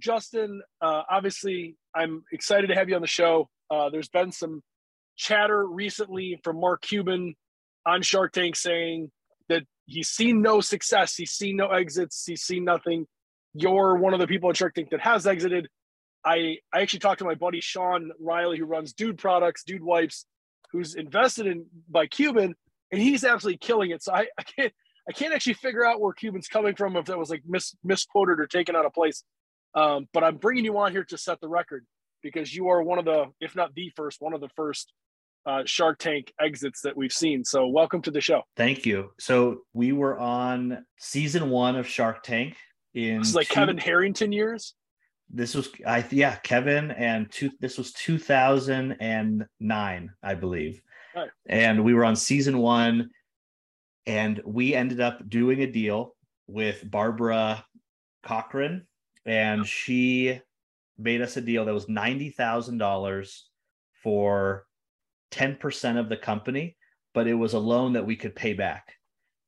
Justin, 0.00 0.62
uh, 0.80 1.02
obviously, 1.10 1.76
I'm 1.94 2.24
excited 2.32 2.68
to 2.68 2.74
have 2.74 2.88
you 2.88 2.96
on 2.96 3.02
the 3.02 3.06
show. 3.08 3.48
Uh, 3.70 3.90
there's 3.90 4.08
been 4.08 4.32
some 4.32 4.62
chatter 5.16 5.64
recently 5.66 6.40
from 6.42 6.58
Mark 6.58 6.82
Cuban 6.82 7.34
on 7.86 8.02
Shark 8.02 8.32
Tank 8.32 8.56
saying 8.56 9.10
that 9.48 9.62
he's 9.86 10.08
seen 10.08 10.42
no 10.42 10.60
success, 10.60 11.14
he's 11.14 11.32
seen 11.32 11.56
no 11.56 11.68
exits, 11.68 12.24
he's 12.26 12.42
seen 12.42 12.64
nothing. 12.64 13.06
You're 13.54 13.96
one 13.96 14.14
of 14.14 14.20
the 14.20 14.26
people 14.26 14.50
at 14.50 14.56
Shark 14.56 14.74
Tank 14.74 14.90
that 14.90 15.00
has 15.00 15.26
exited. 15.26 15.68
I 16.24 16.58
I 16.72 16.82
actually 16.82 17.00
talked 17.00 17.20
to 17.20 17.24
my 17.24 17.34
buddy 17.34 17.60
Sean 17.60 18.10
Riley, 18.20 18.58
who 18.58 18.64
runs 18.64 18.92
Dude 18.92 19.18
Products, 19.18 19.64
Dude 19.64 19.82
Wipes, 19.82 20.26
who's 20.72 20.94
invested 20.94 21.46
in 21.46 21.66
by 21.88 22.06
Cuban, 22.06 22.54
and 22.92 23.00
he's 23.00 23.24
absolutely 23.24 23.58
killing 23.58 23.90
it. 23.90 24.02
So 24.02 24.12
I, 24.12 24.26
I 24.38 24.42
can't 24.42 24.72
I 25.08 25.12
can't 25.12 25.34
actually 25.34 25.54
figure 25.54 25.84
out 25.84 26.00
where 26.00 26.12
Cuban's 26.12 26.48
coming 26.48 26.74
from 26.76 26.96
if 26.96 27.06
that 27.06 27.18
was 27.18 27.30
like 27.30 27.42
mis, 27.46 27.74
misquoted 27.82 28.38
or 28.38 28.46
taken 28.46 28.76
out 28.76 28.86
of 28.86 28.92
place. 28.92 29.24
Um, 29.74 30.08
but 30.12 30.24
I'm 30.24 30.36
bringing 30.36 30.64
you 30.64 30.78
on 30.78 30.92
here 30.92 31.04
to 31.04 31.18
set 31.18 31.40
the 31.40 31.48
record 31.48 31.86
because 32.22 32.54
you 32.54 32.68
are 32.68 32.82
one 32.82 32.98
of 32.98 33.04
the, 33.04 33.26
if 33.40 33.56
not 33.56 33.74
the 33.74 33.90
first, 33.96 34.20
one 34.20 34.34
of 34.34 34.40
the 34.40 34.48
first 34.50 34.92
uh, 35.46 35.62
Shark 35.64 35.98
Tank 35.98 36.32
exits 36.40 36.82
that 36.82 36.96
we've 36.96 37.12
seen. 37.12 37.44
So 37.44 37.68
welcome 37.68 38.02
to 38.02 38.10
the 38.10 38.20
show. 38.20 38.42
Thank 38.56 38.84
you. 38.84 39.10
So 39.18 39.60
we 39.72 39.92
were 39.92 40.18
on 40.18 40.84
season 40.98 41.50
one 41.50 41.76
of 41.76 41.86
Shark 41.86 42.22
Tank 42.22 42.56
in 42.94 43.18
this 43.18 43.28
is 43.28 43.34
like 43.34 43.48
two, 43.48 43.54
Kevin 43.54 43.78
Harrington 43.78 44.32
years. 44.32 44.74
This 45.32 45.54
was 45.54 45.68
I 45.86 46.04
yeah 46.10 46.36
Kevin 46.36 46.90
and 46.90 47.30
two. 47.30 47.50
This 47.60 47.78
was 47.78 47.92
2009, 47.92 50.10
I 50.22 50.34
believe. 50.34 50.82
Right. 51.14 51.30
And 51.48 51.84
we 51.84 51.94
were 51.94 52.04
on 52.04 52.16
season 52.16 52.58
one, 52.58 53.10
and 54.06 54.40
we 54.44 54.74
ended 54.74 55.00
up 55.00 55.28
doing 55.28 55.62
a 55.62 55.66
deal 55.66 56.16
with 56.48 56.88
Barbara 56.88 57.64
Corcoran, 58.24 58.86
and 59.26 59.66
she 59.66 60.40
made 60.98 61.22
us 61.22 61.36
a 61.36 61.40
deal 61.40 61.64
that 61.64 61.74
was 61.74 61.88
ninety 61.88 62.30
thousand 62.30 62.78
dollars 62.78 63.48
for 64.02 64.66
10% 65.30 65.98
of 65.98 66.08
the 66.08 66.16
company, 66.16 66.76
but 67.14 67.26
it 67.26 67.34
was 67.34 67.54
a 67.54 67.58
loan 67.58 67.92
that 67.94 68.06
we 68.06 68.16
could 68.16 68.34
pay 68.34 68.52
back. 68.52 68.94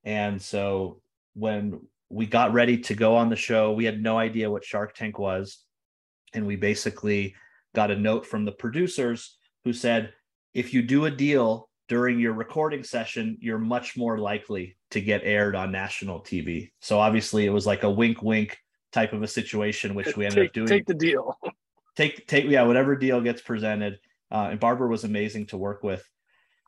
And 0.05 0.41
so 0.41 1.01
when 1.35 1.81
we 2.09 2.27
got 2.27 2.53
ready 2.53 2.79
to 2.79 2.95
go 2.95 3.17
on 3.17 3.31
the 3.31 3.37
show, 3.37 3.73
we 3.73 3.85
had 3.85 4.03
no 4.03 4.19
idea 4.19 4.51
what 4.51 4.65
Shark 4.65 4.95
Tank 4.95 5.19
was. 5.19 5.61
And 6.35 6.47
we 6.47 6.57
basically 6.57 7.35
got 7.75 7.91
a 7.91 7.97
note 7.97 8.27
from 8.27 8.45
the 8.45 8.53
producers 8.53 9.39
who 9.65 9.73
said, 9.73 10.13
if 10.55 10.75
you 10.75 10.83
do 10.83 11.07
a 11.07 11.11
deal 11.11 11.69
during 11.89 12.19
your 12.19 12.33
recording 12.33 12.85
session, 12.85 13.39
you're 13.41 13.59
much 13.59 13.97
more 13.97 14.19
likely 14.19 14.77
to 14.91 15.01
get 15.01 15.23
aired 15.25 15.55
on 15.55 15.73
national 15.73 16.21
TV. 16.21 16.71
So 16.81 16.99
obviously, 16.99 17.47
it 17.47 17.51
was 17.51 17.67
like 17.67 17.83
a 17.83 17.91
wink, 17.91 18.23
wink 18.23 18.59
type 18.93 19.13
of 19.13 19.23
a 19.23 19.29
situation, 19.29 19.95
which 19.95 20.17
we 20.17 20.25
ended 20.25 20.43
take, 20.43 20.49
up 20.49 20.55
doing. 20.55 20.69
Take 20.69 20.87
the 20.87 20.95
deal. 20.95 21.39
take, 21.97 22.27
take, 22.27 22.47
yeah, 22.47 22.63
whatever 22.63 22.97
deal 22.97 23.21
gets 23.21 23.43
presented 23.43 23.99
uh, 24.33 24.49
and 24.51 24.59
Barbara 24.59 24.89
was 24.89 25.05
amazing 25.05 25.47
to 25.47 25.59
work 25.59 25.83
with. 25.83 26.09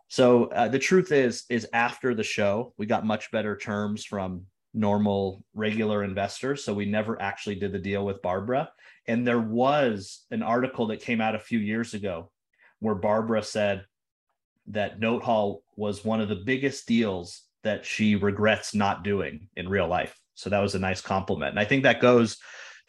So 0.08 0.44
uh, 0.46 0.68
the 0.68 0.78
truth 0.78 1.12
is, 1.12 1.44
is 1.48 1.66
after 1.72 2.14
the 2.14 2.22
show, 2.22 2.74
we 2.76 2.86
got 2.86 3.06
much 3.06 3.30
better 3.30 3.56
terms 3.56 4.04
from 4.04 4.42
normal 4.74 5.42
regular 5.54 6.04
investors. 6.04 6.62
So 6.62 6.74
we 6.74 6.84
never 6.84 7.20
actually 7.20 7.54
did 7.54 7.72
the 7.72 7.78
deal 7.78 8.04
with 8.04 8.20
Barbara. 8.20 8.70
And 9.06 9.26
there 9.26 9.40
was 9.40 10.24
an 10.30 10.42
article 10.42 10.88
that 10.88 11.00
came 11.00 11.20
out 11.20 11.34
a 11.34 11.40
few 11.40 11.58
years 11.58 11.94
ago 11.94 12.30
where 12.80 12.94
Barbara 12.94 13.42
said 13.42 13.86
that 14.66 15.00
Note 15.00 15.22
Hall 15.22 15.62
was 15.76 16.04
one 16.04 16.20
of 16.20 16.28
the 16.28 16.36
biggest 16.36 16.86
deals 16.86 17.42
that 17.62 17.86
she 17.86 18.14
regrets 18.14 18.74
not 18.74 19.04
doing 19.04 19.48
in 19.56 19.68
real 19.68 19.88
life. 19.88 20.18
So 20.34 20.50
that 20.50 20.60
was 20.60 20.74
a 20.74 20.78
nice 20.78 21.00
compliment. 21.00 21.50
And 21.50 21.60
I 21.60 21.64
think 21.64 21.82
that 21.82 22.00
goes 22.00 22.38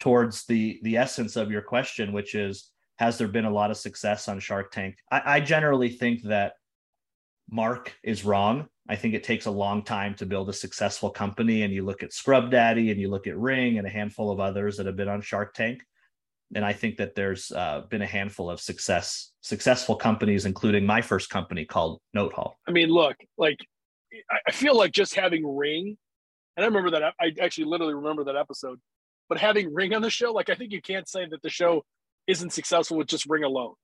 towards 0.00 0.44
the 0.46 0.78
the 0.82 0.96
essence 0.96 1.36
of 1.36 1.50
your 1.50 1.62
question, 1.62 2.12
which 2.12 2.34
is 2.34 2.70
has 2.98 3.18
there 3.18 3.28
been 3.28 3.44
a 3.44 3.50
lot 3.50 3.70
of 3.70 3.76
success 3.76 4.28
on 4.28 4.40
Shark 4.40 4.72
Tank? 4.72 4.96
I, 5.10 5.22
I 5.36 5.40
generally 5.40 5.90
think 5.90 6.22
that 6.24 6.54
Mark 7.50 7.94
is 8.02 8.24
wrong. 8.24 8.66
I 8.88 8.96
think 8.96 9.14
it 9.14 9.24
takes 9.24 9.46
a 9.46 9.50
long 9.50 9.82
time 9.82 10.14
to 10.14 10.26
build 10.26 10.48
a 10.48 10.52
successful 10.52 11.10
company. 11.10 11.62
And 11.62 11.72
you 11.72 11.84
look 11.84 12.02
at 12.02 12.12
Scrub 12.12 12.50
Daddy 12.50 12.90
and 12.90 13.00
you 13.00 13.08
look 13.08 13.26
at 13.26 13.36
Ring 13.36 13.78
and 13.78 13.86
a 13.86 13.90
handful 13.90 14.30
of 14.30 14.40
others 14.40 14.76
that 14.76 14.86
have 14.86 14.96
been 14.96 15.08
on 15.08 15.20
Shark 15.20 15.54
Tank. 15.54 15.82
And 16.54 16.64
I 16.64 16.72
think 16.72 16.96
that 16.98 17.14
there's 17.14 17.50
uh, 17.50 17.82
been 17.90 18.02
a 18.02 18.06
handful 18.06 18.48
of 18.48 18.60
success 18.60 19.32
successful 19.40 19.96
companies, 19.96 20.46
including 20.46 20.86
my 20.86 21.00
first 21.00 21.28
company 21.28 21.64
called 21.64 22.00
Note 22.14 22.32
Hall. 22.32 22.58
I 22.66 22.70
mean, 22.70 22.88
look, 22.88 23.16
like 23.36 23.58
I 24.46 24.52
feel 24.52 24.76
like 24.76 24.92
just 24.92 25.14
having 25.14 25.46
Ring, 25.56 25.96
and 26.56 26.64
I 26.64 26.66
remember 26.66 26.90
that 26.90 27.14
I 27.20 27.32
actually 27.40 27.64
literally 27.64 27.94
remember 27.94 28.24
that 28.24 28.36
episode, 28.36 28.78
but 29.28 29.38
having 29.38 29.74
Ring 29.74 29.94
on 29.94 30.02
the 30.02 30.10
show, 30.10 30.32
like 30.32 30.50
I 30.50 30.54
think 30.54 30.72
you 30.72 30.80
can't 30.80 31.08
say 31.08 31.26
that 31.26 31.42
the 31.42 31.50
show 31.50 31.84
isn't 32.26 32.52
successful 32.52 32.96
with 32.96 33.08
just 33.08 33.26
Ring 33.26 33.44
alone. 33.44 33.74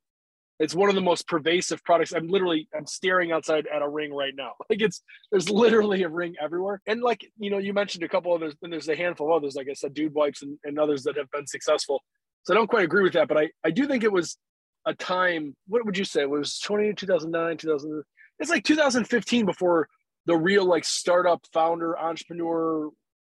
It's 0.59 0.75
one 0.75 0.89
of 0.89 0.95
the 0.95 1.01
most 1.01 1.27
pervasive 1.27 1.83
products. 1.83 2.13
I'm 2.13 2.29
literally 2.29 2.69
I'm 2.77 2.87
staring 2.87 3.33
outside 3.33 3.67
at 3.67 3.83
a 3.83 3.89
ring 3.89 4.15
right 4.15 4.35
now. 4.37 4.53
Like 4.71 4.81
it's 4.81 5.03
there's 5.31 5.51
literally 5.51 6.03
a 6.03 6.09
ring 6.09 6.35
everywhere. 6.41 6.81
And 6.87 7.03
like 7.03 7.29
you 7.39 7.51
know, 7.51 7.59
you 7.59 7.75
mentioned 7.75 8.05
a 8.05 8.09
couple 8.09 8.33
others, 8.33 8.55
and 8.63 8.73
there's 8.73 8.89
a 8.89 8.97
handful 8.97 9.27
of 9.29 9.43
others, 9.43 9.55
like 9.55 9.69
I 9.69 9.75
said, 9.75 9.93
Dude 9.93 10.15
Wipes 10.15 10.43
and, 10.43 10.59
and 10.65 10.79
others 10.79 11.03
that 11.03 11.17
have 11.17 11.31
been 11.31 11.47
successful. 11.47 12.01
So 12.45 12.55
I 12.55 12.57
don't 12.57 12.69
quite 12.69 12.85
agree 12.85 13.03
with 13.03 13.15
that, 13.15 13.29
but 13.29 13.37
I 13.37 13.51
I 13.65 13.71
do 13.71 13.87
think 13.87 14.05
it 14.05 14.13
was 14.13 14.39
a 14.87 14.95
time. 14.95 15.57
What 15.67 15.85
would 15.85 15.99
you 15.99 16.05
say? 16.05 16.23
It 16.23 16.31
was 16.31 16.59
20 16.61 16.95
2009 16.95 17.57
2000. 17.57 18.03
It's 18.39 18.51
like 18.51 18.65
2015 18.65 19.47
before 19.47 19.89
the 20.27 20.37
real 20.37 20.65
like 20.65 20.85
startup 20.85 21.45
founder 21.53 21.99
entrepreneur, 21.99 22.91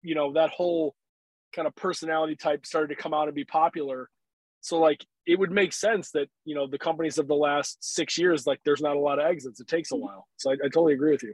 you 0.01 0.15
know, 0.15 0.33
that 0.33 0.49
whole 0.49 0.95
kind 1.55 1.67
of 1.67 1.75
personality 1.75 2.35
type 2.35 2.65
started 2.65 2.95
to 2.95 3.01
come 3.01 3.13
out 3.13 3.27
and 3.27 3.35
be 3.35 3.45
popular 3.45 4.09
so 4.63 4.79
like 4.79 5.05
it 5.27 5.37
would 5.37 5.51
make 5.51 5.73
sense 5.73 6.11
that 6.11 6.27
you 6.45 6.55
know 6.55 6.67
the 6.67 6.79
companies 6.79 7.17
of 7.17 7.27
the 7.27 7.35
last 7.35 7.77
six 7.81 8.17
years, 8.17 8.47
like 8.47 8.59
there's 8.65 8.81
not 8.81 8.95
a 8.95 8.99
lot 8.99 9.19
of 9.19 9.25
exits. 9.25 9.59
It 9.59 9.67
takes 9.67 9.91
a 9.91 9.95
mm-hmm. 9.95 10.05
while. 10.05 10.27
So 10.37 10.51
I, 10.51 10.53
I 10.53 10.69
totally 10.69 10.93
agree 10.93 11.11
with 11.11 11.23
you. 11.23 11.33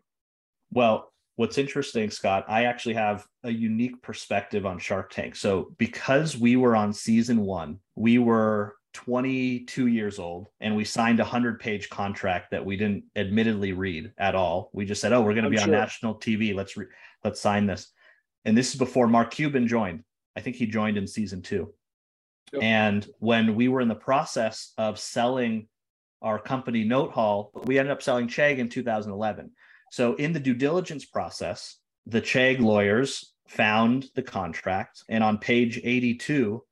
Well, 0.71 1.11
what's 1.35 1.59
interesting, 1.59 2.09
Scott, 2.09 2.45
I 2.47 2.65
actually 2.65 2.95
have 2.95 3.25
a 3.43 3.51
unique 3.51 4.01
perspective 4.01 4.65
on 4.65 4.79
Shark 4.79 5.11
Tank. 5.11 5.35
So 5.35 5.73
because 5.77 6.37
we 6.37 6.55
were 6.55 6.75
on 6.75 6.91
season 6.91 7.41
one, 7.41 7.79
we 7.95 8.17
were 8.17 8.75
22 8.93 9.87
years 9.87 10.19
old 10.19 10.47
and 10.59 10.75
we 10.75 10.83
signed 10.83 11.19
a 11.19 11.23
100 11.23 11.59
page 11.59 11.89
contract 11.89 12.51
that 12.51 12.65
we 12.65 12.75
didn't 12.75 13.03
admittedly 13.15 13.73
read 13.73 14.11
at 14.17 14.35
all. 14.35 14.69
We 14.73 14.85
just 14.85 15.01
said, 15.01 15.13
"Oh, 15.13 15.21
we're 15.21 15.33
going 15.33 15.43
to 15.43 15.49
oh, 15.49 15.51
be 15.51 15.57
sure. 15.57 15.65
on 15.65 15.71
national 15.71 16.15
TV. 16.15 16.55
Let's 16.55 16.75
re- 16.75 16.87
let's 17.23 17.39
sign 17.39 17.67
this." 17.67 17.91
And 18.45 18.57
this 18.57 18.69
is 18.69 18.75
before 18.75 19.07
Mark 19.07 19.31
Cuban 19.31 19.67
joined. 19.67 20.03
I 20.35 20.41
think 20.41 20.55
he 20.55 20.65
joined 20.65 20.97
in 20.97 21.05
season 21.07 21.41
2. 21.41 21.71
And 22.61 23.07
when 23.19 23.55
we 23.55 23.67
were 23.67 23.81
in 23.81 23.87
the 23.87 23.95
process 23.95 24.73
of 24.77 24.99
selling 24.99 25.67
our 26.21 26.39
company 26.39 26.83
Note 26.83 27.11
Hall, 27.11 27.51
we 27.65 27.77
ended 27.77 27.91
up 27.91 28.01
selling 28.01 28.27
Chegg 28.27 28.57
in 28.57 28.69
2011. 28.69 29.51
So 29.91 30.15
in 30.15 30.33
the 30.33 30.39
due 30.39 30.53
diligence 30.53 31.05
process, 31.05 31.77
the 32.05 32.21
Chegg 32.21 32.59
lawyers 32.59 33.33
found 33.47 34.07
the 34.15 34.21
contract, 34.21 35.03
and 35.09 35.23
on 35.23 35.37
page 35.37 35.79
82, 35.83 36.63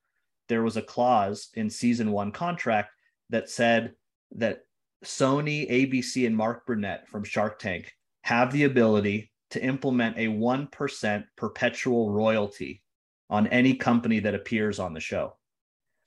there 0.47 0.63
was 0.63 0.77
a 0.77 0.81
clause 0.81 1.49
in 1.53 1.69
season 1.69 2.11
one 2.11 2.31
contract 2.31 2.91
that 3.29 3.49
said 3.49 3.93
that 4.31 4.63
Sony, 5.05 5.69
ABC, 5.69 6.25
and 6.25 6.35
Mark 6.35 6.65
Burnett 6.65 7.07
from 7.07 7.23
Shark 7.23 7.59
Tank 7.59 7.93
have 8.21 8.51
the 8.51 8.63
ability 8.63 9.31
to 9.51 9.63
implement 9.63 10.17
a 10.17 10.27
1% 10.27 11.23
perpetual 11.35 12.11
royalty 12.11 12.81
on 13.29 13.47
any 13.47 13.75
company 13.75 14.19
that 14.19 14.35
appears 14.35 14.79
on 14.79 14.93
the 14.93 14.99
show. 14.99 15.35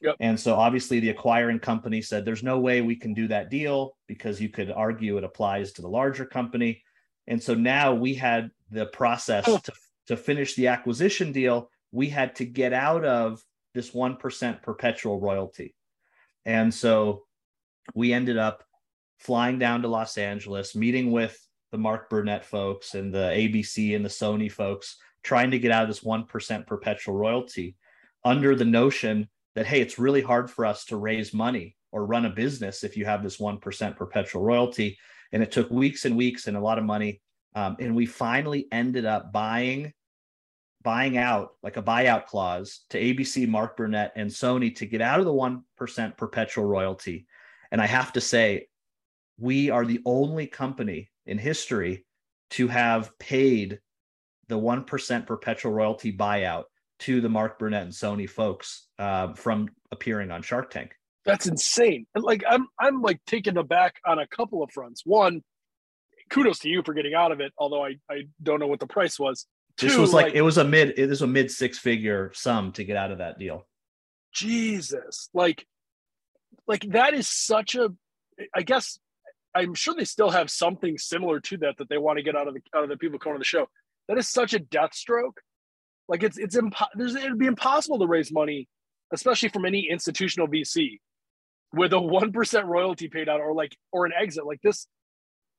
Yep. 0.01 0.17
And 0.21 0.41
so 0.41 0.55
obviously 0.55 1.01
the 1.01 1.11
acquiring 1.11 1.59
company 1.59 2.01
said 2.01 2.25
there's 2.25 2.43
no 2.43 2.59
way 2.59 2.81
we 2.81 2.97
can 2.97 3.13
do 3.13 3.29
that 3.29 3.51
deal 3.51 3.97
because 4.07 4.41
you 4.41 4.49
could 4.49 4.71
argue 4.71 5.19
it 5.19 5.25
applies 5.25 5.73
to 5.73 5.83
the 5.83 5.89
larger 5.89 6.25
company. 6.25 6.83
And 7.27 7.43
so 7.43 7.55
now 7.55 7.95
we 7.95 8.15
had 8.15 8.51
the 8.71 8.87
process 8.87 9.45
oh. 9.47 9.59
to, 9.59 9.73
to 10.07 10.17
finish 10.17 10.55
the 10.55 10.69
acquisition 10.69 11.33
deal. 11.33 11.71
We 11.93 12.09
had 12.09 12.35
to 12.37 12.47
get 12.47 12.73
out 12.73 13.05
of 13.05 13.43
this 13.75 13.91
1% 13.91 14.63
perpetual 14.63 15.21
royalty. 15.21 15.75
And 16.45 16.73
so 16.73 17.23
we 17.95 18.13
ended 18.13 18.39
up 18.39 18.65
flying 19.19 19.59
down 19.59 19.83
to 19.83 19.89
Los 19.89 20.17
Angeles, 20.17 20.75
meeting 20.75 21.13
with 21.13 21.39
the 21.73 21.79
Mark 21.79 22.11
Burnett 22.11 22.45
folks 22.45 22.95
and 22.95 23.15
the 23.15 23.19
ABC 23.19 23.95
and 23.95 24.05
the 24.05 24.09
Sony 24.09 24.51
folks, 24.51 24.97
trying 25.23 25.51
to 25.51 25.59
get 25.59 25.71
out 25.71 25.83
of 25.83 25.89
this 25.89 26.01
1% 26.01 26.67
perpetual 26.67 27.15
royalty 27.15 27.77
under 28.25 28.55
the 28.55 28.65
notion 28.65 29.29
that 29.55 29.67
hey 29.67 29.81
it's 29.81 29.99
really 29.99 30.21
hard 30.21 30.51
for 30.51 30.65
us 30.65 30.85
to 30.87 30.97
raise 30.97 31.35
money 31.35 31.77
or 31.93 32.07
run 32.07 32.27
a 32.27 32.31
business 32.31 32.85
if 32.85 32.97
you 32.97 33.05
have 33.05 33.23
this 33.23 33.39
1% 33.39 33.97
perpetual 33.97 34.43
royalty 34.43 34.97
and 35.33 35.43
it 35.43 35.51
took 35.51 35.71
weeks 35.71 36.05
and 36.05 36.17
weeks 36.17 36.47
and 36.47 36.57
a 36.57 36.61
lot 36.61 36.79
of 36.79 36.85
money 36.85 37.21
um, 37.55 37.77
and 37.81 37.95
we 37.95 38.07
finally 38.07 38.67
ended 38.71 39.05
up 39.05 39.33
buying 39.33 39.93
buying 40.83 41.17
out 41.19 41.51
like 41.63 41.77
a 41.77 41.83
buyout 41.83 42.27
clause 42.27 42.81
to 42.91 43.01
abc 43.01 43.47
mark 43.49 43.77
burnett 43.77 44.13
and 44.17 44.31
sony 44.31 44.75
to 44.75 44.87
get 44.87 45.01
out 45.01 45.21
of 45.21 45.27
the 45.27 45.33
1% 45.33 46.17
perpetual 46.17 46.65
royalty 46.65 47.27
and 47.71 47.81
i 47.81 47.87
have 47.87 48.13
to 48.13 48.21
say 48.21 48.67
we 49.39 49.71
are 49.71 49.85
the 49.85 50.01
only 50.05 50.47
company 50.47 51.11
in 51.27 51.39
history 51.39 52.05
to 52.51 52.69
have 52.69 53.17
paid 53.19 53.81
the 54.49 54.59
1% 54.59 55.27
perpetual 55.27 55.73
royalty 55.73 56.13
buyout 56.13 56.65
to 57.01 57.21
the 57.21 57.29
Mark 57.29 57.59
Burnett 57.59 57.85
and 57.85 57.93
Sony 57.93 58.29
folks 58.29 58.89
uh, 58.99 59.33
from 59.33 59.69
appearing 59.91 60.31
on 60.31 60.43
Shark 60.43 60.71
Tank. 60.71 60.93
That's 61.25 61.47
insane. 61.47 62.07
And 62.15 62.25
like 62.25 62.43
I'm 62.49 62.67
I'm 62.79 63.03
like 63.03 63.21
taken 63.27 63.57
aback 63.57 63.97
on 64.07 64.19
a 64.19 64.27
couple 64.27 64.63
of 64.63 64.71
fronts. 64.73 65.03
One, 65.05 65.43
kudos 66.31 66.61
to 66.61 66.69
you 66.69 66.83
for 66.85 66.95
getting 66.95 67.15
out 67.15 67.31
of 67.31 67.41
it, 67.41 67.53
although 67.59 67.85
I, 67.85 67.97
I 68.11 68.23
don't 68.43 68.59
know 68.59 68.67
what 68.67 68.81
the 68.81 68.87
price 68.87 69.19
was. 69.19 69.47
Two, 69.77 69.89
this 69.89 69.97
was 69.97 70.13
like, 70.13 70.27
like 70.27 70.35
it 70.35 70.43
was 70.43 70.59
a 70.59 70.65
mid 70.65 70.99
it 70.99 71.09
was 71.09 71.23
a 71.23 71.27
mid 71.27 71.51
six 71.51 71.79
figure 71.79 72.31
sum 72.35 72.73
to 72.73 72.85
get 72.85 72.97
out 72.97 73.11
of 73.11 73.19
that 73.19 73.39
deal. 73.39 73.67
Jesus. 74.33 75.29
Like 75.33 75.67
like 76.67 76.87
that 76.91 77.15
is 77.15 77.29
such 77.29 77.75
a 77.75 77.91
I 78.55 78.63
guess 78.63 78.99
I'm 79.55 79.75
sure 79.75 79.95
they 79.95 80.05
still 80.05 80.31
have 80.31 80.51
something 80.51 80.99
similar 80.99 81.41
to 81.41 81.57
that 81.59 81.77
that 81.79 81.89
they 81.89 81.99
want 81.99 82.19
to 82.19 82.23
get 82.23 82.37
out 82.37 82.49
of 82.49 82.55
the 82.55 82.61
out 82.75 82.85
of 82.85 82.89
the 82.89 82.97
people 82.97 83.19
coming 83.19 83.37
to 83.37 83.41
the 83.41 83.45
show. 83.45 83.67
That 84.09 84.19
is 84.19 84.29
such 84.29 84.55
a 84.55 84.59
death 84.59 84.95
stroke. 84.95 85.41
Like 86.09 86.23
it's 86.23 86.39
it's 86.39 86.57
impo- 86.57 86.89
there's 86.95 87.15
it'd 87.15 87.39
be 87.39 87.47
impossible 87.47 87.99
to 88.01 88.07
raise 88.07 88.33
money, 88.33 88.69
especially 89.13 89.49
from 89.49 89.65
any 89.65 89.89
institutional 89.89 90.49
VC, 90.49 90.99
with 91.73 91.93
a 91.93 92.01
one 92.01 92.33
percent 92.33 92.67
royalty 92.67 93.09
paid 93.09 93.29
out 93.29 93.41
or 93.41 93.55
like 93.55 93.77
or 93.93 94.07
an 94.07 94.13
exit 94.19 94.47
like 94.47 94.61
this. 94.63 94.87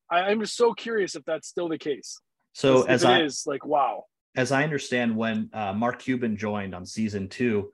I, 0.09 0.19
I, 0.19 0.31
am 0.31 0.41
just 0.41 0.57
so 0.57 0.73
curious 0.73 1.15
if 1.15 1.23
that's 1.25 1.47
still 1.47 1.69
the 1.69 1.77
case. 1.77 2.19
So 2.53 2.83
as 2.83 3.03
I 3.03 3.21
is 3.21 3.43
like 3.45 3.65
wow. 3.65 4.05
As 4.35 4.51
I 4.51 4.63
understand, 4.63 5.15
when 5.15 5.49
uh, 5.51 5.73
Mark 5.73 5.99
Cuban 5.99 6.37
joined 6.37 6.73
on 6.73 6.85
season 6.85 7.27
two, 7.27 7.73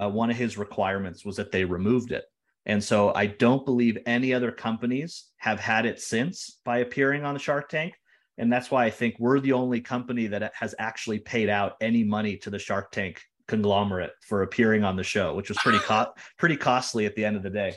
uh, 0.00 0.08
one 0.08 0.30
of 0.30 0.36
his 0.36 0.56
requirements 0.56 1.24
was 1.24 1.36
that 1.36 1.50
they 1.50 1.64
removed 1.64 2.12
it. 2.12 2.24
And 2.64 2.82
so 2.82 3.12
I 3.14 3.26
don't 3.26 3.64
believe 3.64 3.98
any 4.06 4.34
other 4.34 4.50
companies 4.50 5.26
have 5.38 5.60
had 5.60 5.86
it 5.86 6.00
since 6.00 6.58
by 6.64 6.78
appearing 6.78 7.24
on 7.24 7.34
the 7.34 7.40
Shark 7.40 7.68
Tank. 7.68 7.94
And 8.38 8.52
that's 8.52 8.70
why 8.70 8.84
I 8.84 8.90
think 8.90 9.16
we're 9.18 9.40
the 9.40 9.52
only 9.52 9.80
company 9.80 10.26
that 10.26 10.52
has 10.54 10.74
actually 10.78 11.20
paid 11.20 11.48
out 11.48 11.74
any 11.80 12.04
money 12.04 12.36
to 12.38 12.50
the 12.50 12.58
Shark 12.58 12.90
Tank 12.90 13.22
conglomerate 13.48 14.12
for 14.20 14.42
appearing 14.42 14.84
on 14.84 14.96
the 14.96 15.04
show, 15.04 15.34
which 15.34 15.48
was 15.48 15.58
pretty 15.58 15.78
co- 15.78 16.12
pretty 16.36 16.56
costly 16.56 17.06
at 17.06 17.14
the 17.14 17.24
end 17.24 17.36
of 17.36 17.42
the 17.42 17.50
day. 17.50 17.74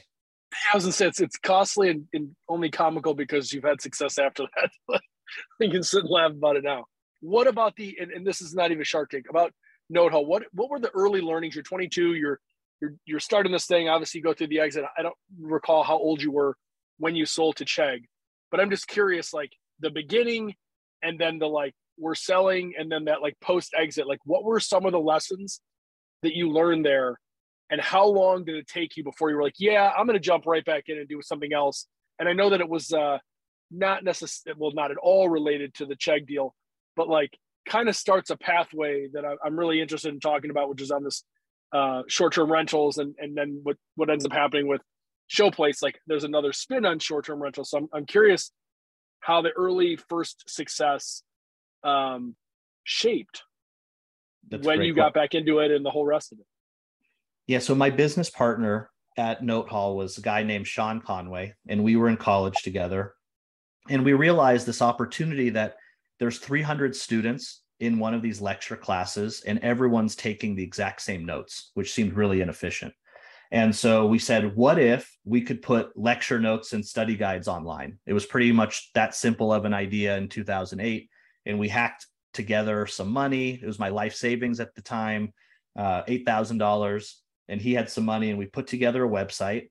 I 0.73 0.75
was 0.75 0.83
gonna 0.83 0.93
say 0.93 1.07
it's, 1.07 1.21
it's 1.21 1.37
costly 1.37 1.89
and, 1.89 2.07
and 2.13 2.35
only 2.49 2.71
comical 2.71 3.13
because 3.13 3.53
you've 3.53 3.63
had 3.63 3.79
success 3.81 4.17
after 4.17 4.45
that. 4.55 5.01
you 5.59 5.69
can 5.69 5.83
sit 5.83 6.01
and 6.01 6.09
laugh 6.09 6.31
about 6.31 6.55
it 6.55 6.63
now. 6.63 6.85
What 7.21 7.47
about 7.47 7.75
the 7.75 7.97
and, 7.99 8.11
and 8.11 8.25
this 8.25 8.41
is 8.41 8.53
not 8.53 8.71
even 8.71 8.83
Shark 8.83 9.09
Tank 9.09 9.25
about 9.29 9.51
Note 9.89 10.11
Hall? 10.11 10.25
What 10.25 10.43
what 10.53 10.69
were 10.69 10.79
the 10.79 10.91
early 10.91 11.21
learnings? 11.21 11.55
You're 11.55 11.63
22. 11.63 12.15
You're 12.15 12.39
you're 12.81 12.93
you're 13.05 13.19
starting 13.19 13.51
this 13.51 13.65
thing. 13.65 13.89
Obviously, 13.89 14.19
you 14.19 14.23
go 14.23 14.33
through 14.33 14.47
the 14.47 14.59
exit. 14.59 14.85
I 14.97 15.01
don't 15.01 15.15
recall 15.39 15.83
how 15.83 15.97
old 15.97 16.21
you 16.21 16.31
were 16.31 16.55
when 16.97 17.15
you 17.15 17.25
sold 17.25 17.57
to 17.57 17.65
Chegg, 17.65 18.03
but 18.51 18.59
I'm 18.59 18.69
just 18.69 18.87
curious, 18.87 19.33
like 19.33 19.51
the 19.79 19.89
beginning, 19.89 20.55
and 21.03 21.19
then 21.19 21.39
the 21.39 21.47
like 21.47 21.73
we're 21.97 22.15
selling, 22.15 22.73
and 22.77 22.91
then 22.91 23.05
that 23.05 23.21
like 23.21 23.35
post 23.41 23.73
exit. 23.77 24.07
Like, 24.07 24.19
what 24.23 24.43
were 24.43 24.59
some 24.59 24.85
of 24.85 24.91
the 24.91 24.99
lessons 24.99 25.61
that 26.23 26.35
you 26.35 26.49
learned 26.49 26.85
there, 26.85 27.19
and 27.69 27.81
how 27.81 28.05
long 28.05 28.45
did 28.45 28.55
it 28.55 28.67
take 28.67 28.95
you 28.95 29.03
before 29.03 29.29
you 29.29 29.35
were 29.35 29.43
like, 29.43 29.59
yeah, 29.59 29.91
I'm 29.97 30.05
going 30.05 30.17
to 30.17 30.23
jump 30.23 30.45
right 30.45 30.63
back 30.63 30.85
in 30.87 30.97
and 30.97 31.07
do 31.07 31.21
something 31.21 31.53
else? 31.53 31.87
And 32.17 32.27
I 32.27 32.33
know 32.33 32.49
that 32.49 32.61
it 32.61 32.69
was 32.69 32.91
uh, 32.91 33.17
not 33.71 34.03
necessarily, 34.03 34.59
well, 34.59 34.71
not 34.73 34.91
at 34.91 34.97
all 34.97 35.29
related 35.29 35.73
to 35.75 35.85
the 35.85 35.95
Chegg 35.95 36.27
deal, 36.27 36.55
but 36.95 37.07
like 37.07 37.37
kind 37.67 37.89
of 37.89 37.95
starts 37.95 38.29
a 38.29 38.37
pathway 38.37 39.07
that 39.13 39.25
I, 39.25 39.35
I'm 39.45 39.57
really 39.57 39.81
interested 39.81 40.13
in 40.13 40.19
talking 40.19 40.49
about, 40.49 40.69
which 40.69 40.81
is 40.81 40.91
on 40.91 41.03
this 41.03 41.23
uh, 41.71 42.01
short-term 42.07 42.51
rentals 42.51 42.97
and 42.97 43.13
and 43.19 43.37
then 43.37 43.59
what 43.61 43.77
what 43.95 44.09
ends 44.09 44.25
up 44.25 44.31
happening 44.31 44.67
with 44.67 44.81
showplace. 45.31 45.81
Like 45.81 45.99
there's 46.07 46.23
another 46.23 46.51
spin 46.51 46.85
on 46.85 46.99
short-term 46.99 47.41
rentals. 47.41 47.69
So 47.69 47.77
i'm, 47.77 47.87
I'm 47.93 48.05
curious 48.05 48.51
how 49.19 49.41
the 49.41 49.51
early 49.51 49.97
first 50.09 50.49
success 50.49 51.23
um, 51.83 52.35
shaped 52.83 53.43
That's 54.49 54.65
when 54.65 54.81
you 54.81 54.93
got 54.93 55.13
back 55.13 55.35
into 55.35 55.59
it 55.59 55.71
and 55.71 55.85
the 55.85 55.91
whole 55.91 56.05
rest 56.05 56.31
of 56.31 56.39
it. 56.39 56.45
Yeah 57.47 57.59
so 57.59 57.75
my 57.75 57.89
business 57.89 58.29
partner 58.29 58.89
at 59.17 59.43
note 59.43 59.69
hall 59.69 59.95
was 59.95 60.17
a 60.17 60.21
guy 60.21 60.43
named 60.43 60.67
sean 60.67 61.01
conway 61.01 61.53
and 61.67 61.83
we 61.83 61.95
were 61.95 62.09
in 62.09 62.17
college 62.17 62.61
together 62.63 63.13
and 63.89 64.05
we 64.05 64.13
realized 64.13 64.65
this 64.65 64.81
opportunity 64.81 65.49
that 65.51 65.77
there's 66.19 66.39
300 66.39 66.95
students 66.95 67.63
in 67.79 67.97
one 67.97 68.13
of 68.13 68.21
these 68.21 68.41
lecture 68.41 68.75
classes 68.75 69.41
and 69.45 69.59
everyone's 69.59 70.15
taking 70.15 70.55
the 70.55 70.63
exact 70.63 71.01
same 71.01 71.25
notes, 71.25 71.71
which 71.73 71.93
seemed 71.93 72.13
really 72.13 72.41
inefficient. 72.41 72.93
And 73.51 73.75
so 73.75 74.05
we 74.05 74.19
said, 74.19 74.55
what 74.55 74.77
if 74.77 75.11
we 75.25 75.41
could 75.41 75.61
put 75.61 75.97
lecture 75.97 76.39
notes 76.39 76.73
and 76.73 76.85
study 76.85 77.15
guides 77.15 77.47
online? 77.47 77.97
It 78.05 78.13
was 78.13 78.25
pretty 78.25 78.51
much 78.51 78.91
that 78.93 79.15
simple 79.15 79.51
of 79.51 79.65
an 79.65 79.73
idea 79.73 80.17
in 80.17 80.29
2008. 80.29 81.09
And 81.45 81.57
we 81.57 81.67
hacked 81.67 82.05
together 82.33 82.85
some 82.85 83.09
money. 83.09 83.59
It 83.61 83.65
was 83.65 83.79
my 83.79 83.89
life 83.89 84.13
savings 84.13 84.59
at 84.59 84.75
the 84.75 84.83
time, 84.83 85.33
uh, 85.75 86.03
$8,000. 86.03 87.13
And 87.47 87.59
he 87.59 87.73
had 87.73 87.89
some 87.89 88.05
money, 88.05 88.29
and 88.29 88.37
we 88.37 88.45
put 88.45 88.67
together 88.67 89.03
a 89.03 89.09
website. 89.09 89.69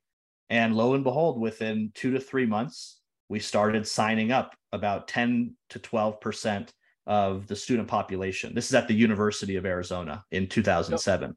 And 0.51 0.75
lo 0.75 0.95
and 0.95 1.05
behold, 1.05 1.41
within 1.41 1.93
two 1.95 2.11
to 2.13 2.21
three 2.21 2.47
months, 2.47 2.98
we 3.29 3.41
started 3.41 3.87
signing 3.87 4.33
up 4.33 4.55
about 4.73 5.09
10 5.09 5.55
to 5.71 5.79
12% 5.79 6.69
of 7.07 7.47
the 7.47 7.57
student 7.57 7.89
population. 7.89 8.55
This 8.55 8.67
is 8.67 8.75
at 8.75 8.89
the 8.89 8.95
University 8.95 9.57
of 9.57 9.67
Arizona 9.67 10.25
in 10.31 10.47
2007. 10.47 11.31
Yep. 11.31 11.37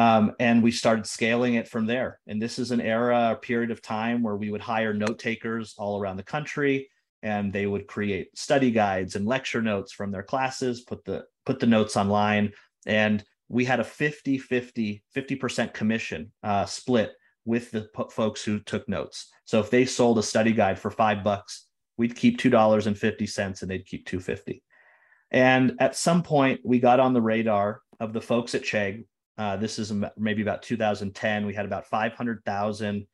Um, 0.00 0.32
and 0.38 0.62
we 0.62 0.70
started 0.70 1.06
scaling 1.06 1.54
it 1.54 1.68
from 1.68 1.86
there. 1.86 2.20
And 2.26 2.40
this 2.40 2.58
is 2.58 2.70
an 2.70 2.80
era, 2.80 3.32
a 3.32 3.40
period 3.40 3.70
of 3.70 3.82
time 3.82 4.22
where 4.22 4.36
we 4.36 4.50
would 4.50 4.60
hire 4.60 4.92
note 4.92 5.18
takers 5.18 5.74
all 5.78 6.00
around 6.00 6.16
the 6.16 6.22
country 6.22 6.88
and 7.22 7.52
they 7.52 7.66
would 7.66 7.86
create 7.86 8.36
study 8.38 8.70
guides 8.70 9.16
and 9.16 9.26
lecture 9.26 9.62
notes 9.62 9.92
from 9.92 10.12
their 10.12 10.22
classes, 10.22 10.82
put 10.82 11.04
the 11.04 11.24
put 11.46 11.58
the 11.58 11.66
notes 11.66 11.96
online. 11.96 12.52
And 12.86 13.24
we 13.48 13.64
had 13.64 13.80
a 13.80 13.84
50 13.84 14.38
50 14.38 15.02
50% 15.16 15.72
commission 15.72 16.32
uh, 16.42 16.66
split 16.66 17.14
with 17.48 17.70
the 17.70 17.88
p- 17.96 18.04
folks 18.10 18.44
who 18.44 18.60
took 18.60 18.88
notes. 18.88 19.30
So 19.46 19.58
if 19.58 19.70
they 19.70 19.86
sold 19.86 20.18
a 20.18 20.22
study 20.22 20.52
guide 20.52 20.78
for 20.78 20.90
five 20.90 21.24
bucks, 21.24 21.66
we'd 21.96 22.14
keep 22.14 22.38
two 22.38 22.50
dollars 22.50 22.86
and 22.86 22.96
fifty 22.96 23.26
cents, 23.26 23.62
and 23.62 23.70
they'd 23.70 23.86
keep 23.86 24.06
two 24.06 24.20
fifty. 24.20 24.62
And 25.30 25.76
at 25.80 25.96
some 25.96 26.22
point, 26.22 26.60
we 26.64 26.78
got 26.78 27.00
on 27.00 27.14
the 27.14 27.22
radar 27.22 27.80
of 28.00 28.12
the 28.12 28.20
folks 28.20 28.54
at 28.54 28.62
Chegg. 28.62 29.04
Uh, 29.36 29.56
this 29.56 29.78
is 29.78 29.92
maybe 30.16 30.42
about 30.42 30.62
2010. 30.62 31.46
We 31.46 31.54
had 31.54 31.64
about 31.64 31.86
500,000 31.86 33.06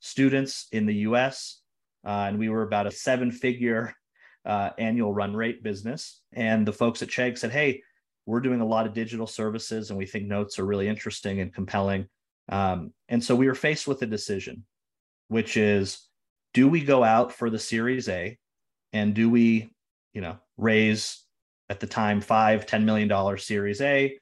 students 0.00 0.68
in 0.72 0.86
the 0.86 0.94
US, 0.94 1.60
uh, 2.06 2.26
and 2.28 2.38
we 2.38 2.48
were 2.48 2.62
about 2.62 2.86
a 2.86 2.90
seven 2.90 3.30
figure 3.30 3.94
uh, 4.44 4.70
annual 4.78 5.12
run 5.12 5.34
rate 5.34 5.62
business. 5.62 6.20
And 6.32 6.66
the 6.66 6.72
folks 6.72 7.02
at 7.02 7.08
Chegg 7.08 7.38
said, 7.38 7.52
Hey, 7.52 7.82
we're 8.26 8.40
doing 8.40 8.60
a 8.60 8.66
lot 8.66 8.86
of 8.86 8.92
digital 8.92 9.26
services, 9.26 9.90
and 9.90 9.98
we 9.98 10.06
think 10.06 10.26
notes 10.26 10.58
are 10.58 10.64
really 10.64 10.88
interesting 10.88 11.40
and 11.40 11.52
compelling. 11.52 12.06
Um, 12.52 12.92
and 13.08 13.24
so 13.24 13.34
we 13.34 13.46
were 13.46 13.54
faced 13.54 13.88
with 13.88 14.02
a 14.02 14.06
decision, 14.06 14.64
which 15.28 15.56
is 15.56 16.06
do 16.52 16.68
we 16.68 16.84
go 16.84 17.02
out 17.02 17.32
for 17.32 17.48
the 17.48 17.58
Series 17.58 18.10
A 18.10 18.36
and 18.92 19.14
do 19.14 19.30
we, 19.30 19.72
you 20.12 20.20
know, 20.20 20.36
raise 20.58 21.24
at 21.70 21.80
the 21.80 21.86
time 21.86 22.20
five, 22.20 22.66
$10 22.66 22.84
million 22.84 23.38
Series 23.38 23.80
A, 23.80 24.18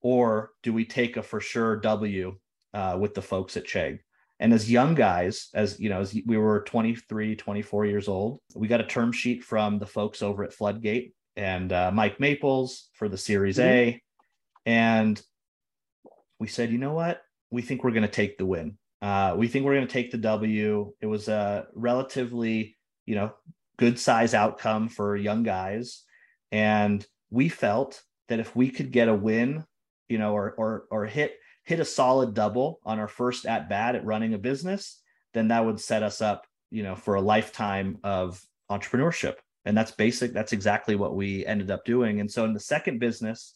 or 0.00 0.52
do 0.62 0.72
we 0.72 0.84
take 0.84 1.16
a 1.16 1.24
for 1.24 1.40
sure 1.40 1.74
W 1.76 2.36
uh, 2.72 2.96
with 3.00 3.14
the 3.14 3.22
folks 3.22 3.56
at 3.56 3.66
Chegg? 3.66 3.98
And 4.38 4.52
as 4.52 4.70
young 4.70 4.94
guys, 4.94 5.48
as 5.52 5.80
you 5.80 5.88
know, 5.88 6.00
as 6.00 6.16
we 6.24 6.36
were 6.36 6.62
23, 6.62 7.34
24 7.34 7.86
years 7.86 8.06
old, 8.06 8.38
we 8.54 8.68
got 8.68 8.80
a 8.80 8.86
term 8.86 9.10
sheet 9.10 9.42
from 9.42 9.80
the 9.80 9.86
folks 9.86 10.22
over 10.22 10.44
at 10.44 10.52
Floodgate 10.52 11.14
and 11.34 11.72
uh, 11.72 11.90
Mike 11.92 12.20
Maples 12.20 12.90
for 12.94 13.08
the 13.08 13.18
Series 13.18 13.58
mm-hmm. 13.58 13.68
A. 13.68 14.02
And 14.66 15.20
we 16.38 16.46
said, 16.46 16.70
you 16.70 16.78
know 16.78 16.92
what? 16.92 17.22
We 17.52 17.62
think 17.62 17.84
we're 17.84 17.92
going 17.92 18.02
to 18.02 18.08
take 18.08 18.38
the 18.38 18.46
win. 18.46 18.78
Uh, 19.00 19.34
we 19.36 19.46
think 19.46 19.64
we're 19.64 19.74
going 19.74 19.86
to 19.86 19.92
take 19.92 20.10
the 20.10 20.18
W. 20.18 20.92
It 21.00 21.06
was 21.06 21.28
a 21.28 21.66
relatively, 21.74 22.76
you 23.06 23.14
know, 23.14 23.32
good 23.76 23.98
size 23.98 24.32
outcome 24.32 24.88
for 24.88 25.16
young 25.16 25.42
guys. 25.42 26.02
And 26.50 27.06
we 27.30 27.48
felt 27.48 28.02
that 28.28 28.40
if 28.40 28.54
we 28.54 28.70
could 28.70 28.92
get 28.92 29.08
a 29.08 29.14
win, 29.14 29.64
you 30.08 30.18
know, 30.18 30.32
or 30.32 30.52
or 30.56 30.84
or 30.90 31.06
hit 31.06 31.34
hit 31.64 31.80
a 31.80 31.84
solid 31.84 32.34
double 32.34 32.80
on 32.84 32.98
our 32.98 33.08
first 33.08 33.46
at 33.46 33.68
bat 33.68 33.94
at 33.94 34.04
running 34.04 34.34
a 34.34 34.38
business, 34.38 35.00
then 35.34 35.48
that 35.48 35.64
would 35.64 35.80
set 35.80 36.02
us 36.02 36.20
up, 36.20 36.46
you 36.70 36.82
know, 36.82 36.94
for 36.94 37.14
a 37.14 37.20
lifetime 37.20 37.98
of 38.02 38.40
entrepreneurship. 38.70 39.36
And 39.64 39.76
that's 39.76 39.92
basic. 39.92 40.32
That's 40.32 40.52
exactly 40.52 40.96
what 40.96 41.14
we 41.14 41.46
ended 41.46 41.70
up 41.70 41.84
doing. 41.84 42.20
And 42.20 42.30
so 42.30 42.44
in 42.44 42.52
the 42.52 42.60
second 42.60 42.98
business 42.98 43.54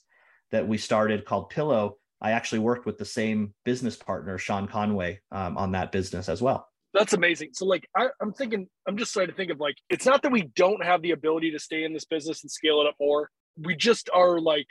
that 0.51 0.67
we 0.67 0.79
started 0.79 1.25
called 1.25 1.51
Pillow, 1.51 1.97
I 2.21 2.33
actually 2.33 2.61
worked 2.61 2.87
with 2.87 2.99
the 2.99 3.05
same 3.05 3.55
business 3.65 3.97
partner, 3.97 4.39
Sean 4.39 4.67
Conway, 4.67 5.21
um, 5.31 5.57
on 5.57 5.73
that 5.73 5.93
business 5.93 6.29
as 6.29 6.41
well. 6.41 6.69
That's 6.95 7.13
amazing. 7.13 7.51
So, 7.53 7.67
like, 7.67 7.87
I, 7.95 8.09
am 8.23 8.33
thinking, 8.33 8.69
I'm 8.89 8.97
just 8.97 9.13
trying 9.13 9.27
to 9.27 9.35
think 9.35 9.51
of 9.51 9.61
like, 9.61 9.77
it's 9.91 10.07
not 10.07 10.23
that 10.23 10.33
we 10.33 10.43
don't 10.43 10.83
have 10.83 11.03
the 11.03 11.11
ability 11.11 11.51
to 11.51 11.59
stay 11.59 11.85
in 11.85 11.93
this 11.93 12.07
business 12.07 12.43
and 12.43 12.51
scale 12.51 12.81
it 12.81 12.87
up 12.87 12.95
more. 12.99 13.29
We 13.59 13.77
just 13.77 14.09
are 14.15 14.41
like 14.41 14.67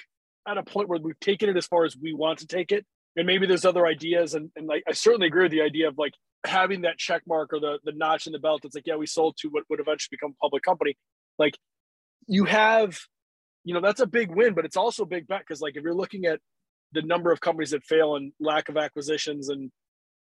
at 0.48 0.58
a 0.58 0.64
point 0.64 0.90
where 0.90 1.00
we've 1.00 1.20
taken 1.20 1.50
it 1.50 1.58
as 1.58 1.68
far 1.68 1.86
as 1.86 1.96
we 1.96 2.14
want 2.14 2.40
to 2.40 2.48
take 2.48 2.72
it. 2.72 2.86
And 3.16 3.28
maybe 3.28 3.46
there's 3.46 3.66
other 3.66 3.86
ideas. 3.86 4.34
And, 4.34 4.50
and 4.56 4.66
like, 4.66 4.84
I 4.88 4.94
certainly 4.94 5.28
agree 5.28 5.44
with 5.44 5.52
the 5.52 5.62
idea 5.62 5.88
of 5.88 5.98
like 5.98 6.14
having 6.46 6.82
that 6.82 6.98
check 6.98 7.22
mark 7.28 7.54
or 7.54 7.60
the, 7.60 7.80
the 7.84 7.94
notch 7.94 8.26
in 8.28 8.34
the 8.34 8.40
belt. 8.40 8.66
It's 8.66 8.76
like, 8.76 8.88
yeah, 8.88 8.96
we 8.96 9.06
sold 9.06 9.38
to 9.42 9.50
what 9.50 9.64
would 9.70 9.80
eventually 9.80 10.18
become 10.18 10.32
a 10.32 10.42
public 10.42 10.64
company. 10.64 10.98
Like, 11.38 11.58
you 12.28 12.46
have, 12.46 12.98
you 13.64 13.74
know, 13.74 13.82
that's 13.82 14.02
a 14.02 14.08
big 14.08 14.32
win, 14.36 14.54
but 14.54 14.66
it's 14.66 14.78
also 14.78 15.04
a 15.04 15.08
big 15.08 15.28
bet 15.28 15.42
because, 15.42 15.62
like, 15.62 15.76
if 15.76 15.84
you're 15.84 15.94
looking 15.94 16.26
at 16.26 16.40
the 16.92 17.02
number 17.02 17.32
of 17.32 17.42
companies 17.42 17.72
that 17.72 17.84
fail 17.84 18.16
and 18.16 18.32
lack 18.40 18.70
of 18.70 18.78
acquisitions 18.78 19.50
and 19.50 19.72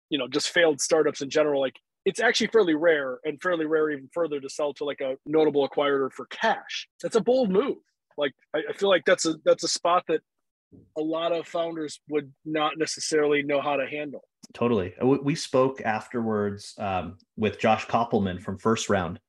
you 0.10 0.18
know 0.18 0.28
just 0.28 0.50
failed 0.50 0.82
startups 0.82 1.22
in 1.22 1.30
general 1.30 1.62
like 1.62 1.76
it's 2.06 2.20
actually 2.20 2.48
fairly 2.48 2.76
rare 2.76 3.20
and 3.26 3.42
fairly 3.42 3.66
rare 3.66 3.90
even 3.90 4.10
further 4.14 4.40
to 4.40 4.50
sell 4.50 4.74
to 4.76 4.86
like 4.86 5.02
a 5.02 5.16
notable 5.26 5.68
acquirer 5.68 6.12
for 6.14 6.28
cash. 6.28 6.88
That's 7.02 7.16
a 7.16 7.22
bold 7.22 7.50
move. 7.50 7.78
Like 8.18 8.34
I, 8.54 8.62
feel 8.74 8.90
like 8.90 9.04
that's 9.06 9.26
a 9.26 9.36
that's 9.44 9.64
a 9.64 9.68
spot 9.68 10.04
that 10.08 10.22
a 10.96 11.02
lot 11.02 11.32
of 11.32 11.48
founders 11.48 12.00
would 12.10 12.32
not 12.46 12.78
necessarily 12.78 13.42
know 13.42 13.60
how 13.60 13.76
to 13.76 13.88
handle. 13.88 14.22
Totally. 14.54 14.94
We 15.02 15.36
spoke 15.36 15.82
afterwards 15.82 16.76
um, 16.78 17.18
with 17.36 17.60
josh 17.60 17.88
kopelman 17.88 18.42
from 18.42 18.58
first 18.58 18.90
round. 18.90 19.20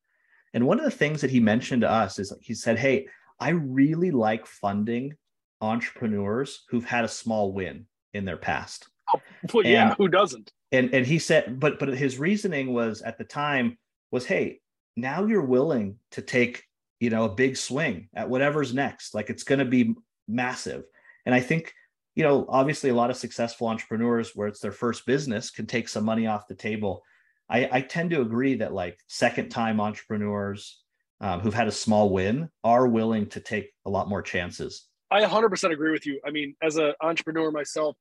And 0.55 0.67
one 0.67 0.79
of 0.79 0.85
the 0.85 0.91
things 0.91 1.21
that 1.23 1.31
he 1.31 1.41
mentioned 1.41 1.83
to 1.83 1.91
us 1.91 2.19
is 2.19 2.33
he 2.41 2.55
said 2.55 2.79
hey 2.79 3.07
i 3.39 3.51
really 3.51 4.11
like 4.11 4.47
funding 4.47 5.15
entrepreneurs 5.61 6.65
who've 6.69 6.85
had 6.85 7.05
a 7.05 7.09
small 7.09 7.53
win 7.53 7.87
in 8.15 8.25
their 8.25 8.37
past. 8.37 8.89
Oh, 9.15 9.21
well, 9.55 9.65
yeah 9.65 9.95
who 9.95 10.09
doesn't? 10.09 10.53
and 10.73 10.93
and 10.95 11.07
he 11.07 11.19
said 11.19 11.61
but 11.61 11.79
but 11.79 11.89
his 11.89 12.19
reasoning 12.19 12.73
was 12.73 13.03
at 13.03 13.19
the 13.19 13.25
time 13.25 13.79
was 14.11 14.27
hey 14.27 14.59
now 14.97 15.25
you're 15.25 15.43
willing 15.43 15.97
to 16.11 16.23
take 16.23 16.65
you 17.01 17.11
know 17.11 17.25
a 17.25 17.35
big 17.35 17.57
swing 17.57 18.09
at 18.15 18.29
whatever's 18.29 18.73
next. 18.75 19.15
Like 19.15 19.31
it's 19.31 19.45
going 19.45 19.59
to 19.59 19.65
be 19.65 19.95
massive. 20.29 20.85
And 21.25 21.35
i 21.35 21.41
think 21.41 21.73
you 22.15 22.25
know 22.25 22.47
obviously 22.49 22.91
a 22.91 22.95
lot 22.95 23.11
of 23.11 23.17
successful 23.17 23.69
entrepreneurs 23.69 24.33
where 24.35 24.49
it's 24.49 24.61
their 24.61 24.73
first 24.73 25.07
business 25.07 25.51
can 25.51 25.67
take 25.67 25.89
some 25.89 26.05
money 26.05 26.27
off 26.27 26.49
the 26.49 26.55
table. 26.55 27.03
I 27.49 27.69
i 27.71 27.81
tend 27.81 28.11
to 28.11 28.23
agree 28.23 28.57
that 28.57 28.73
like 28.73 28.99
second 29.09 29.51
time 29.51 29.81
entrepreneurs 29.81 30.83
um, 31.21 31.41
who've 31.41 31.55
had 31.55 31.69
a 31.69 31.73
small 31.73 32.11
win 32.11 32.51
are 32.63 32.87
willing 32.87 33.27
to 33.31 33.41
take 33.41 33.73
a 33.87 33.91
lot 33.91 34.09
more 34.09 34.23
chances 34.23 34.87
i 35.11 35.23
100% 35.23 35.73
agree 35.73 35.93
with 35.93 36.07
you 36.07 36.21
i 36.27 36.31
mean 36.31 36.55
as 36.63 36.77
an 36.77 36.93
entrepreneur 37.03 37.51
myself 37.51 37.97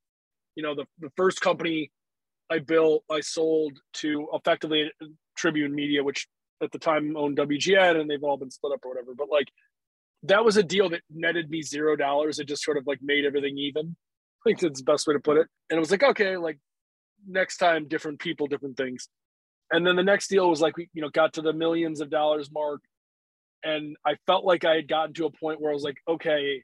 you 0.55 0.63
know 0.63 0.75
the, 0.75 0.85
the 0.99 1.09
first 1.17 1.41
company 1.41 1.91
I 2.49 2.59
built, 2.59 3.03
I 3.11 3.21
sold 3.21 3.79
to 3.95 4.27
effectively 4.33 4.91
Tribune 5.35 5.73
Media, 5.73 6.03
which 6.03 6.27
at 6.61 6.71
the 6.71 6.79
time 6.79 7.17
owned 7.17 7.37
WGN, 7.37 7.99
and 7.99 8.09
they've 8.09 8.23
all 8.23 8.37
been 8.37 8.51
split 8.51 8.73
up 8.73 8.85
or 8.85 8.89
whatever. 8.89 9.13
But 9.15 9.29
like 9.29 9.47
that 10.23 10.45
was 10.45 10.57
a 10.57 10.63
deal 10.63 10.89
that 10.89 11.01
netted 11.09 11.49
me 11.49 11.61
zero 11.61 11.95
dollars. 11.95 12.39
It 12.39 12.47
just 12.47 12.63
sort 12.63 12.77
of 12.77 12.87
like 12.87 12.99
made 13.01 13.25
everything 13.25 13.57
even. 13.57 13.95
I 14.45 14.49
think 14.49 14.59
that's 14.59 14.79
the 14.79 14.91
best 14.91 15.07
way 15.07 15.13
to 15.13 15.19
put 15.19 15.37
it. 15.37 15.47
And 15.69 15.77
it 15.77 15.79
was 15.79 15.91
like, 15.91 16.03
okay, 16.03 16.37
like 16.37 16.59
next 17.27 17.57
time, 17.57 17.87
different 17.87 18.19
people, 18.19 18.47
different 18.47 18.77
things. 18.77 19.09
And 19.71 19.85
then 19.85 19.95
the 19.95 20.03
next 20.03 20.27
deal 20.27 20.49
was 20.49 20.61
like 20.61 20.77
we, 20.77 20.89
you 20.93 21.01
know, 21.01 21.09
got 21.09 21.33
to 21.33 21.41
the 21.41 21.53
millions 21.53 21.99
of 21.99 22.09
dollars 22.09 22.51
mark. 22.51 22.81
And 23.63 23.97
I 24.05 24.15
felt 24.27 24.45
like 24.45 24.63
I 24.63 24.75
had 24.75 24.87
gotten 24.87 25.13
to 25.15 25.25
a 25.25 25.31
point 25.31 25.59
where 25.59 25.71
I 25.71 25.73
was 25.73 25.83
like, 25.83 25.97
okay, 26.07 26.61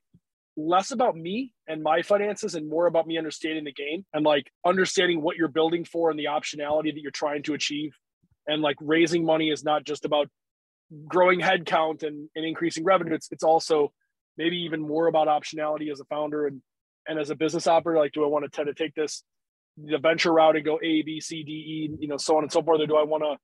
less 0.68 0.92
about 0.92 1.16
me 1.16 1.54
and 1.68 1.82
my 1.82 2.02
finances 2.02 2.56
and 2.56 2.70
more 2.70 2.88
about 2.88 3.08
me 3.08 3.18
understanding 3.18 3.64
the 3.64 3.72
game 3.72 4.06
and 4.14 4.26
like 4.26 4.52
understanding 4.66 5.22
what 5.22 5.38
you're 5.38 5.48
building 5.48 5.86
for 5.86 6.10
and 6.10 6.20
the 6.20 6.26
optionality 6.26 6.94
that 6.94 7.02
you're 7.02 7.12
trying 7.12 7.44
to 7.44 7.54
achieve. 7.54 7.92
And 8.48 8.62
like 8.62 8.78
raising 8.82 9.24
money 9.24 9.50
is 9.50 9.64
not 9.64 9.86
just 9.86 10.06
about 10.06 10.28
growing 11.08 11.40
headcount 11.40 12.04
and, 12.04 12.30
and 12.36 12.46
increasing 12.46 12.84
revenue. 12.84 13.14
It's 13.14 13.28
it's 13.32 13.44
also 13.44 13.92
maybe 14.38 14.58
even 14.58 14.82
more 14.82 15.08
about 15.08 15.28
optionality 15.28 15.92
as 15.92 16.00
a 16.00 16.06
founder 16.06 16.48
and 16.48 16.62
and 17.08 17.20
as 17.20 17.30
a 17.30 17.36
business 17.36 17.68
operator. 17.68 18.00
Like, 18.00 18.14
do 18.14 18.24
I 18.24 18.28
want 18.28 18.46
to 18.46 18.50
tend 18.50 18.68
to 18.68 18.74
take 18.74 18.96
this 18.96 19.24
the 19.78 19.98
venture 19.98 20.34
route 20.34 20.56
and 20.56 20.66
go 20.66 20.80
A, 20.84 21.02
B, 21.02 21.20
C, 21.22 21.44
D, 21.44 21.52
E, 21.52 21.96
you 22.00 22.08
know, 22.08 22.18
so 22.18 22.38
on 22.38 22.44
and 22.44 22.52
so 22.52 22.62
forth, 22.62 22.82
or 22.82 22.88
do 22.88 22.98
I 22.98 23.04
want 23.04 23.24
to, 23.24 23.38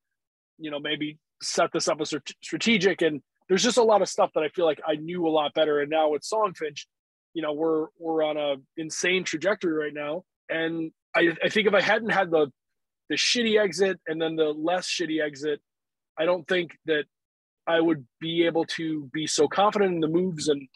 you 0.58 0.72
know, 0.72 0.80
maybe 0.80 1.18
set 1.42 1.72
this 1.72 1.88
up 1.88 2.02
as 2.02 2.14
strategic? 2.44 3.02
And 3.02 3.22
there's 3.48 3.64
just 3.64 3.78
a 3.78 3.84
lot 3.84 4.02
of 4.02 4.10
stuff 4.10 4.32
that 4.36 4.44
I 4.44 4.50
feel 4.50 4.66
like 4.66 4.82
I 4.86 4.96
knew 4.96 5.26
a 5.26 5.30
lot 5.30 5.54
better. 5.54 5.80
And 5.80 5.90
now 5.90 6.10
with 6.10 6.24
Songfinch, 6.24 6.86
you 7.38 7.44
know 7.44 7.54
we're 7.54 7.86
we're 8.00 8.24
on 8.24 8.36
a 8.36 8.56
insane 8.78 9.24
trajectory 9.24 9.72
right 9.72 9.94
now. 9.94 10.24
And 10.50 10.92
I, 11.16 11.36
I 11.44 11.50
think 11.50 11.68
if 11.68 11.74
i 11.76 11.82
hadn't 11.82 12.10
had 12.10 12.32
the 12.32 12.48
the 13.10 13.16
shitty 13.16 13.62
exit 13.64 14.00
and 14.08 14.20
then 14.20 14.36
the 14.36 14.46
less 14.46 14.88
shitty 14.88 15.24
exit 15.24 15.62
i 16.18 16.26
don't 16.26 16.48
think 16.48 16.76
that 16.88 17.04
i 17.68 17.80
would 17.80 18.06
be 18.20 18.48
able 18.48 18.66
to 18.66 19.08
be 19.14 19.28
so 19.28 19.48
confident 19.48 19.94
in 19.94 20.00
the 20.00 20.08
moves. 20.08 20.48
And 20.48 20.68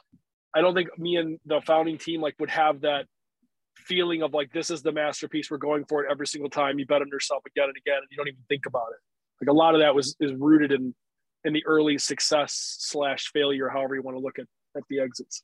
i 0.53 0.61
don't 0.61 0.75
think 0.75 0.89
me 0.99 1.15
and 1.15 1.39
the 1.47 1.61
founding 1.61 1.97
team 1.97 2.21
like 2.21 2.35
would 2.39 2.51
have 2.51 2.81
that 2.81 3.05
feeling 3.75 4.21
of 4.21 4.35
like 4.35 4.53
this 4.53 4.69
is 4.69 4.83
the 4.83 4.91
masterpiece. 4.91 5.49
We're 5.49 5.57
going 5.57 5.85
for 5.89 6.03
it 6.03 6.11
every 6.11 6.27
single 6.27 6.51
time. 6.51 6.77
You 6.77 6.85
bet 6.85 7.01
on 7.01 7.07
yourself 7.07 7.41
again 7.47 7.69
and 7.69 7.77
again 7.77 7.97
and 7.97 8.07
you 8.11 8.17
don't 8.17 8.27
even 8.27 8.43
think 8.49 8.67
about 8.67 8.89
it. 8.91 9.01
Like 9.41 9.49
a 9.49 9.57
lot 9.57 9.73
of 9.73 9.81
that 9.81 9.95
was 9.95 10.15
is 10.19 10.31
rooted 10.35 10.71
in 10.71 10.93
in 11.43 11.53
the 11.53 11.65
early 11.65 11.97
success 11.97 12.75
slash 12.77 13.31
failure 13.33 13.67
however 13.67 13.95
you 13.95 14.03
want 14.03 14.15
to 14.15 14.21
look 14.21 14.37
at 14.37 14.45
at 14.77 14.83
the 14.91 14.99
exits 14.99 15.41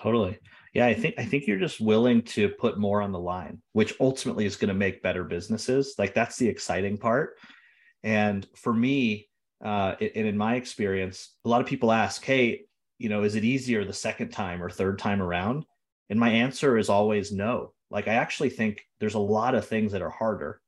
Totally. 0.00 0.38
Yeah, 0.72 0.86
I 0.86 0.94
think 0.94 1.14
I 1.18 1.24
think 1.24 1.46
you're 1.46 1.58
just 1.58 1.80
willing 1.80 2.22
to 2.22 2.48
put 2.48 2.78
more 2.78 3.00
on 3.00 3.12
the 3.12 3.18
line, 3.18 3.62
which 3.72 3.94
ultimately 4.00 4.44
is 4.44 4.56
going 4.56 4.68
to 4.68 4.74
make 4.74 5.02
better 5.02 5.22
businesses. 5.22 5.94
Like 5.98 6.14
that's 6.14 6.36
the 6.36 6.48
exciting 6.48 6.98
part. 6.98 7.36
And 8.02 8.46
for 8.56 8.72
me, 8.72 9.28
uh, 9.64 9.94
and 10.00 10.26
in 10.26 10.36
my 10.36 10.56
experience, 10.56 11.36
a 11.44 11.48
lot 11.48 11.60
of 11.60 11.66
people 11.68 11.92
ask, 11.92 12.24
"Hey, 12.24 12.62
you 12.98 13.08
know, 13.08 13.22
is 13.22 13.36
it 13.36 13.44
easier 13.44 13.84
the 13.84 13.92
second 13.92 14.30
time 14.30 14.62
or 14.62 14.68
third 14.68 14.98
time 14.98 15.22
around?" 15.22 15.64
And 16.10 16.18
my 16.18 16.30
answer 16.30 16.76
is 16.76 16.88
always 16.88 17.30
no. 17.32 17.72
Like 17.90 18.08
I 18.08 18.14
actually 18.14 18.50
think 18.50 18.84
there's 18.98 19.14
a 19.14 19.18
lot 19.20 19.54
of 19.54 19.66
things 19.66 19.92
that 19.92 20.02
are 20.02 20.10
harder. 20.10 20.60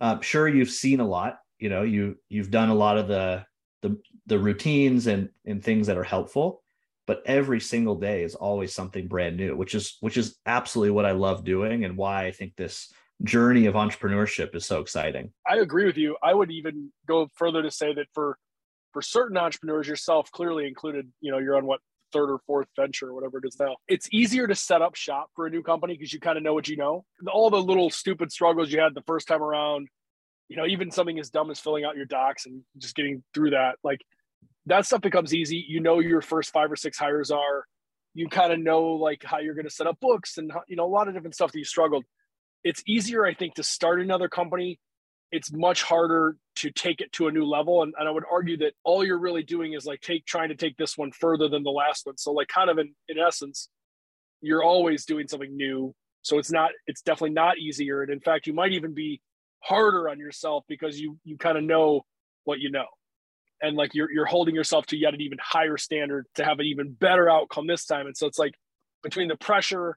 Um, 0.00 0.20
sure, 0.22 0.48
you've 0.48 0.70
seen 0.70 0.98
a 1.00 1.06
lot. 1.08 1.38
You 1.60 1.68
know, 1.68 1.82
you 1.82 2.16
you've 2.28 2.50
done 2.50 2.68
a 2.68 2.74
lot 2.74 2.98
of 2.98 3.06
the 3.06 3.46
the 3.82 3.96
the 4.26 4.38
routines 4.38 5.06
and 5.06 5.28
and 5.46 5.62
things 5.62 5.86
that 5.86 5.96
are 5.96 6.04
helpful 6.04 6.61
but 7.06 7.22
every 7.26 7.60
single 7.60 7.96
day 7.96 8.22
is 8.22 8.34
always 8.34 8.74
something 8.74 9.08
brand 9.08 9.36
new 9.36 9.56
which 9.56 9.74
is 9.74 9.96
which 10.00 10.16
is 10.16 10.36
absolutely 10.46 10.90
what 10.90 11.06
i 11.06 11.12
love 11.12 11.44
doing 11.44 11.84
and 11.84 11.96
why 11.96 12.24
i 12.26 12.30
think 12.30 12.54
this 12.56 12.92
journey 13.22 13.66
of 13.66 13.74
entrepreneurship 13.74 14.54
is 14.54 14.66
so 14.66 14.80
exciting. 14.80 15.32
I 15.48 15.56
agree 15.56 15.86
with 15.86 15.96
you. 15.96 16.16
I 16.22 16.34
would 16.34 16.50
even 16.50 16.92
go 17.06 17.28
further 17.34 17.62
to 17.62 17.70
say 17.70 17.94
that 17.94 18.06
for 18.12 18.38
for 18.92 19.00
certain 19.00 19.38
entrepreneurs 19.38 19.88
yourself 19.88 20.30
clearly 20.32 20.66
included 20.66 21.10
you 21.20 21.30
know 21.30 21.38
you're 21.38 21.56
on 21.56 21.66
what 21.66 21.80
third 22.12 22.30
or 22.30 22.40
fourth 22.46 22.68
venture 22.76 23.08
or 23.08 23.14
whatever 23.14 23.38
it 23.38 23.44
is 23.46 23.58
now. 23.58 23.76
It's 23.88 24.06
easier 24.12 24.46
to 24.46 24.54
set 24.54 24.82
up 24.82 24.94
shop 24.94 25.30
for 25.34 25.46
a 25.46 25.50
new 25.50 25.62
company 25.62 25.94
because 25.94 26.12
you 26.12 26.20
kind 26.20 26.36
of 26.36 26.42
know 26.42 26.52
what 26.52 26.68
you 26.68 26.76
know. 26.76 27.04
All 27.32 27.48
the 27.48 27.62
little 27.62 27.88
stupid 27.88 28.30
struggles 28.30 28.70
you 28.70 28.80
had 28.80 28.94
the 28.94 29.02
first 29.02 29.28
time 29.28 29.42
around 29.42 29.88
you 30.48 30.56
know 30.56 30.66
even 30.66 30.90
something 30.90 31.18
as 31.18 31.30
dumb 31.30 31.50
as 31.50 31.60
filling 31.60 31.84
out 31.84 31.96
your 31.96 32.04
docs 32.06 32.46
and 32.46 32.62
just 32.76 32.94
getting 32.94 33.22
through 33.32 33.50
that 33.50 33.76
like 33.84 34.00
that 34.66 34.86
stuff 34.86 35.00
becomes 35.00 35.34
easy. 35.34 35.64
You 35.66 35.80
know 35.80 35.98
your 35.98 36.20
first 36.20 36.52
five 36.52 36.70
or 36.70 36.76
six 36.76 36.98
hires 36.98 37.30
are. 37.30 37.64
You 38.14 38.28
kind 38.28 38.52
of 38.52 38.60
know 38.60 38.90
like 38.90 39.24
how 39.24 39.38
you're 39.38 39.54
going 39.54 39.66
to 39.66 39.72
set 39.72 39.86
up 39.86 39.98
books 40.00 40.38
and 40.38 40.52
you 40.68 40.76
know 40.76 40.84
a 40.84 40.86
lot 40.86 41.08
of 41.08 41.14
different 41.14 41.34
stuff 41.34 41.52
that 41.52 41.58
you 41.58 41.64
struggled. 41.64 42.04
It's 42.62 42.82
easier, 42.86 43.26
I 43.26 43.34
think, 43.34 43.54
to 43.54 43.62
start 43.62 44.00
another 44.00 44.28
company. 44.28 44.78
It's 45.32 45.52
much 45.52 45.82
harder 45.82 46.36
to 46.56 46.70
take 46.70 47.00
it 47.00 47.10
to 47.12 47.26
a 47.26 47.32
new 47.32 47.44
level, 47.44 47.82
and, 47.82 47.94
and 47.98 48.06
I 48.06 48.10
would 48.10 48.24
argue 48.30 48.58
that 48.58 48.74
all 48.84 49.02
you're 49.02 49.18
really 49.18 49.42
doing 49.42 49.72
is 49.72 49.86
like 49.86 50.00
take 50.00 50.26
trying 50.26 50.50
to 50.50 50.54
take 50.54 50.76
this 50.76 50.96
one 50.96 51.10
further 51.10 51.48
than 51.48 51.62
the 51.62 51.70
last 51.70 52.04
one. 52.04 52.18
So 52.18 52.32
like 52.32 52.48
kind 52.48 52.68
of 52.68 52.78
in 52.78 52.94
in 53.08 53.18
essence, 53.18 53.68
you're 54.42 54.62
always 54.62 55.06
doing 55.06 55.26
something 55.26 55.56
new. 55.56 55.94
So 56.20 56.38
it's 56.38 56.52
not 56.52 56.70
it's 56.86 57.00
definitely 57.00 57.30
not 57.30 57.58
easier, 57.58 58.02
and 58.02 58.12
in 58.12 58.20
fact, 58.20 58.46
you 58.46 58.52
might 58.52 58.72
even 58.72 58.92
be 58.94 59.22
harder 59.60 60.08
on 60.08 60.18
yourself 60.18 60.64
because 60.68 61.00
you 61.00 61.18
you 61.24 61.38
kind 61.38 61.56
of 61.56 61.64
know 61.64 62.02
what 62.44 62.60
you 62.60 62.70
know 62.70 62.86
and 63.62 63.76
like 63.76 63.94
you're 63.94 64.10
you're 64.10 64.26
holding 64.26 64.54
yourself 64.54 64.86
to 64.86 64.96
yet 64.96 65.14
an 65.14 65.20
even 65.20 65.38
higher 65.40 65.76
standard 65.78 66.26
to 66.34 66.44
have 66.44 66.58
an 66.58 66.66
even 66.66 66.92
better 66.92 67.30
outcome 67.30 67.66
this 67.66 67.86
time. 67.86 68.06
And 68.06 68.16
so 68.16 68.26
it's 68.26 68.38
like 68.38 68.54
between 69.02 69.28
the 69.28 69.36
pressure 69.36 69.96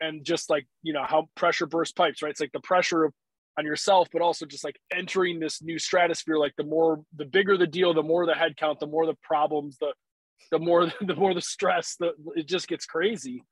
and 0.00 0.24
just 0.24 0.50
like 0.50 0.66
you 0.82 0.92
know 0.92 1.04
how 1.04 1.28
pressure 1.34 1.66
bursts 1.66 1.92
pipes, 1.92 2.22
right? 2.22 2.30
It's 2.30 2.40
like 2.40 2.52
the 2.52 2.60
pressure 2.60 3.04
of 3.04 3.12
on 3.58 3.64
yourself, 3.64 4.08
but 4.12 4.22
also 4.22 4.46
just 4.46 4.62
like 4.62 4.78
entering 4.94 5.40
this 5.40 5.60
new 5.62 5.78
stratosphere. 5.78 6.36
Like 6.36 6.54
the 6.56 6.64
more 6.64 7.00
the 7.16 7.24
bigger 7.24 7.56
the 7.56 7.66
deal, 7.66 7.94
the 7.94 8.02
more 8.02 8.26
the 8.26 8.34
headcount, 8.34 8.78
the 8.78 8.86
more 8.86 9.06
the 9.06 9.16
problems, 9.22 9.78
the 9.80 9.92
the 10.52 10.58
more 10.58 10.86
the 11.00 11.16
more 11.16 11.34
the 11.34 11.40
stress, 11.40 11.96
the 11.98 12.12
it 12.36 12.46
just 12.46 12.68
gets 12.68 12.84
crazy. 12.84 13.42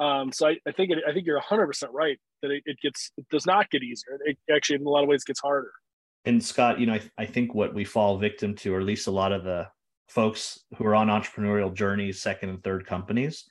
Um, 0.00 0.32
so 0.32 0.46
I, 0.46 0.56
I 0.66 0.70
think 0.72 0.92
it, 0.92 0.98
I 1.08 1.12
think 1.12 1.26
you're 1.26 1.36
100 1.36 1.66
percent 1.66 1.92
right 1.92 2.18
that 2.42 2.50
it, 2.50 2.62
it 2.66 2.76
gets 2.80 3.12
it 3.16 3.26
does 3.30 3.46
not 3.46 3.70
get 3.70 3.82
easier. 3.82 4.18
It 4.24 4.38
actually 4.54 4.76
in 4.76 4.86
a 4.86 4.90
lot 4.90 5.02
of 5.02 5.08
ways 5.08 5.24
gets 5.24 5.40
harder 5.40 5.72
and 6.28 6.44
Scott, 6.44 6.78
you 6.78 6.84
know, 6.84 6.92
I, 6.92 7.00
I 7.16 7.24
think 7.24 7.54
what 7.54 7.72
we 7.72 7.84
fall 7.84 8.18
victim 8.18 8.54
to, 8.56 8.74
or 8.74 8.80
at 8.80 8.86
least 8.86 9.06
a 9.06 9.10
lot 9.10 9.32
of 9.32 9.44
the 9.44 9.66
folks 10.08 10.60
who 10.76 10.84
are 10.84 10.94
on 10.94 11.08
entrepreneurial 11.08 11.72
journeys, 11.72 12.20
second 12.20 12.50
and 12.50 12.62
third 12.62 12.86
companies, 12.86 13.48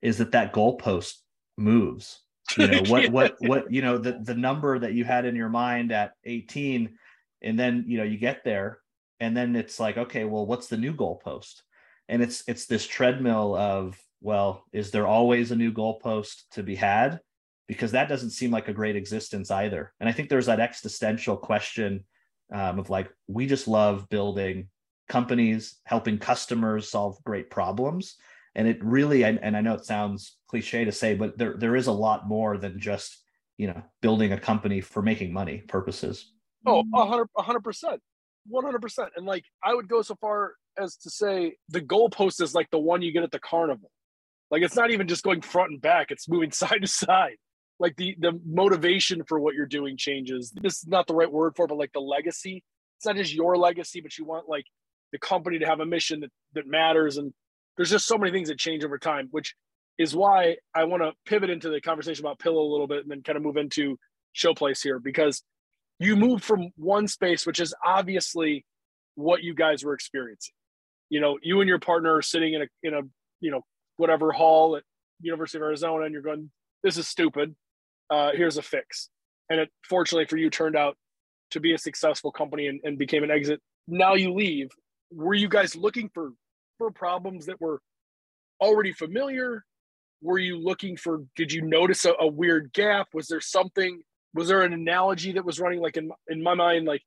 is 0.00 0.18
that 0.18 0.30
that 0.30 0.52
goalpost 0.52 1.14
moves. 1.58 2.20
You 2.56 2.68
know 2.68 2.82
what 2.86 3.10
what 3.12 3.34
what 3.40 3.72
you 3.72 3.82
know 3.82 3.98
the 3.98 4.20
the 4.22 4.34
number 4.34 4.78
that 4.78 4.94
you 4.94 5.04
had 5.04 5.24
in 5.24 5.34
your 5.34 5.48
mind 5.48 5.90
at 5.90 6.12
18, 6.24 6.96
and 7.42 7.58
then 7.58 7.84
you 7.88 7.98
know 7.98 8.04
you 8.04 8.16
get 8.16 8.44
there, 8.44 8.78
and 9.18 9.36
then 9.36 9.56
it's 9.56 9.80
like, 9.80 9.98
okay, 9.98 10.24
well, 10.24 10.46
what's 10.46 10.68
the 10.68 10.76
new 10.76 10.94
goalpost? 10.94 11.62
And 12.08 12.22
it's 12.22 12.44
it's 12.46 12.66
this 12.66 12.86
treadmill 12.86 13.56
of 13.56 13.98
well, 14.20 14.64
is 14.72 14.92
there 14.92 15.06
always 15.06 15.50
a 15.50 15.56
new 15.56 15.72
goalpost 15.72 16.42
to 16.52 16.62
be 16.62 16.76
had? 16.76 17.18
Because 17.66 17.90
that 17.92 18.08
doesn't 18.08 18.30
seem 18.30 18.52
like 18.52 18.68
a 18.68 18.72
great 18.72 18.94
existence 18.94 19.50
either. 19.50 19.92
And 19.98 20.08
I 20.08 20.12
think 20.12 20.28
there's 20.28 20.46
that 20.46 20.60
existential 20.60 21.36
question 21.36 22.04
um, 22.52 22.78
of 22.78 22.90
like 22.90 23.08
we 23.28 23.46
just 23.46 23.68
love 23.68 24.08
building 24.08 24.68
companies 25.08 25.76
helping 25.84 26.18
customers 26.18 26.90
solve 26.90 27.22
great 27.24 27.50
problems 27.50 28.16
and 28.54 28.68
it 28.68 28.82
really 28.82 29.24
and, 29.24 29.38
and 29.42 29.56
i 29.56 29.60
know 29.60 29.74
it 29.74 29.84
sounds 29.84 30.38
cliche 30.50 30.84
to 30.84 30.92
say, 30.92 31.14
but 31.14 31.38
there 31.38 31.54
there 31.56 31.76
is 31.76 31.86
a 31.86 31.92
lot 31.92 32.28
more 32.28 32.58
than 32.58 32.80
just 32.80 33.22
you 33.56 33.68
know 33.68 33.80
building 34.02 34.32
a 34.32 34.38
company 34.38 34.80
for 34.80 35.00
making 35.00 35.32
money 35.32 35.58
purposes. 35.68 36.32
Oh, 36.66 36.84
hundred, 36.92 37.28
hundred 37.36 37.60
percent, 37.62 38.00
one 38.46 38.64
hundred 38.64 38.82
percent. 38.82 39.10
And 39.16 39.24
like 39.24 39.44
I 39.62 39.74
would 39.74 39.88
go 39.88 40.02
so 40.02 40.16
far 40.20 40.54
as 40.76 40.96
to 40.96 41.10
say 41.10 41.54
the 41.68 41.80
goalpost 41.80 42.42
is 42.42 42.52
like 42.52 42.68
the 42.70 42.78
one 42.78 43.00
you 43.00 43.12
get 43.12 43.22
at 43.22 43.30
the 43.30 43.38
carnival. 43.38 43.90
Like 44.50 44.62
it's 44.62 44.74
not 44.74 44.90
even 44.90 45.06
just 45.06 45.22
going 45.22 45.40
front 45.40 45.70
and 45.70 45.80
back; 45.80 46.10
it's 46.10 46.28
moving 46.28 46.50
side 46.62 46.82
to 46.82 46.88
side. 46.88 47.36
Like 47.80 47.96
the 47.96 48.14
the 48.20 48.38
motivation 48.46 49.24
for 49.26 49.40
what 49.40 49.56
you're 49.56 49.66
doing 49.66 49.96
changes. 49.96 50.52
This 50.62 50.78
is 50.82 50.86
not 50.86 51.08
the 51.08 51.14
right 51.14 51.30
word 51.30 51.54
for, 51.56 51.64
it, 51.64 51.68
but 51.68 51.78
like 51.78 51.92
the 51.92 52.00
legacy. 52.00 52.62
It's 52.98 53.06
not 53.06 53.16
just 53.16 53.34
your 53.34 53.56
legacy, 53.56 54.00
but 54.00 54.16
you 54.16 54.24
want 54.24 54.48
like 54.48 54.66
the 55.12 55.18
company 55.18 55.58
to 55.58 55.66
have 55.66 55.80
a 55.80 55.86
mission 55.86 56.20
that 56.20 56.30
that 56.54 56.68
matters. 56.68 57.16
And 57.16 57.32
there's 57.76 57.90
just 57.90 58.06
so 58.06 58.18
many 58.18 58.30
things 58.30 58.48
that 58.48 58.58
change 58.58 58.84
over 58.84 58.98
time, 58.98 59.28
which 59.32 59.54
is 59.98 60.14
why 60.14 60.56
I 60.74 60.84
want 60.84 61.02
to 61.02 61.12
pivot 61.26 61.50
into 61.50 61.70
the 61.70 61.80
conversation 61.80 62.24
about 62.24 62.38
Pillow 62.38 62.62
a 62.62 62.70
little 62.70 62.86
bit 62.86 63.00
and 63.00 63.10
then 63.10 63.22
kind 63.22 63.36
of 63.36 63.42
move 63.42 63.56
into 63.56 63.98
Showplace 64.36 64.82
here 64.82 64.98
because 64.98 65.42
you 65.98 66.16
move 66.16 66.42
from 66.42 66.70
one 66.76 67.06
space, 67.08 67.46
which 67.46 67.60
is 67.60 67.74
obviously 67.84 68.64
what 69.14 69.42
you 69.42 69.54
guys 69.54 69.84
were 69.84 69.94
experiencing. 69.94 70.54
You 71.10 71.20
know, 71.20 71.38
you 71.42 71.60
and 71.60 71.68
your 71.68 71.78
partner 71.78 72.16
are 72.16 72.22
sitting 72.22 72.54
in 72.54 72.62
a 72.62 72.66
in 72.82 72.94
a 72.94 73.00
you 73.40 73.50
know 73.50 73.62
whatever 73.96 74.32
hall 74.32 74.76
at 74.76 74.82
University 75.20 75.58
of 75.58 75.62
Arizona, 75.62 76.04
and 76.04 76.12
you're 76.12 76.22
going, 76.22 76.50
"This 76.82 76.96
is 76.96 77.06
stupid. 77.06 77.54
Uh, 78.10 78.30
here's 78.34 78.56
a 78.56 78.62
fix." 78.62 79.08
And 79.48 79.60
it 79.60 79.70
fortunately 79.88 80.26
for 80.26 80.36
you 80.36 80.50
turned 80.50 80.76
out 80.76 80.96
to 81.50 81.60
be 81.60 81.74
a 81.74 81.78
successful 81.78 82.30
company 82.30 82.68
and, 82.68 82.80
and 82.84 82.98
became 82.98 83.24
an 83.24 83.30
exit. 83.30 83.60
Now 83.88 84.14
you 84.14 84.32
leave. 84.32 84.68
Were 85.12 85.34
you 85.34 85.48
guys 85.48 85.74
looking 85.74 86.10
for 86.14 86.32
for 86.78 86.90
problems 86.90 87.46
that 87.46 87.60
were 87.60 87.80
already 88.60 88.92
familiar? 88.92 89.64
Were 90.22 90.38
you 90.38 90.58
looking 90.58 90.96
for? 90.96 91.22
Did 91.36 91.52
you 91.52 91.62
notice 91.62 92.04
a, 92.04 92.12
a 92.20 92.26
weird 92.26 92.72
gap? 92.72 93.08
Was 93.14 93.26
there 93.28 93.40
something? 93.40 94.02
Was 94.34 94.48
there 94.48 94.62
an 94.62 94.72
analogy 94.72 95.32
that 95.32 95.44
was 95.44 95.58
running 95.58 95.80
like 95.80 95.96
in 95.96 96.10
in 96.28 96.42
my 96.42 96.54
mind, 96.54 96.86
like 96.86 97.02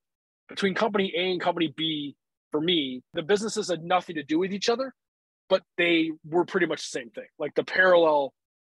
between 0.49 0.73
company 0.73 1.13
A 1.15 1.31
and 1.31 1.41
company 1.41 1.73
B? 1.75 2.15
For 2.51 2.61
me, 2.61 3.01
the 3.15 3.23
businesses 3.23 3.69
had 3.69 3.83
nothing 3.83 4.15
to 4.15 4.23
do 4.23 4.37
with 4.37 4.53
each 4.53 4.69
other, 4.69 4.93
but 5.49 5.63
they 5.79 6.11
were 6.23 6.45
pretty 6.45 6.67
much 6.67 6.81
the 6.81 6.99
same 6.99 7.09
thing. 7.09 7.25
Like 7.39 7.55
the 7.55 7.63
parallel 7.63 8.31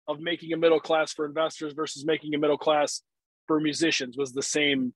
of 0.09 0.19
making 0.19 0.51
a 0.53 0.57
middle 0.57 0.79
class 0.79 1.13
for 1.13 1.25
investors 1.25 1.73
versus 1.73 2.03
making 2.03 2.33
a 2.33 2.37
middle 2.37 2.57
class 2.57 3.03
for 3.47 3.59
musicians 3.59 4.17
was 4.17 4.33
the 4.33 4.41
same 4.41 4.93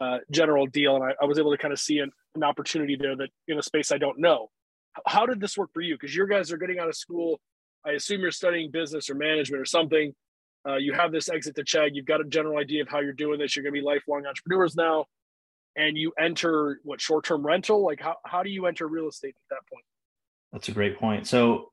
uh, 0.00 0.18
general 0.30 0.66
deal. 0.66 0.96
And 0.96 1.04
I, 1.04 1.12
I, 1.20 1.26
was 1.26 1.38
able 1.38 1.50
to 1.50 1.58
kind 1.58 1.72
of 1.72 1.78
see 1.78 1.98
an, 1.98 2.10
an 2.34 2.42
opportunity 2.42 2.96
there 2.96 3.14
that 3.16 3.28
in 3.48 3.58
a 3.58 3.62
space 3.62 3.92
I 3.92 3.98
don't 3.98 4.18
know. 4.18 4.48
How 5.06 5.26
did 5.26 5.40
this 5.40 5.58
work 5.58 5.70
for 5.74 5.82
you? 5.82 5.94
Because 5.94 6.16
your 6.16 6.26
guys 6.26 6.50
are 6.50 6.56
getting 6.56 6.78
out 6.78 6.88
of 6.88 6.96
school. 6.96 7.38
I 7.86 7.92
assume 7.92 8.22
you're 8.22 8.30
studying 8.30 8.70
business 8.70 9.10
or 9.10 9.14
management 9.14 9.60
or 9.60 9.66
something. 9.66 10.14
Uh, 10.66 10.76
you 10.76 10.94
have 10.94 11.12
this 11.12 11.28
exit 11.28 11.54
to 11.56 11.62
Chegg. 11.62 11.90
You've 11.92 12.06
got 12.06 12.20
a 12.20 12.24
general 12.24 12.58
idea 12.58 12.82
of 12.82 12.88
how 12.88 13.00
you're 13.00 13.12
doing 13.12 13.38
this. 13.38 13.54
You're 13.54 13.62
going 13.62 13.74
to 13.74 13.80
be 13.80 13.84
lifelong 13.84 14.24
entrepreneurs 14.26 14.74
now. 14.74 15.04
And 15.76 15.98
you 15.98 16.12
enter 16.18 16.80
what 16.82 17.00
short 17.00 17.26
term 17.26 17.44
rental? 17.44 17.84
Like, 17.84 18.00
how, 18.00 18.16
how 18.24 18.42
do 18.42 18.48
you 18.48 18.66
enter 18.66 18.88
real 18.88 19.08
estate 19.08 19.34
at 19.36 19.54
that 19.54 19.60
point? 19.70 19.84
That's 20.52 20.68
a 20.68 20.72
great 20.72 20.98
point. 20.98 21.26
So, 21.26 21.70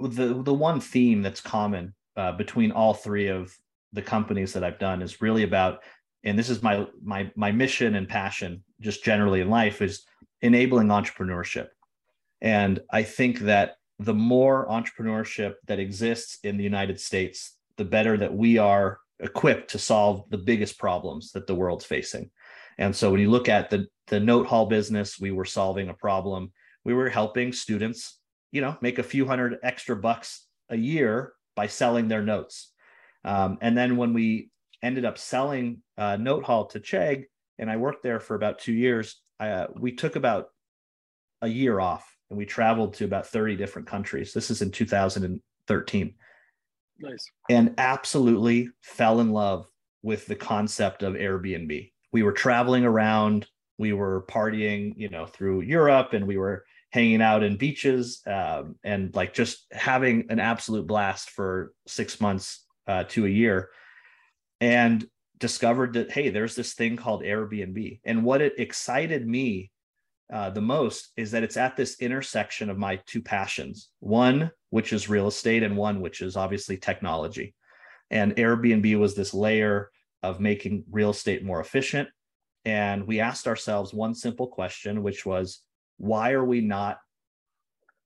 the 0.00 0.42
the 0.42 0.54
one 0.54 0.80
theme 0.80 1.22
that's 1.22 1.40
common 1.40 1.94
uh, 2.16 2.32
between 2.32 2.72
all 2.72 2.94
three 2.94 3.28
of 3.28 3.56
the 3.92 4.02
companies 4.02 4.52
that 4.52 4.64
I've 4.64 4.78
done 4.78 5.02
is 5.02 5.22
really 5.22 5.42
about, 5.42 5.80
and 6.24 6.38
this 6.38 6.50
is 6.50 6.62
my 6.62 6.86
my 7.02 7.30
my 7.36 7.52
mission 7.52 7.94
and 7.94 8.08
passion, 8.08 8.64
just 8.80 9.04
generally 9.04 9.40
in 9.40 9.50
life, 9.50 9.82
is 9.82 10.04
enabling 10.42 10.88
entrepreneurship. 10.88 11.68
And 12.40 12.80
I 12.92 13.02
think 13.02 13.40
that 13.40 13.76
the 13.98 14.14
more 14.14 14.66
entrepreneurship 14.68 15.54
that 15.66 15.78
exists 15.78 16.38
in 16.42 16.56
the 16.56 16.64
United 16.64 17.00
States, 17.00 17.56
the 17.76 17.84
better 17.84 18.16
that 18.16 18.34
we 18.34 18.58
are 18.58 18.98
equipped 19.20 19.70
to 19.70 19.78
solve 19.78 20.24
the 20.30 20.38
biggest 20.38 20.78
problems 20.78 21.32
that 21.32 21.46
the 21.46 21.54
world's 21.54 21.84
facing. 21.84 22.30
And 22.78 22.94
so 22.94 23.10
when 23.10 23.20
you 23.20 23.30
look 23.30 23.48
at 23.48 23.70
the 23.70 23.86
the 24.08 24.20
note 24.20 24.46
hall 24.46 24.66
business, 24.66 25.18
we 25.18 25.30
were 25.30 25.44
solving 25.44 25.88
a 25.88 25.94
problem. 25.94 26.52
We 26.84 26.94
were 26.94 27.08
helping 27.08 27.52
students, 27.52 28.18
you 28.52 28.60
know, 28.60 28.76
make 28.82 28.98
a 28.98 29.02
few 29.02 29.26
hundred 29.26 29.58
extra 29.62 29.96
bucks 29.96 30.46
a 30.68 30.76
year 30.76 31.32
by 31.54 31.66
selling 31.66 32.08
their 32.08 32.22
notes. 32.22 32.72
Um, 33.24 33.58
and 33.60 33.76
then 33.76 33.96
when 33.96 34.12
we 34.12 34.50
ended 34.82 35.04
up 35.04 35.18
selling 35.18 35.82
uh, 35.96 36.16
Note 36.16 36.44
Hall 36.44 36.66
to 36.66 36.80
Chegg, 36.80 37.24
and 37.58 37.70
I 37.70 37.76
worked 37.76 38.02
there 38.02 38.20
for 38.20 38.34
about 38.34 38.58
two 38.58 38.72
years, 38.72 39.20
uh, 39.40 39.66
we 39.74 39.92
took 39.92 40.16
about 40.16 40.48
a 41.42 41.48
year 41.48 41.80
off 41.80 42.08
and 42.30 42.38
we 42.38 42.46
traveled 42.46 42.94
to 42.94 43.04
about 43.04 43.26
30 43.26 43.56
different 43.56 43.88
countries. 43.88 44.32
This 44.32 44.50
is 44.50 44.62
in 44.62 44.70
2013. 44.70 46.14
Nice. 47.00 47.30
And 47.50 47.74
absolutely 47.78 48.68
fell 48.82 49.20
in 49.20 49.30
love 49.30 49.66
with 50.02 50.26
the 50.26 50.36
concept 50.36 51.02
of 51.02 51.14
Airbnb. 51.14 51.90
We 52.12 52.22
were 52.22 52.32
traveling 52.32 52.84
around, 52.84 53.46
we 53.78 53.92
were 53.92 54.24
partying, 54.28 54.94
you 54.96 55.08
know, 55.08 55.26
through 55.26 55.62
Europe 55.62 56.12
and 56.12 56.26
we 56.26 56.36
were 56.36 56.64
hanging 56.94 57.20
out 57.20 57.42
in 57.42 57.56
beaches 57.56 58.22
um, 58.24 58.76
and 58.84 59.12
like 59.16 59.34
just 59.34 59.66
having 59.72 60.26
an 60.28 60.38
absolute 60.38 60.86
blast 60.86 61.28
for 61.30 61.72
six 61.88 62.20
months 62.20 62.64
uh, 62.86 63.02
to 63.08 63.26
a 63.26 63.28
year. 63.28 63.70
And 64.60 65.04
discovered 65.38 65.94
that, 65.94 66.12
hey, 66.12 66.30
there's 66.30 66.54
this 66.54 66.74
thing 66.74 66.96
called 66.96 67.24
Airbnb. 67.24 67.98
And 68.04 68.22
what 68.22 68.40
it 68.40 68.60
excited 68.60 69.26
me 69.26 69.72
uh, 70.32 70.50
the 70.50 70.60
most 70.60 71.10
is 71.16 71.32
that 71.32 71.42
it's 71.42 71.56
at 71.56 71.76
this 71.76 72.00
intersection 72.00 72.70
of 72.70 72.78
my 72.78 72.96
two 73.06 73.20
passions 73.20 73.90
one 73.98 74.50
which 74.70 74.92
is 74.92 75.08
real 75.08 75.28
estate 75.28 75.62
and 75.62 75.76
one 75.76 76.00
which 76.00 76.22
is 76.22 76.34
obviously 76.34 76.78
technology 76.78 77.54
and 78.10 78.34
airbnb 78.36 78.98
was 78.98 79.14
this 79.14 79.34
layer 79.34 79.90
of 80.22 80.40
making 80.40 80.82
real 80.90 81.10
estate 81.10 81.44
more 81.44 81.60
efficient 81.60 82.08
and 82.64 83.06
we 83.06 83.20
asked 83.20 83.46
ourselves 83.46 83.92
one 83.92 84.14
simple 84.14 84.46
question 84.46 85.02
which 85.02 85.26
was 85.26 85.60
why 85.98 86.32
are 86.32 86.44
we 86.44 86.60
not 86.60 86.98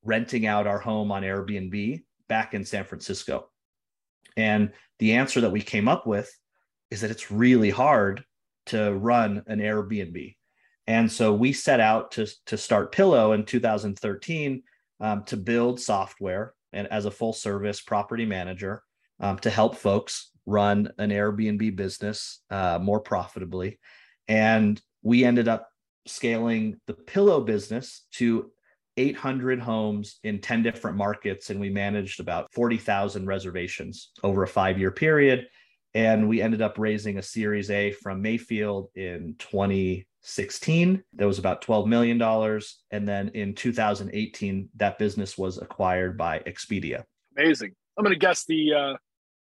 renting 0.05 0.47
out 0.47 0.67
our 0.67 0.79
home 0.79 1.11
on 1.13 1.23
airbnb 1.23 2.03
back 2.29 2.55
in 2.55 2.65
san 2.65 2.85
francisco 2.85 3.49
and 4.37 4.73
the 4.99 5.13
answer 5.13 5.41
that 5.41 5.53
we 5.53 5.61
came 5.61 5.89
up 5.89 6.07
with 6.07 6.31
is 6.91 7.01
that 7.01 7.11
it's 7.11 7.31
really 7.31 7.71
hard 7.71 8.25
to 8.67 8.95
run 8.95 9.43
an 9.47 9.59
airbnb 9.59 10.35
and 10.89 11.13
so 11.13 11.35
we 11.35 11.53
set 11.53 11.81
out 11.81 12.13
to, 12.13 12.27
to 12.47 12.57
start 12.57 12.93
Pillow 12.93 13.33
in 13.33 13.45
2013 13.45 14.63
um, 15.01 15.23
to 15.25 15.37
build 15.37 15.79
software 15.79 16.55
and 16.73 16.89
as 16.89 17.05
a 17.05 17.11
full 17.11 17.35
service 17.35 17.83
property 17.83 18.25
manager 18.25 18.83
um, 19.21 19.39
to 19.41 19.51
help 19.51 19.77
folks 19.77 20.31
run 20.47 20.91
an 20.97 21.11
Airbnb 21.11 21.77
business 21.77 22.41
uh, 22.51 22.79
more 22.81 23.01
profitably. 23.01 23.79
And 24.29 24.81
we 25.03 25.25
ended 25.25 25.47
up 25.47 25.69
scaling 26.07 26.81
the 26.87 26.95
Pillow 26.95 27.41
business 27.41 28.07
to 28.13 28.51
800 28.99 29.61
homes 29.61 30.19
in 30.25 30.41
10 30.41 30.63
different 30.63 30.97
markets. 30.97 31.51
And 31.51 31.61
we 31.61 31.71
managed 31.71 32.21
about 32.21 32.53
40,000 32.53 33.27
reservations 33.27 34.11
over 34.23 34.43
a 34.43 34.49
five 34.49 34.79
year 34.79 34.91
period. 34.91 35.47
And 35.95 36.29
we 36.29 36.43
ended 36.43 36.61
up 36.61 36.79
raising 36.79 37.17
a 37.19 37.23
Series 37.23 37.71
A 37.71 37.93
from 37.93 38.21
Mayfield 38.21 38.91
in 38.95 39.37
2016. 39.39 41.03
that 41.15 41.27
was 41.27 41.39
about 41.39 41.63
12 41.63 41.87
million 41.87 42.19
dollars 42.19 42.83
and 42.91 43.09
then 43.09 43.29
in 43.35 43.55
2018 43.55 44.69
that 44.77 44.99
business 44.99 45.39
was 45.39 45.59
acquired 45.59 46.19
by 46.19 46.41
expedia 46.41 47.05
amazing 47.37 47.73
i'm 47.97 48.05
going 48.05 48.13
to 48.13 48.19
guess 48.19 48.45
the 48.45 48.75
uh 48.75 48.95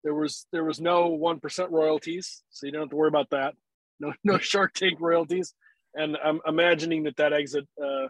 there 0.03 0.15
was 0.15 0.47
there 0.51 0.63
was 0.63 0.79
no 0.79 1.11
1% 1.11 1.69
royalties 1.69 2.43
so 2.49 2.65
you 2.65 2.71
don't 2.71 2.81
have 2.83 2.89
to 2.89 2.95
worry 2.95 3.09
about 3.09 3.29
that 3.29 3.53
no 3.99 4.13
no 4.23 4.37
shark 4.51 4.73
tank 4.73 4.99
royalties 4.99 5.53
and 5.95 6.17
i'm 6.23 6.39
imagining 6.47 7.03
that 7.03 7.15
that 7.17 7.33
exit 7.33 7.67
uh 7.83 8.07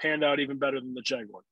panned 0.00 0.24
out 0.24 0.40
even 0.40 0.58
better 0.58 0.80
than 0.80 0.94
the 0.94 1.02
Chegg 1.02 1.24
one 1.28 1.42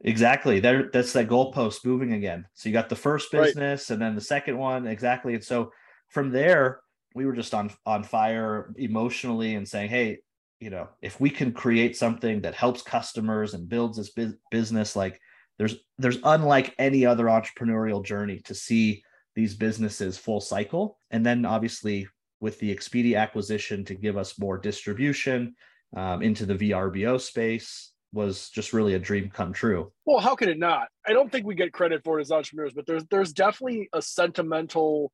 exactly. 0.00 0.60
There 0.60 0.90
that's 0.92 1.12
that 1.12 1.28
goalpost 1.28 1.84
moving 1.84 2.12
again. 2.12 2.46
So 2.54 2.68
you 2.68 2.72
got 2.72 2.88
the 2.88 2.96
first 2.96 3.32
business 3.32 3.90
right. 3.90 3.94
and 3.94 4.02
then 4.02 4.14
the 4.14 4.20
second 4.20 4.56
one. 4.56 4.86
Exactly. 4.86 5.34
And 5.34 5.44
so 5.44 5.72
from 6.08 6.30
there 6.30 6.80
we 7.14 7.26
were 7.26 7.32
just 7.32 7.54
on 7.54 7.70
on 7.86 8.04
fire 8.04 8.72
emotionally 8.76 9.54
and 9.54 9.66
saying, 9.66 9.90
hey, 9.90 10.18
you 10.60 10.70
know, 10.70 10.88
if 11.02 11.20
we 11.20 11.30
can 11.30 11.52
create 11.52 11.96
something 11.96 12.40
that 12.42 12.54
helps 12.54 12.82
customers 12.82 13.54
and 13.54 13.68
builds 13.68 13.96
this 13.96 14.10
bu- 14.10 14.36
business, 14.50 14.96
like 14.96 15.20
there's 15.58 15.76
there's 15.98 16.18
unlike 16.24 16.74
any 16.78 17.04
other 17.06 17.24
entrepreneurial 17.24 18.04
journey 18.04 18.40
to 18.44 18.54
see 18.54 19.02
these 19.34 19.54
businesses 19.54 20.18
full 20.18 20.40
cycle, 20.40 20.98
and 21.10 21.24
then 21.24 21.44
obviously 21.44 22.06
with 22.40 22.58
the 22.58 22.74
Expedia 22.74 23.18
acquisition 23.18 23.84
to 23.84 23.94
give 23.94 24.16
us 24.16 24.38
more 24.38 24.58
distribution 24.58 25.54
um, 25.96 26.22
into 26.22 26.46
the 26.46 26.54
VRBO 26.54 27.20
space 27.20 27.92
was 28.12 28.48
just 28.50 28.72
really 28.72 28.94
a 28.94 28.98
dream 28.98 29.30
come 29.30 29.52
true. 29.52 29.92
Well, 30.06 30.18
how 30.18 30.34
could 30.34 30.48
it 30.48 30.58
not? 30.58 30.88
I 31.06 31.12
don't 31.12 31.30
think 31.30 31.46
we 31.46 31.54
get 31.54 31.72
credit 31.72 32.02
for 32.04 32.18
it 32.18 32.22
as 32.22 32.32
entrepreneurs, 32.32 32.72
but 32.74 32.86
there's 32.86 33.04
there's 33.10 33.32
definitely 33.32 33.88
a 33.92 34.00
sentimental 34.00 35.12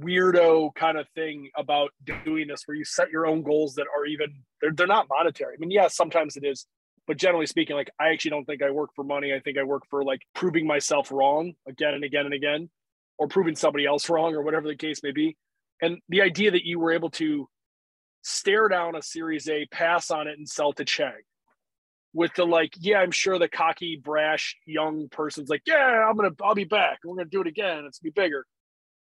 weirdo 0.00 0.74
kind 0.74 0.96
of 0.96 1.06
thing 1.14 1.50
about 1.54 1.90
doing 2.24 2.48
this 2.48 2.62
where 2.64 2.76
you 2.76 2.84
set 2.84 3.10
your 3.10 3.26
own 3.26 3.42
goals 3.42 3.74
that 3.74 3.86
are 3.94 4.06
even 4.06 4.28
they're, 4.60 4.72
they're 4.72 4.86
not 4.86 5.06
monetary 5.06 5.54
i 5.54 5.58
mean 5.58 5.70
yes 5.70 5.94
sometimes 5.94 6.34
it 6.34 6.44
is 6.44 6.66
But 7.06 7.18
generally 7.18 7.46
speaking, 7.46 7.76
like 7.76 7.90
I 8.00 8.08
actually 8.08 8.32
don't 8.32 8.44
think 8.44 8.62
I 8.62 8.70
work 8.70 8.90
for 8.96 9.04
money. 9.04 9.32
I 9.32 9.40
think 9.40 9.58
I 9.58 9.62
work 9.62 9.82
for 9.88 10.02
like 10.02 10.22
proving 10.34 10.66
myself 10.66 11.12
wrong 11.12 11.54
again 11.68 11.94
and 11.94 12.04
again 12.04 12.24
and 12.24 12.34
again, 12.34 12.68
or 13.18 13.28
proving 13.28 13.54
somebody 13.54 13.86
else 13.86 14.10
wrong, 14.10 14.34
or 14.34 14.42
whatever 14.42 14.66
the 14.66 14.76
case 14.76 15.02
may 15.02 15.12
be. 15.12 15.36
And 15.82 15.98
the 16.08 16.22
idea 16.22 16.50
that 16.50 16.64
you 16.64 16.78
were 16.78 16.92
able 16.92 17.10
to 17.10 17.48
stare 18.22 18.68
down 18.68 18.96
a 18.96 19.02
Series 19.02 19.48
A, 19.48 19.66
pass 19.66 20.10
on 20.10 20.26
it, 20.26 20.38
and 20.38 20.48
sell 20.48 20.72
to 20.74 20.84
Chegg 20.84 21.22
with 22.16 22.32
the 22.34 22.44
like, 22.44 22.72
yeah, 22.78 22.98
I'm 22.98 23.10
sure 23.10 23.38
the 23.38 23.46
cocky, 23.46 24.00
brash 24.02 24.56
young 24.64 25.08
person's 25.10 25.50
like, 25.50 25.60
yeah, 25.66 26.06
I'm 26.08 26.16
gonna, 26.16 26.30
I'll 26.42 26.54
be 26.54 26.64
back. 26.64 27.00
We're 27.04 27.14
gonna 27.14 27.28
do 27.28 27.42
it 27.42 27.46
again. 27.46 27.84
It's 27.84 27.98
gonna 27.98 28.10
be 28.10 28.20
bigger. 28.22 28.46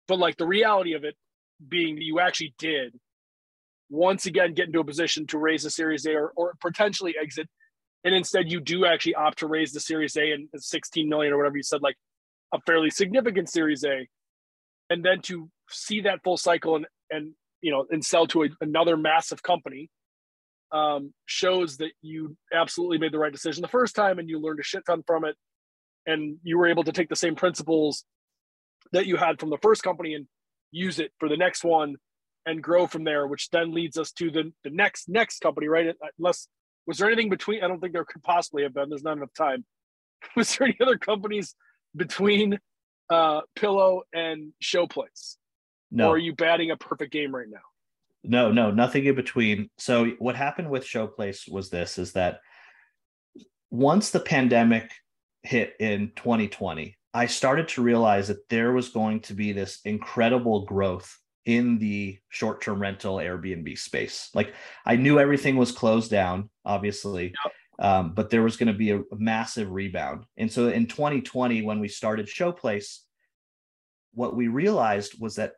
But 0.09 0.19
like 0.19 0.39
the 0.39 0.47
reality 0.47 0.95
of 0.95 1.05
it 1.05 1.15
being 1.69 1.97
that 1.97 2.05
you 2.05 2.21
actually 2.21 2.55
did 2.59 2.99
once 3.91 4.25
again 4.25 4.55
get 4.55 4.67
into 4.69 4.81
a 4.81 4.85
position 4.85 5.27
to 5.27 5.39
raise 5.39 5.67
a 5.67 5.71
Series 5.71 6.07
A 6.07 6.15
or, 6.15 6.33
or 6.35 6.55
potentially 6.61 7.15
exit, 7.21 7.49
and 8.03 8.15
instead 8.15 8.51
you 8.51 8.61
do 8.61 8.87
actually 8.87 9.15
opt 9.15 9.41
to 9.41 9.47
raise 9.47 9.73
the 9.73 9.81
Series 9.81 10.17
A 10.17 10.33
and 10.33 10.49
16 10.57 11.07
million 11.07 11.35
or 11.35 11.37
whatever 11.37 11.59
you 11.59 11.63
said, 11.63 11.83
like 11.83 11.97
a 12.55 12.61
fairly 12.63 12.89
significant 12.89 13.51
Series 13.51 13.85
A, 13.85 14.09
and 14.89 15.05
then 15.05 15.21
to 15.23 15.51
see 15.69 16.03
that 16.03 16.23
full 16.23 16.37
cycle 16.37 16.77
and 16.77 16.87
and 17.11 17.33
you 17.61 17.71
know 17.71 17.87
and 17.91 18.05
sell 18.05 18.27
to 18.29 18.45
a, 18.45 18.49
another 18.61 18.97
massive 18.97 19.43
company 19.43 19.91
um, 20.73 21.13
shows 21.27 21.77
that 21.77 21.93
you 22.01 22.37
absolutely 22.53 22.99
made 22.99 23.13
the 23.13 23.19
right 23.19 23.33
decision 23.33 23.63
the 23.63 23.69
first 23.69 23.95
time 23.95 24.19
and 24.19 24.29
you 24.29 24.41
learned 24.41 24.59
a 24.59 24.65
shit 24.65 24.85
ton 24.87 25.03
from 25.07 25.25
it. 25.25 25.37
And 26.07 26.39
you 26.43 26.59
were 26.59 26.67
able 26.67 26.85
to 26.85 26.93
take 26.93 27.09
the 27.09 27.17
same 27.17 27.37
principles 27.37 28.05
that 28.93 29.07
you 29.07 29.17
had 29.17 29.39
from 29.39 29.51
the 29.51 29.59
first 29.63 29.83
company 29.85 30.15
and 30.15 30.27
use 30.73 30.99
it 30.99 31.13
for 31.21 31.29
the 31.29 31.37
next 31.37 31.63
one 31.63 31.97
and 32.45 32.63
grow 32.63 32.89
from 32.89 33.05
there 33.05 33.27
which 33.29 33.51
then 33.51 33.73
leads 33.73 33.97
us 33.97 34.11
to 34.13 34.31
the, 34.31 34.53
the 34.65 34.71
next 34.71 35.09
next 35.09 35.41
company 35.41 35.69
right? 35.69 35.95
Unless 36.19 36.49
was 36.87 36.99
there 36.99 37.07
anything 37.07 37.29
between 37.31 37.63
i 37.63 37.69
don't 37.69 37.79
think 37.79 37.93
there 37.93 38.05
could 38.05 38.23
possibly 38.25 38.65
have 38.65 38.75
been 38.75 38.89
there's 38.89 39.05
not 39.05 39.17
enough 39.17 39.35
time. 39.37 39.65
Was 40.37 40.57
there 40.57 40.69
any 40.69 40.77
other 40.81 40.99
companies 40.99 41.55
between 41.95 42.59
uh, 43.11 43.41
pillow 43.57 44.03
and 44.13 44.53
showplace 44.63 45.37
no. 45.93 46.09
Or 46.09 46.15
are 46.15 46.19
you 46.19 46.35
batting 46.35 46.71
a 46.71 46.77
perfect 46.77 47.13
game 47.13 47.35
right 47.35 47.49
now? 47.49 47.59
No 48.25 48.51
no 48.51 48.71
nothing 48.71 49.05
in 49.05 49.15
between. 49.15 49.69
So 49.79 50.07
what 50.19 50.37
happened 50.37 50.71
with 50.71 50.85
showplace 50.85 51.51
was 51.51 51.71
this 51.71 51.99
is 51.99 52.13
that 52.13 52.41
once 53.71 54.11
the 54.11 54.21
pandemic 54.21 54.93
hit 55.43 55.75
in 55.81 56.13
2020 56.15 56.97
i 57.15 57.27
started 57.27 57.67
to 57.67 57.83
realize 57.83 58.29
that 58.29 58.49
there 58.49 58.73
was 58.73 58.91
going 58.91 59.19
to 59.19 59.35
be 59.35 59.51
this 59.53 59.81
incredible 59.85 60.65
growth 60.67 61.19
in 61.47 61.79
the 61.79 62.17
short-term 62.29 62.81
rental 62.81 63.17
airbnb 63.17 63.77
space. 63.79 64.31
Like 64.35 64.55
i 64.87 64.95
knew 64.95 65.19
everything 65.19 65.57
was 65.57 65.73
closed 65.73 66.11
down 66.11 66.51
obviously 66.65 67.35
yep. 67.45 67.53
um, 67.81 68.15
but 68.15 68.31
there 68.31 68.43
was 68.43 68.57
going 68.57 68.69
to 68.69 68.79
be 68.79 68.91
a, 68.91 68.99
a 68.99 69.17
massive 69.17 69.71
rebound. 69.71 70.25
And 70.37 70.53
so 70.53 70.69
in 70.69 70.87
2020 70.87 71.63
when 71.63 71.81
we 71.81 71.89
started 71.89 72.27
showplace 72.27 72.99
what 74.15 74.37
we 74.37 74.49
realized 74.49 75.19
was 75.19 75.37
that 75.37 75.55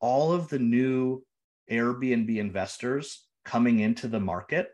all 0.00 0.32
of 0.32 0.48
the 0.48 0.58
new 0.58 1.24
Airbnb 1.70 2.36
investors 2.36 3.26
coming 3.44 3.80
into 3.80 4.08
the 4.08 4.20
market 4.20 4.68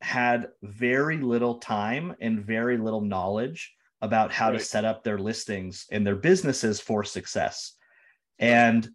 had 0.00 0.48
very 0.62 1.18
little 1.18 1.56
time 1.56 2.14
and 2.20 2.44
very 2.44 2.78
little 2.78 3.02
knowledge 3.02 3.74
about 4.00 4.32
how 4.32 4.50
right. 4.50 4.58
to 4.58 4.64
set 4.64 4.84
up 4.84 5.04
their 5.04 5.18
listings 5.18 5.86
and 5.90 6.06
their 6.06 6.16
businesses 6.16 6.80
for 6.80 7.04
success. 7.04 7.74
And 8.38 8.88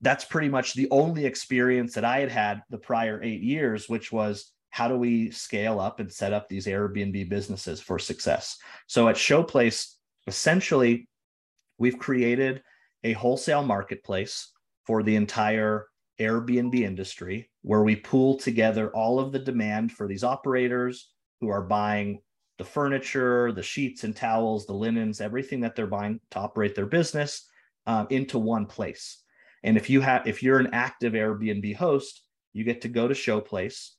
that's 0.00 0.24
pretty 0.24 0.48
much 0.48 0.74
the 0.74 0.88
only 0.90 1.26
experience 1.26 1.94
that 1.94 2.04
I 2.04 2.20
had 2.20 2.30
had 2.30 2.62
the 2.70 2.78
prior 2.78 3.22
eight 3.22 3.40
years, 3.40 3.88
which 3.88 4.10
was 4.10 4.52
how 4.70 4.88
do 4.88 4.96
we 4.96 5.30
scale 5.30 5.80
up 5.80 6.00
and 6.00 6.12
set 6.12 6.32
up 6.32 6.48
these 6.48 6.66
Airbnb 6.66 7.28
businesses 7.28 7.80
for 7.80 7.98
success? 7.98 8.58
So 8.86 9.08
at 9.08 9.16
Showplace, 9.16 9.94
essentially, 10.26 11.08
we've 11.78 11.98
created 11.98 12.62
a 13.04 13.12
wholesale 13.12 13.62
marketplace 13.62 14.52
for 14.86 15.02
the 15.02 15.16
entire 15.16 15.86
Airbnb 16.20 16.74
industry, 16.74 17.50
where 17.62 17.82
we 17.82 17.96
pool 17.96 18.36
together 18.36 18.90
all 18.90 19.20
of 19.20 19.32
the 19.32 19.38
demand 19.38 19.92
for 19.92 20.08
these 20.08 20.24
operators 20.24 21.10
who 21.40 21.48
are 21.48 21.62
buying 21.62 22.20
the 22.58 22.64
furniture, 22.64 23.52
the 23.52 23.62
sheets 23.62 24.02
and 24.02 24.16
towels, 24.16 24.66
the 24.66 24.72
linens, 24.72 25.20
everything 25.20 25.60
that 25.60 25.76
they're 25.76 25.86
buying 25.86 26.20
to 26.32 26.38
operate 26.38 26.74
their 26.74 26.86
business 26.86 27.48
um, 27.86 28.06
into 28.10 28.38
one 28.38 28.66
place. 28.66 29.22
And 29.62 29.76
if 29.76 29.88
you 29.88 30.00
have, 30.00 30.26
if 30.26 30.42
you're 30.42 30.58
an 30.58 30.70
active 30.72 31.12
Airbnb 31.12 31.76
host, 31.76 32.22
you 32.52 32.64
get 32.64 32.80
to 32.82 32.88
go 32.88 33.06
to 33.06 33.14
Showplace, 33.14 33.90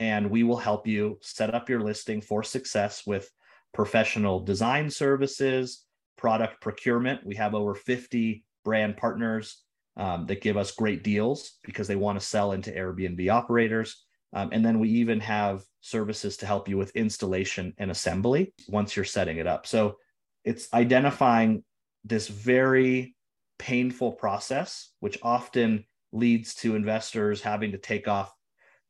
and 0.00 0.30
we 0.30 0.42
will 0.42 0.56
help 0.56 0.86
you 0.86 1.18
set 1.22 1.54
up 1.54 1.68
your 1.68 1.80
listing 1.80 2.20
for 2.20 2.42
success 2.42 3.04
with 3.06 3.30
professional 3.72 4.40
design 4.40 4.90
services, 4.90 5.84
product 6.16 6.60
procurement. 6.60 7.24
We 7.24 7.36
have 7.36 7.54
over 7.54 7.74
50 7.74 8.44
brand 8.68 8.98
partners 8.98 9.62
um, 9.96 10.26
that 10.26 10.42
give 10.42 10.58
us 10.58 10.72
great 10.72 11.02
deals 11.02 11.52
because 11.64 11.88
they 11.88 11.96
want 11.96 12.20
to 12.20 12.26
sell 12.26 12.52
into 12.52 12.70
Airbnb 12.70 13.32
operators. 13.32 14.04
Um, 14.34 14.50
and 14.52 14.62
then 14.62 14.78
we 14.78 14.90
even 14.90 15.20
have 15.20 15.62
services 15.80 16.36
to 16.36 16.46
help 16.46 16.68
you 16.68 16.76
with 16.76 16.94
installation 16.94 17.72
and 17.78 17.90
assembly 17.90 18.52
once 18.68 18.94
you're 18.94 19.06
setting 19.06 19.38
it 19.38 19.46
up. 19.46 19.66
So 19.66 19.96
it's 20.44 20.68
identifying 20.74 21.64
this 22.04 22.28
very 22.28 23.16
painful 23.58 24.12
process, 24.12 24.90
which 25.00 25.18
often 25.22 25.86
leads 26.12 26.54
to 26.56 26.76
investors 26.76 27.40
having 27.40 27.72
to 27.72 27.78
take 27.78 28.06
off 28.06 28.30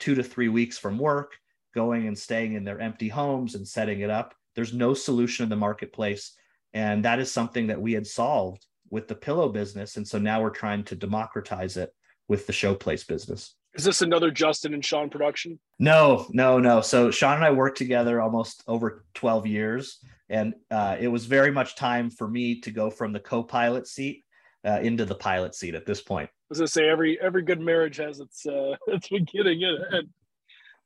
two 0.01 0.17
to 0.17 0.25
three 0.25 0.49
weeks 0.49 0.77
from 0.77 0.99
work, 0.99 1.37
going 1.73 2.09
and 2.09 2.19
staying 2.19 2.55
in 2.55 2.65
their 2.65 2.81
empty 2.81 3.09
homes 3.09 3.55
and 3.55 3.67
setting 3.67 4.01
it 4.01 4.11
up. 4.11 4.35
There's 4.57 4.75
no 4.75 4.93
solution 4.93 5.45
in 5.45 5.51
the 5.51 5.57
marketplace. 5.69 6.35
And 6.75 7.05
that 7.05 7.21
is 7.21 7.31
something 7.31 7.69
that 7.69 7.81
we 7.81 7.93
had 7.93 8.09
solved 8.09 8.67
with 8.91 9.09
the 9.09 9.15
pillow 9.15 9.49
business. 9.49 9.97
And 9.97 10.07
so 10.07 10.19
now 10.19 10.43
we're 10.43 10.51
trying 10.51 10.85
to 10.85 10.97
democratize 10.97 11.77
it 11.77 11.95
with 12.29 12.47
the 12.47 12.53
showplace 12.53 13.07
business. 13.07 13.55
Is 13.75 13.85
this 13.85 14.03
another 14.03 14.31
Justin 14.31 14.75
and 14.75 14.85
Sean 14.85 15.09
production? 15.09 15.59
No, 15.79 16.27
no, 16.31 16.59
no. 16.59 16.81
So 16.81 17.11
Sean 17.11 17.37
and 17.37 17.45
I 17.45 17.51
worked 17.51 17.79
together 17.79 18.21
almost 18.21 18.63
over 18.67 19.05
12 19.15 19.47
years. 19.47 19.99
And 20.29 20.55
uh, 20.71 20.97
it 20.99 21.09
was 21.09 21.27
very 21.27 21.51
much 21.51 21.77
time 21.77 22.11
for 22.11 22.29
me 22.29 22.61
to 22.61 22.71
go 22.71 22.91
from 22.91 23.13
the 23.13 23.21
co 23.21 23.43
pilot 23.43 23.87
seat 23.87 24.25
uh, 24.65 24.81
into 24.83 25.05
the 25.05 25.15
pilot 25.15 25.55
seat 25.55 25.75
at 25.75 25.87
this 25.87 26.01
point. 26.03 26.29
I 26.29 26.45
was 26.51 26.59
going 26.59 26.67
to 26.67 26.73
say, 26.73 26.89
every 26.89 27.19
every 27.21 27.43
good 27.43 27.61
marriage 27.61 27.97
has 27.97 28.21
its, 28.21 28.47
uh, 28.47 28.75
its 28.89 29.09
beginning 29.09 29.63
in 29.63 29.77
it. 29.93 30.05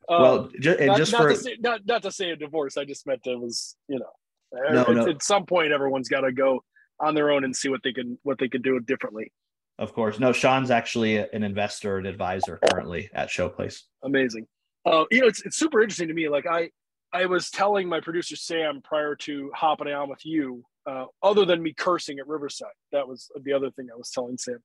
Um, 0.08 0.22
well, 0.22 0.50
ju- 0.60 0.76
and 0.78 0.88
not, 0.88 0.96
just 0.96 1.12
not 1.12 1.22
for 1.22 1.28
to 1.30 1.36
say, 1.36 1.56
not, 1.60 1.86
not 1.86 2.02
to 2.02 2.10
say 2.10 2.30
a 2.30 2.36
divorce, 2.36 2.76
I 2.76 2.84
just 2.84 3.06
meant 3.06 3.26
it 3.26 3.38
was, 3.38 3.76
you 3.88 3.98
know, 3.98 4.10
no, 4.52 4.92
no. 4.92 5.08
at 5.08 5.22
some 5.22 5.46
point, 5.46 5.72
everyone's 5.72 6.08
got 6.08 6.22
to 6.22 6.32
go 6.32 6.62
on 7.02 7.14
their 7.14 7.30
own 7.30 7.44
and 7.44 7.54
see 7.54 7.68
what 7.68 7.82
they 7.82 7.92
can 7.92 8.18
what 8.22 8.38
they 8.38 8.48
can 8.48 8.62
do 8.62 8.78
differently. 8.80 9.32
Of 9.78 9.94
course. 9.94 10.18
No, 10.20 10.32
Sean's 10.32 10.70
actually 10.70 11.16
an 11.16 11.42
investor 11.42 11.98
and 11.98 12.06
advisor 12.06 12.60
currently 12.70 13.10
at 13.14 13.28
Showplace. 13.28 13.80
Amazing. 14.04 14.46
Uh, 14.86 15.04
you 15.10 15.20
know, 15.20 15.26
it's 15.26 15.42
it's 15.42 15.56
super 15.56 15.80
interesting 15.80 16.08
to 16.08 16.14
me. 16.14 16.28
Like 16.28 16.46
I 16.46 16.70
I 17.12 17.26
was 17.26 17.50
telling 17.50 17.88
my 17.88 18.00
producer 18.00 18.36
Sam 18.36 18.80
prior 18.82 19.14
to 19.16 19.50
hopping 19.54 19.88
on 19.88 20.08
with 20.08 20.24
you, 20.24 20.64
uh, 20.86 21.06
other 21.22 21.44
than 21.44 21.62
me 21.62 21.74
cursing 21.76 22.18
at 22.18 22.26
Riverside, 22.26 22.68
that 22.92 23.06
was 23.06 23.30
the 23.42 23.52
other 23.52 23.70
thing 23.70 23.88
I 23.92 23.96
was 23.96 24.10
telling 24.10 24.38
Sam. 24.38 24.58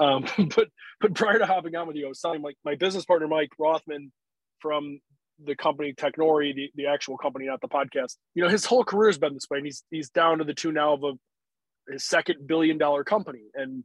Um, 0.00 0.26
but 0.56 0.68
but 1.00 1.14
prior 1.14 1.38
to 1.38 1.46
hopping 1.46 1.74
on 1.76 1.86
with 1.86 1.96
you, 1.96 2.06
I 2.06 2.08
was 2.08 2.20
telling 2.20 2.42
like 2.42 2.56
my 2.64 2.74
business 2.74 3.04
partner 3.04 3.28
Mike 3.28 3.50
Rothman 3.58 4.12
from 4.60 5.00
the 5.44 5.54
company 5.54 5.92
Technori, 5.92 6.54
the, 6.54 6.70
the 6.74 6.86
actual 6.86 7.16
company, 7.16 7.46
not 7.46 7.60
the 7.60 7.68
podcast. 7.68 8.16
You 8.34 8.42
know, 8.42 8.48
his 8.48 8.64
whole 8.64 8.84
career 8.84 9.08
has 9.08 9.18
been 9.18 9.34
this 9.34 9.46
way, 9.50 9.58
and 9.58 9.66
he's 9.66 9.82
he's 9.90 10.10
down 10.10 10.38
to 10.38 10.44
the 10.44 10.54
two 10.54 10.72
now 10.72 10.94
of 10.94 11.04
a 11.04 11.12
his 11.90 12.04
second 12.04 12.46
billion 12.46 12.78
dollar 12.78 13.04
company. 13.04 13.44
And 13.54 13.84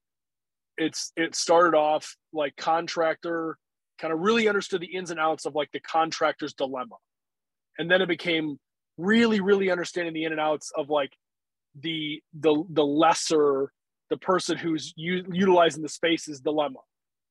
it's 0.78 1.12
it 1.16 1.36
started 1.36 1.78
off 1.78 2.16
like 2.32 2.56
contractor 2.56 3.58
kind 4.00 4.14
of 4.14 4.20
really 4.20 4.48
understood 4.48 4.82
the 4.82 4.94
ins 4.94 5.12
and 5.12 5.20
outs 5.20 5.46
of 5.46 5.56
like 5.56 5.72
the 5.72 5.80
contractor's 5.80 6.54
dilemma. 6.54 6.96
And 7.78 7.90
then 7.90 8.02
it 8.02 8.08
became 8.08 8.60
really 8.98 9.40
really 9.40 9.72
understanding 9.72 10.14
the 10.14 10.24
in 10.24 10.32
and 10.32 10.42
outs 10.42 10.72
of 10.76 10.90
like 10.90 11.12
the 11.80 12.22
the 12.40 12.64
the 12.70 12.86
lesser 12.86 13.72
the 14.10 14.18
person 14.18 14.58
who's 14.58 14.94
u- 14.96 15.26
utilizing 15.32 15.82
the 15.82 15.90
space's 15.90 16.40
dilemma. 16.40 16.80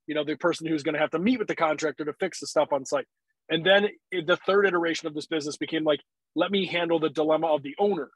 You 0.07 0.15
know 0.15 0.25
the 0.25 0.37
person 0.37 0.67
who's 0.67 0.83
going 0.83 0.95
to 0.95 1.01
have 1.01 1.11
to 1.11 1.19
meet 1.19 1.39
with 1.39 1.49
the 1.49 1.57
contractor 1.57 2.05
to 2.05 2.13
fix 2.15 2.41
the 2.41 2.47
stuff 2.47 2.73
on 2.73 2.85
site. 2.85 3.07
And 3.49 3.67
then 3.67 3.89
it, 4.11 4.27
the 4.27 4.37
third 4.37 4.67
iteration 4.67 5.07
of 5.07 5.15
this 5.15 5.27
business 5.27 5.57
became 5.57 5.85
like 5.85 6.01
let 6.35 6.51
me 6.51 6.67
handle 6.67 6.99
the 6.99 7.11
dilemma 7.11 7.49
of 7.49 7.63
the 7.63 7.75
owner. 7.79 8.11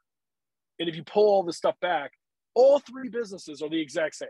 And 0.79 0.89
if 0.89 0.95
you 0.95 1.03
pull 1.03 1.27
all 1.27 1.43
this 1.43 1.57
stuff 1.57 1.75
back 1.81 2.11
all 2.57 2.79
three 2.79 3.07
businesses 3.07 3.61
are 3.61 3.69
the 3.69 3.79
exact 3.79 4.15
same. 4.15 4.29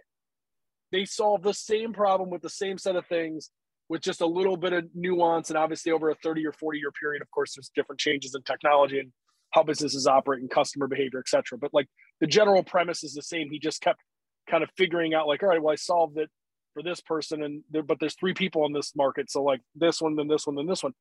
They 0.91 1.05
solve 1.05 1.43
the 1.43 1.53
same 1.53 1.93
problem 1.93 2.29
with 2.29 2.41
the 2.41 2.49
same 2.49 2.77
set 2.77 2.97
of 2.97 3.05
things 3.07 3.51
with 3.87 4.01
just 4.01 4.19
a 4.19 4.25
little 4.25 4.57
bit 4.57 4.73
of 4.73 4.83
nuance. 4.93 5.49
And 5.49 5.57
obviously, 5.57 5.93
over 5.93 6.09
a 6.09 6.15
30 6.15 6.45
or 6.45 6.51
40 6.51 6.77
year 6.77 6.91
period, 6.91 7.21
of 7.21 7.31
course, 7.31 7.55
there's 7.55 7.71
different 7.73 8.01
changes 8.01 8.35
in 8.35 8.41
technology 8.43 8.99
and 8.99 9.13
how 9.51 9.63
businesses 9.63 10.07
operate 10.07 10.41
and 10.41 10.49
customer 10.49 10.87
behavior, 10.87 11.19
et 11.19 11.29
cetera. 11.29 11.57
But 11.57 11.73
like 11.73 11.87
the 12.19 12.27
general 12.27 12.63
premise 12.63 13.01
is 13.01 13.13
the 13.13 13.21
same. 13.21 13.49
He 13.49 13.59
just 13.59 13.79
kept 13.79 14.01
kind 14.49 14.61
of 14.61 14.69
figuring 14.77 15.13
out, 15.13 15.27
like, 15.27 15.41
all 15.41 15.49
right, 15.49 15.63
well, 15.63 15.71
I 15.71 15.75
solved 15.75 16.17
it 16.17 16.29
for 16.73 16.83
this 16.83 16.99
person, 16.99 17.43
and 17.43 17.63
there, 17.71 17.81
but 17.81 17.97
there's 18.01 18.15
three 18.15 18.33
people 18.33 18.65
in 18.65 18.73
this 18.73 18.93
market. 18.93 19.31
So, 19.31 19.41
like 19.41 19.61
this 19.73 20.01
one, 20.01 20.17
then 20.17 20.27
this 20.27 20.45
one, 20.45 20.57
then 20.57 20.67
this 20.67 20.83
one. 20.83 20.93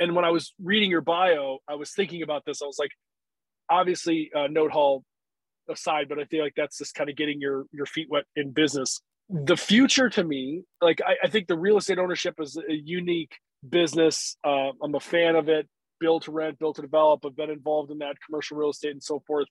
and 0.00 0.16
when 0.16 0.24
I 0.24 0.30
was 0.30 0.54
reading 0.62 0.90
your 0.90 1.02
bio, 1.02 1.58
I 1.68 1.74
was 1.74 1.92
thinking 1.92 2.22
about 2.22 2.44
this. 2.46 2.62
I 2.62 2.66
was 2.66 2.78
like, 2.78 2.92
obviously, 3.68 4.30
uh, 4.34 4.46
Note 4.46 4.70
Hall 4.70 5.04
aside, 5.68 6.08
but 6.08 6.18
I 6.18 6.24
feel 6.24 6.42
like 6.42 6.54
that's 6.56 6.78
just 6.78 6.94
kind 6.94 7.10
of 7.10 7.16
getting 7.16 7.40
your 7.40 7.64
your 7.72 7.86
feet 7.86 8.08
wet 8.10 8.24
in 8.36 8.52
business. 8.52 9.00
The 9.28 9.56
future 9.56 10.08
to 10.10 10.22
me, 10.22 10.62
like 10.80 11.00
I, 11.04 11.16
I 11.24 11.28
think 11.28 11.48
the 11.48 11.58
real 11.58 11.78
estate 11.78 11.98
ownership 11.98 12.34
is 12.38 12.56
a 12.56 12.72
unique 12.72 13.32
business. 13.68 14.36
Uh, 14.44 14.70
I'm 14.82 14.94
a 14.94 15.00
fan 15.00 15.36
of 15.36 15.48
it. 15.48 15.68
Build 15.98 16.22
to 16.22 16.32
rent, 16.32 16.58
build 16.58 16.76
to 16.76 16.82
develop. 16.82 17.24
I've 17.24 17.36
been 17.36 17.50
involved 17.50 17.90
in 17.90 17.98
that 17.98 18.16
commercial 18.24 18.56
real 18.56 18.70
estate 18.70 18.92
and 18.92 19.02
so 19.02 19.22
forth. 19.26 19.48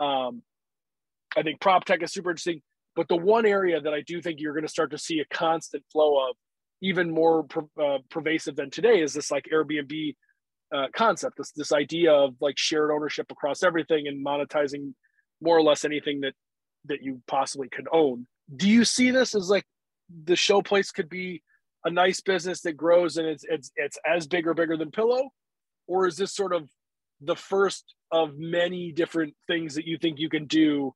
Um, 0.00 0.42
I 1.36 1.42
think 1.42 1.60
prop 1.60 1.84
tech 1.84 2.02
is 2.02 2.12
super 2.12 2.30
interesting. 2.30 2.62
But 2.94 3.08
the 3.08 3.16
one 3.16 3.46
area 3.46 3.80
that 3.80 3.94
I 3.94 4.02
do 4.02 4.20
think 4.20 4.38
you're 4.38 4.52
going 4.52 4.66
to 4.66 4.68
start 4.68 4.90
to 4.90 4.98
see 4.98 5.20
a 5.20 5.24
constant 5.34 5.82
flow 5.90 6.28
of, 6.28 6.36
even 6.82 7.10
more 7.10 7.46
uh, 7.80 7.98
pervasive 8.10 8.54
than 8.54 8.70
today, 8.70 9.00
is 9.00 9.14
this 9.14 9.30
like 9.30 9.46
Airbnb 9.52 10.14
uh, 10.74 10.86
concept. 10.94 11.38
This 11.38 11.52
this 11.52 11.72
idea 11.72 12.12
of 12.12 12.34
like 12.40 12.58
shared 12.58 12.90
ownership 12.90 13.30
across 13.30 13.62
everything 13.62 14.08
and 14.08 14.24
monetizing 14.24 14.94
more 15.42 15.56
or 15.56 15.62
less 15.62 15.84
anything 15.84 16.20
that 16.20 16.34
that 16.86 17.02
you 17.02 17.20
possibly 17.26 17.68
could 17.68 17.86
own. 17.92 18.26
Do 18.56 18.68
you 18.68 18.84
see 18.84 19.10
this 19.10 19.34
as 19.34 19.50
like 19.50 19.64
the 20.24 20.36
show 20.36 20.62
place 20.62 20.90
could 20.90 21.08
be 21.08 21.42
a 21.84 21.90
nice 21.90 22.20
business 22.20 22.60
that 22.62 22.76
grows 22.76 23.16
and 23.16 23.26
it's 23.26 23.44
it's 23.48 23.72
it's 23.76 23.98
as 24.06 24.26
big 24.26 24.46
or 24.46 24.54
bigger 24.54 24.76
than 24.76 24.90
Pillow, 24.90 25.30
or 25.86 26.06
is 26.06 26.16
this 26.16 26.34
sort 26.34 26.54
of 26.54 26.68
the 27.20 27.36
first 27.36 27.94
of 28.10 28.36
many 28.36 28.92
different 28.92 29.34
things 29.46 29.74
that 29.74 29.86
you 29.86 29.96
think 29.98 30.18
you 30.18 30.28
can 30.28 30.46
do 30.46 30.94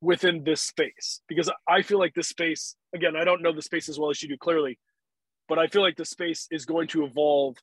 within 0.00 0.44
this 0.44 0.60
space 0.60 1.20
because 1.28 1.50
I 1.66 1.82
feel 1.82 1.98
like 1.98 2.12
this 2.14 2.28
space, 2.28 2.76
again, 2.94 3.16
I 3.16 3.24
don't 3.24 3.40
know 3.40 3.52
the 3.52 3.62
space 3.62 3.88
as 3.88 3.98
well 3.98 4.10
as 4.10 4.22
you 4.22 4.28
do 4.28 4.36
clearly, 4.36 4.78
but 5.48 5.58
I 5.58 5.66
feel 5.68 5.80
like 5.80 5.96
the 5.96 6.04
space 6.04 6.46
is 6.50 6.66
going 6.66 6.88
to 6.88 7.04
evolve 7.04 7.56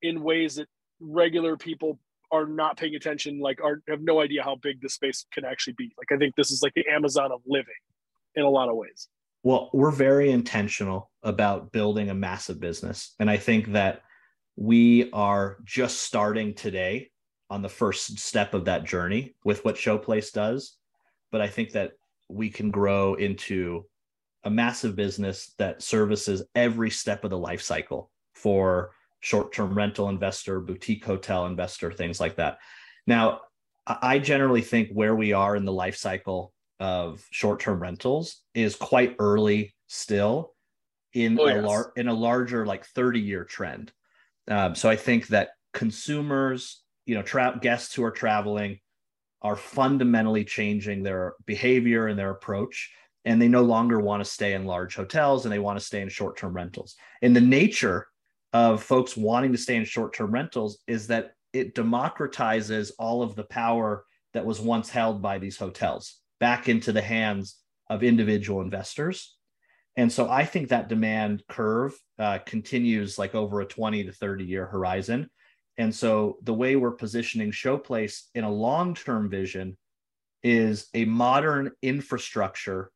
in 0.00 0.22
ways 0.22 0.56
that 0.56 0.68
regular 1.00 1.56
people 1.56 1.98
are 2.30 2.46
not 2.46 2.76
paying 2.76 2.94
attention, 2.94 3.40
like 3.40 3.60
are 3.62 3.82
have 3.88 4.00
no 4.00 4.20
idea 4.20 4.42
how 4.42 4.56
big 4.56 4.80
the 4.80 4.88
space 4.88 5.24
can 5.32 5.44
actually 5.44 5.74
be. 5.74 5.92
Like 5.98 6.12
I 6.12 6.16
think 6.16 6.34
this 6.36 6.50
is 6.50 6.62
like 6.62 6.74
the 6.74 6.86
Amazon 6.90 7.32
of 7.32 7.40
living 7.46 7.74
in 8.34 8.44
a 8.44 8.50
lot 8.50 8.68
of 8.68 8.76
ways. 8.76 9.08
Well, 9.42 9.70
we're 9.72 9.92
very 9.92 10.30
intentional 10.30 11.10
about 11.22 11.72
building 11.72 12.10
a 12.10 12.14
massive 12.14 12.58
business. 12.58 13.14
And 13.20 13.30
I 13.30 13.36
think 13.36 13.72
that 13.72 14.02
we 14.56 15.10
are 15.12 15.58
just 15.64 16.02
starting 16.02 16.54
today 16.54 17.10
on 17.48 17.62
the 17.62 17.68
first 17.68 18.18
step 18.18 18.54
of 18.54 18.64
that 18.64 18.84
journey 18.84 19.36
with 19.44 19.64
what 19.64 19.76
Showplace 19.76 20.32
does 20.32 20.76
but 21.30 21.40
I 21.40 21.48
think 21.48 21.72
that 21.72 21.92
we 22.28 22.50
can 22.50 22.70
grow 22.70 23.14
into 23.14 23.84
a 24.44 24.50
massive 24.50 24.96
business 24.96 25.52
that 25.58 25.82
services 25.82 26.42
every 26.54 26.90
step 26.90 27.24
of 27.24 27.30
the 27.30 27.38
life 27.38 27.62
cycle 27.62 28.10
for 28.34 28.92
short-term 29.20 29.76
rental 29.76 30.08
investor, 30.08 30.60
boutique 30.60 31.04
hotel 31.04 31.46
investor, 31.46 31.92
things 31.92 32.20
like 32.20 32.36
that. 32.36 32.58
Now, 33.06 33.40
I 33.86 34.18
generally 34.18 34.62
think 34.62 34.90
where 34.90 35.14
we 35.14 35.32
are 35.32 35.54
in 35.56 35.64
the 35.64 35.72
life 35.72 35.96
cycle 35.96 36.52
of 36.80 37.24
short-term 37.30 37.80
rentals 37.80 38.42
is 38.54 38.76
quite 38.76 39.16
early 39.18 39.74
still 39.86 40.52
in 41.12 41.38
oh, 41.38 41.46
a 41.46 41.54
yes. 41.54 41.64
lar- 41.64 41.92
in 41.96 42.08
a 42.08 42.14
larger 42.14 42.66
like 42.66 42.86
30-year 42.94 43.44
trend. 43.44 43.92
Um, 44.48 44.74
so 44.74 44.88
I 44.88 44.96
think 44.96 45.28
that 45.28 45.50
consumers, 45.72 46.82
you 47.06 47.14
know, 47.14 47.22
tra- 47.22 47.58
guests 47.60 47.94
who 47.94 48.04
are 48.04 48.10
traveling 48.10 48.80
are 49.42 49.56
fundamentally 49.56 50.44
changing 50.44 51.02
their 51.02 51.34
behavior 51.46 52.08
and 52.08 52.18
their 52.18 52.30
approach 52.30 52.90
and 53.24 53.40
they 53.40 53.48
no 53.48 53.62
longer 53.62 54.00
want 54.00 54.22
to 54.22 54.30
stay 54.30 54.54
in 54.54 54.64
large 54.64 54.94
hotels 54.94 55.44
and 55.44 55.52
they 55.52 55.58
want 55.58 55.78
to 55.78 55.84
stay 55.84 56.00
in 56.00 56.08
short-term 56.08 56.52
rentals 56.54 56.96
and 57.22 57.36
the 57.36 57.40
nature 57.40 58.06
of 58.56 58.82
folks 58.82 59.16
wanting 59.16 59.52
to 59.52 59.58
stay 59.58 59.76
in 59.76 59.84
short-term 59.84 60.30
rentals 60.30 60.78
is 60.86 61.08
that 61.08 61.32
it 61.52 61.74
democratizes 61.74 62.90
all 62.98 63.22
of 63.22 63.34
the 63.34 63.44
power 63.44 64.04
that 64.32 64.46
was 64.46 64.60
once 64.60 64.88
held 64.88 65.20
by 65.20 65.38
these 65.38 65.58
hotels 65.58 66.20
back 66.40 66.68
into 66.68 66.92
the 66.92 67.02
hands 67.02 67.56
of 67.90 68.02
individual 68.02 68.60
investors 68.62 69.36
and 69.96 70.10
so 70.10 70.30
i 70.30 70.44
think 70.44 70.68
that 70.68 70.88
demand 70.88 71.42
curve 71.48 71.92
uh, 72.18 72.38
continues 72.46 73.18
like 73.18 73.34
over 73.34 73.60
a 73.60 73.66
20 73.66 74.04
to 74.04 74.12
30 74.12 74.44
year 74.44 74.66
horizon 74.66 75.28
and 75.78 75.94
so 75.94 76.38
the 76.42 76.54
way 76.54 76.76
we're 76.76 76.92
positioning 76.92 77.50
Showplace 77.50 78.22
in 78.34 78.44
a 78.44 78.50
long 78.50 78.94
term 78.94 79.28
vision 79.28 79.76
is 80.42 80.88
a 80.94 81.04
modern 81.04 81.72
infrastructure 81.82 82.90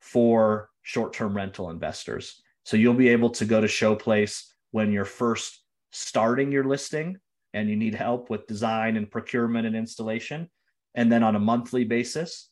for 0.00 0.68
short 0.82 1.12
term 1.12 1.34
rental 1.36 1.70
investors. 1.70 2.40
So 2.64 2.76
you'll 2.76 2.94
be 2.94 3.08
able 3.08 3.30
to 3.30 3.44
go 3.44 3.60
to 3.60 3.66
Showplace 3.66 4.44
when 4.72 4.92
you're 4.92 5.04
first 5.04 5.62
starting 5.92 6.50
your 6.50 6.64
listing 6.64 7.16
and 7.54 7.68
you 7.68 7.76
need 7.76 7.94
help 7.94 8.28
with 8.30 8.46
design 8.46 8.96
and 8.96 9.10
procurement 9.10 9.66
and 9.66 9.76
installation. 9.76 10.50
And 10.94 11.10
then 11.10 11.22
on 11.22 11.36
a 11.36 11.40
monthly 11.40 11.84
basis 11.84 12.50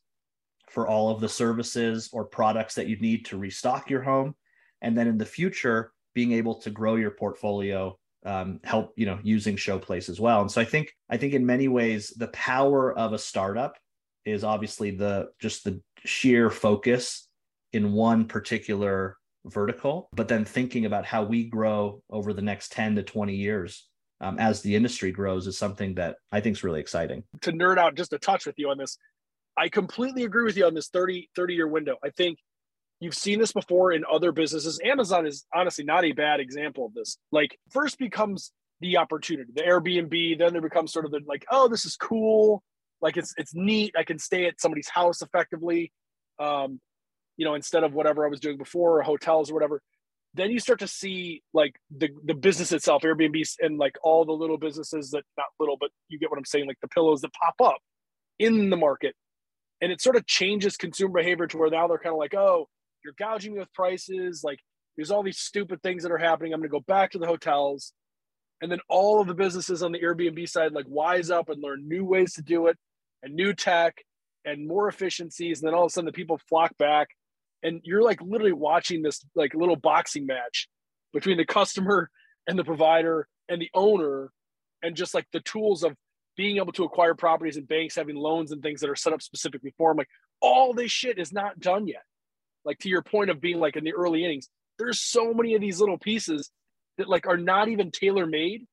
for 0.69 0.87
all 0.87 1.11
of 1.11 1.21
the 1.21 1.29
services 1.29 2.11
or 2.13 2.25
products 2.25 2.77
that 2.77 2.87
you 2.87 2.97
need 3.01 3.27
to 3.27 3.39
restock 3.39 3.91
your 3.91 4.03
home. 4.03 4.35
And 4.83 4.97
then 4.97 5.09
in 5.09 5.19
the 5.19 5.27
future, 5.27 5.93
being 6.15 6.33
able 6.33 6.55
to 6.57 6.71
grow 6.71 6.97
your 6.97 7.11
portfolio 7.11 7.99
um, 8.27 8.61
help 8.65 8.93
you 8.97 9.07
know 9.07 9.19
using 9.23 9.57
showplace 9.57 10.11
as 10.11 10.21
well 10.21 10.43
and 10.43 10.51
so 10.51 10.61
i 10.61 10.65
think 10.65 10.95
i 11.09 11.17
think 11.17 11.33
in 11.33 11.47
many 11.47 11.69
ways 11.69 12.11
the 12.19 12.29
power 12.29 12.93
of 12.99 13.15
a 13.15 13.19
startup 13.19 13.79
is 14.27 14.45
obviously 14.45 14.91
the 14.91 15.29
just 15.39 15.65
the 15.65 15.81
sheer 16.05 16.51
focus 16.51 17.29
in 17.73 17.93
one 17.93 18.27
particular 18.27 19.17
vertical 19.47 20.09
but 20.13 20.29
then 20.29 20.45
thinking 20.45 20.85
about 20.85 21.05
how 21.05 21.23
we 21.23 21.45
grow 21.45 22.03
over 22.11 22.33
the 22.33 22.43
next 22.43 22.73
10 22.73 22.97
to 22.97 23.03
20 23.03 23.35
years 23.35 23.89
um, 24.21 24.39
as 24.39 24.61
the 24.61 24.77
industry 24.77 25.11
grows 25.11 25.47
is 25.47 25.57
something 25.57 25.95
that 25.95 26.17
i 26.31 26.41
think 26.41 26.57
is 26.57 26.65
really 26.65 26.81
exciting 26.81 27.23
to 27.41 27.53
nerd 27.53 27.79
out 27.79 27.95
just 27.95 28.13
a 28.13 28.19
touch 28.19 28.47
with 28.47 28.55
you 28.59 28.69
on 28.69 28.77
this 28.77 28.99
i 29.57 29.69
completely 29.69 30.25
agree 30.25 30.45
with 30.45 30.57
you 30.57 30.67
on 30.67 30.75
this 30.75 30.89
30 30.89 31.31
30 31.35 31.55
year 31.55 31.69
window 31.69 31.97
i 32.05 32.11
think 32.11 32.39
You've 33.03 33.15
seen 33.15 33.39
this 33.39 33.53
before 33.53 33.93
in 33.93 34.05
other 34.13 34.31
businesses. 34.31 34.79
Amazon 34.85 35.27
is 35.27 35.47
honestly 35.55 35.85
not 35.85 36.05
a 36.05 36.13
bad 36.13 36.39
example 36.39 36.85
of 36.85 36.93
this. 36.93 37.17
Like, 37.33 37.59
first 37.71 37.99
becomes 37.99 38.53
the 38.81 38.99
opportunity, 38.99 39.51
the 39.55 39.63
Airbnb, 39.63 40.39
then 40.39 40.53
there 40.53 40.63
becomes 40.63 40.93
sort 40.93 41.07
of 41.07 41.11
the 41.11 41.21
like, 41.27 41.47
oh, 41.51 41.69
this 41.69 41.85
is 41.85 41.97
cool. 41.97 42.63
Like 43.01 43.17
it's 43.17 43.35
it's 43.39 43.55
neat. 43.55 43.95
I 43.97 44.05
can 44.05 44.19
stay 44.19 44.47
at 44.47 44.61
somebody's 44.61 44.89
house 44.89 45.23
effectively. 45.23 45.93
Um, 46.39 46.81
you 47.37 47.45
know, 47.45 47.55
instead 47.55 47.85
of 47.85 47.93
whatever 47.93 48.25
I 48.25 48.29
was 48.29 48.41
doing 48.41 48.57
before, 48.59 48.99
or 48.99 49.03
hotels 49.03 49.51
or 49.51 49.55
whatever. 49.55 49.83
Then 50.35 50.51
you 50.51 50.61
start 50.61 50.79
to 50.81 50.87
see 50.87 51.43
like 51.53 51.75
the 51.97 52.09
the 52.25 52.35
business 52.35 52.71
itself, 52.73 53.03
Airbnbs 53.03 53.57
and 53.61 53.79
like 53.79 53.97
all 54.05 54.25
the 54.25 54.33
little 54.33 54.59
businesses 54.59 55.11
that 55.11 55.25
not 55.37 55.47
little, 55.59 55.77
but 55.79 55.91
you 56.09 56.19
get 56.19 56.31
what 56.31 56.39
I'm 56.39 56.45
saying, 56.45 56.67
like 56.67 56.79
the 56.81 56.89
pillows 56.89 57.21
that 57.23 57.33
pop 57.35 57.75
up 57.75 57.81
in 58.39 58.71
the 58.71 58.77
market. 58.77 59.15
And 59.81 59.91
it 59.91 60.01
sort 60.01 60.17
of 60.17 60.27
changes 60.27 60.77
consumer 60.77 61.21
behavior 61.21 61.47
to 61.47 61.59
where 61.59 61.71
now 61.71 61.89
they're 61.89 61.99
kind 61.99 62.13
of 62.13 62.19
like, 62.19 62.35
oh, 62.35 62.69
you're 63.05 63.15
gouging 63.19 63.55
me 63.55 63.59
with 63.61 63.73
prices. 63.73 64.43
Like 64.45 64.59
there's 64.97 65.11
all 65.11 65.23
these 65.23 65.39
stupid 65.39 65.83
things 65.83 66.03
that 66.03 66.13
are 66.13 66.19
happening. 66.19 66.53
I'm 66.53 66.61
going 66.61 66.71
to 66.71 66.73
go 66.73 66.85
back 66.87 67.13
to 67.13 67.19
the 67.19 67.27
hotels. 67.27 67.93
And 68.61 68.71
then 68.71 68.81
all 68.89 69.21
of 69.21 69.27
the 69.27 69.35
businesses 69.35 69.83
on 69.83 69.93
the 69.93 70.01
Airbnb 70.01 70.49
side 70.49 70.73
like 70.73 70.85
wise 70.89 71.31
up 71.31 71.49
and 71.49 71.63
learn 71.63 71.89
new 71.89 72.05
ways 72.05 72.35
to 72.35 72.43
do 72.43 72.67
it 72.67 72.77
and 73.23 73.35
new 73.35 73.55
tech 73.55 73.97
and 74.45 74.67
more 74.67 74.89
efficiencies. 74.89 75.61
And 75.61 75.69
then 75.69 75.75
all 75.75 75.85
of 75.85 75.89
a 75.89 75.93
sudden 75.93 76.07
the 76.07 76.13
people 76.13 76.39
flock 76.49 76.77
back. 76.79 77.09
And 77.63 77.81
you're 77.85 78.03
like 78.03 78.21
literally 78.23 78.53
watching 78.53 79.03
this 79.03 79.25
like 79.35 79.55
little 79.55 79.77
boxing 79.77 80.27
match 80.27 80.69
between 81.13 81.37
the 81.37 81.45
customer 81.45 82.11
and 82.47 82.59
the 82.59 82.65
provider 82.65 83.29
and 83.49 83.61
the 83.61 83.71
owner 83.75 84.31
and 84.83 84.97
just 84.97 85.15
like 85.15 85.27
the 85.33 85.41
tools 85.41 85.83
of 85.83 85.95
being 86.37 86.57
able 86.57 86.73
to 86.73 86.85
acquire 86.85 87.15
properties 87.15 87.57
and 87.57 87.69
banks 87.69 87.97
having 87.97 88.17
loans 88.17 88.53
and 88.53 88.63
things 88.63 88.81
that 88.81 88.89
are 88.89 88.97
set 88.97 89.13
up 89.13 89.21
specifically 89.21 89.75
for 89.77 89.91
them. 89.91 89.99
Like 89.99 90.09
all 90.41 90.73
this 90.73 90.91
shit 90.91 91.19
is 91.19 91.33
not 91.33 91.61
done 91.61 91.87
yet 91.87 92.03
like 92.65 92.79
to 92.81 92.89
your 92.89 93.03
point 93.03 93.31
of 93.31 93.41
being 93.41 93.59
like 93.59 93.77
in 93.77 93.85
the 93.85 93.95
early 93.95 94.25
innings, 94.25 94.49
there's 94.79 95.01
so 95.01 95.33
many 95.33 95.55
of 95.55 95.61
these 95.61 95.81
little 95.81 95.99
pieces 95.99 96.51
that 96.99 97.09
like 97.09 97.27
are 97.27 97.37
not 97.37 97.69
even 97.69 97.91
tailor 97.91 98.27
made. 98.27 98.67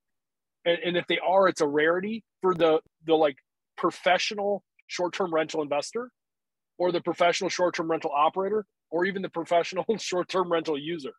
And, 0.65 0.77
and 0.83 0.97
if 0.97 1.07
they 1.07 1.19
are, 1.19 1.47
it's 1.47 1.61
a 1.61 1.67
rarity 1.67 2.23
for 2.41 2.53
the 2.53 2.81
the 3.05 3.15
like 3.15 3.37
professional 3.77 4.63
short-term 4.87 5.33
rental 5.33 5.61
investor 5.61 6.09
or 6.77 6.91
the 6.91 7.01
professional 7.01 7.49
short-term 7.49 7.89
rental 7.89 8.11
operator 8.13 8.65
or 8.89 9.05
even 9.05 9.21
the 9.21 9.29
professional 9.29 9.85
short-term 9.97 10.51
rental 10.51 10.77
user. 10.77 11.13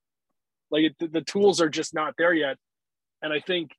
Like 0.70 0.84
it, 0.84 1.12
the, 1.12 1.20
tools 1.22 1.60
are 1.60 1.68
just 1.68 1.94
not 1.94 2.14
there 2.18 2.34
yet. 2.34 2.56
And 3.22 3.32
I 3.32 3.40
think 3.40 3.70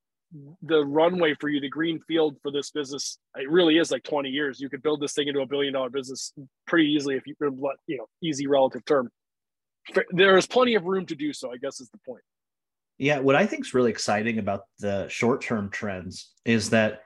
the 0.62 0.86
runway 0.86 1.36
for 1.40 1.50
you, 1.50 1.60
the 1.60 1.70
green 1.70 2.00
field 2.08 2.38
for 2.42 2.52
this 2.52 2.72
business, 2.72 3.20
it 3.36 3.50
really 3.50 3.78
is 3.78 3.92
like 3.92 4.04
20 4.04 4.30
years. 4.30 4.60
You 4.60 4.70
could 4.70 4.82
build 4.82 5.02
this 5.02 5.14
thing 5.14 5.28
into 5.28 5.42
a 5.42 5.46
billion 5.46 5.74
dollar 5.74 5.90
business 5.90 6.34
pretty 6.68 6.90
easily 6.90 7.16
if 7.16 7.28
you, 7.28 7.36
you 7.88 7.98
know, 7.98 8.06
easy 8.22 8.48
relative 8.48 8.84
term. 8.86 9.10
There 10.12 10.38
is 10.38 10.46
plenty 10.46 10.76
of 10.76 10.86
room 10.86 11.06
to 11.08 11.16
do 11.16 11.34
so, 11.34 11.52
I 11.52 11.58
guess 11.58 11.80
is 11.80 11.90
the 11.90 12.00
point. 12.06 12.22
Yeah. 12.98 13.20
What 13.20 13.36
I 13.36 13.46
think 13.46 13.66
is 13.66 13.74
really 13.74 13.92
exciting 13.92 14.40
about 14.40 14.64
the 14.80 15.08
short 15.08 15.42
term 15.42 15.70
trends 15.70 16.32
is 16.44 16.72
that 16.72 17.02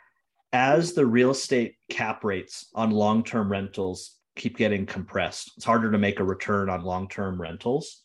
as 0.52 0.94
the 0.94 1.06
real 1.06 1.32
estate 1.32 1.76
cap 1.90 2.24
rates 2.24 2.68
on 2.74 2.92
long 2.92 3.24
term 3.24 3.52
rentals 3.52 4.18
keep 4.36 4.58
getting 4.58 4.86
compressed, 4.86 5.54
it's 5.58 5.66
harder 5.66 5.92
to 5.92 5.98
make 5.98 6.20
a 6.20 6.24
return 6.24 6.70
on 6.70 6.84
long 6.84 7.08
term 7.08 7.40
rentals. 7.40 8.02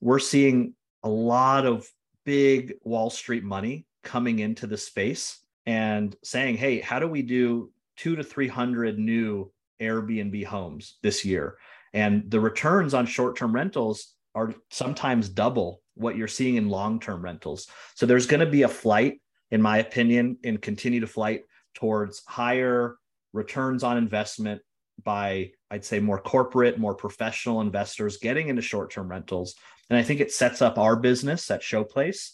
We're 0.00 0.18
seeing 0.18 0.74
a 1.02 1.08
lot 1.08 1.66
of 1.66 1.86
big 2.24 2.74
Wall 2.82 3.10
Street 3.10 3.44
money 3.44 3.86
coming 4.02 4.38
into 4.38 4.66
the 4.66 4.76
space 4.76 5.40
and 5.66 6.16
saying, 6.22 6.56
hey, 6.56 6.80
how 6.80 6.98
do 6.98 7.06
we 7.06 7.22
do 7.22 7.70
two 7.96 8.16
to 8.16 8.22
300 8.22 8.98
new 8.98 9.52
Airbnb 9.80 10.44
homes 10.44 10.98
this 11.02 11.24
year? 11.24 11.56
And 11.92 12.30
the 12.30 12.40
returns 12.40 12.94
on 12.94 13.06
short 13.06 13.36
term 13.36 13.52
rentals 13.52 14.14
are 14.34 14.54
sometimes 14.70 15.28
double 15.28 15.82
what 15.94 16.16
you're 16.16 16.28
seeing 16.28 16.56
in 16.56 16.68
long 16.68 17.00
term 17.00 17.22
rentals. 17.22 17.68
So 17.94 18.06
there's 18.06 18.26
going 18.26 18.40
to 18.40 18.46
be 18.46 18.62
a 18.62 18.68
flight, 18.68 19.20
in 19.50 19.60
my 19.60 19.78
opinion, 19.78 20.38
and 20.44 20.60
continue 20.60 21.00
to 21.00 21.06
flight 21.06 21.42
towards 21.74 22.22
higher 22.26 22.96
returns 23.32 23.82
on 23.82 23.96
investment 23.96 24.62
by, 25.04 25.52
I'd 25.70 25.84
say, 25.84 26.00
more 26.00 26.20
corporate, 26.20 26.78
more 26.78 26.94
professional 26.94 27.60
investors 27.60 28.18
getting 28.18 28.48
into 28.48 28.62
short 28.62 28.90
term 28.90 29.10
rentals. 29.10 29.54
And 29.88 29.98
I 29.98 30.02
think 30.02 30.20
it 30.20 30.32
sets 30.32 30.62
up 30.62 30.78
our 30.78 30.96
business 30.96 31.50
at 31.50 31.62
Showplace 31.62 32.30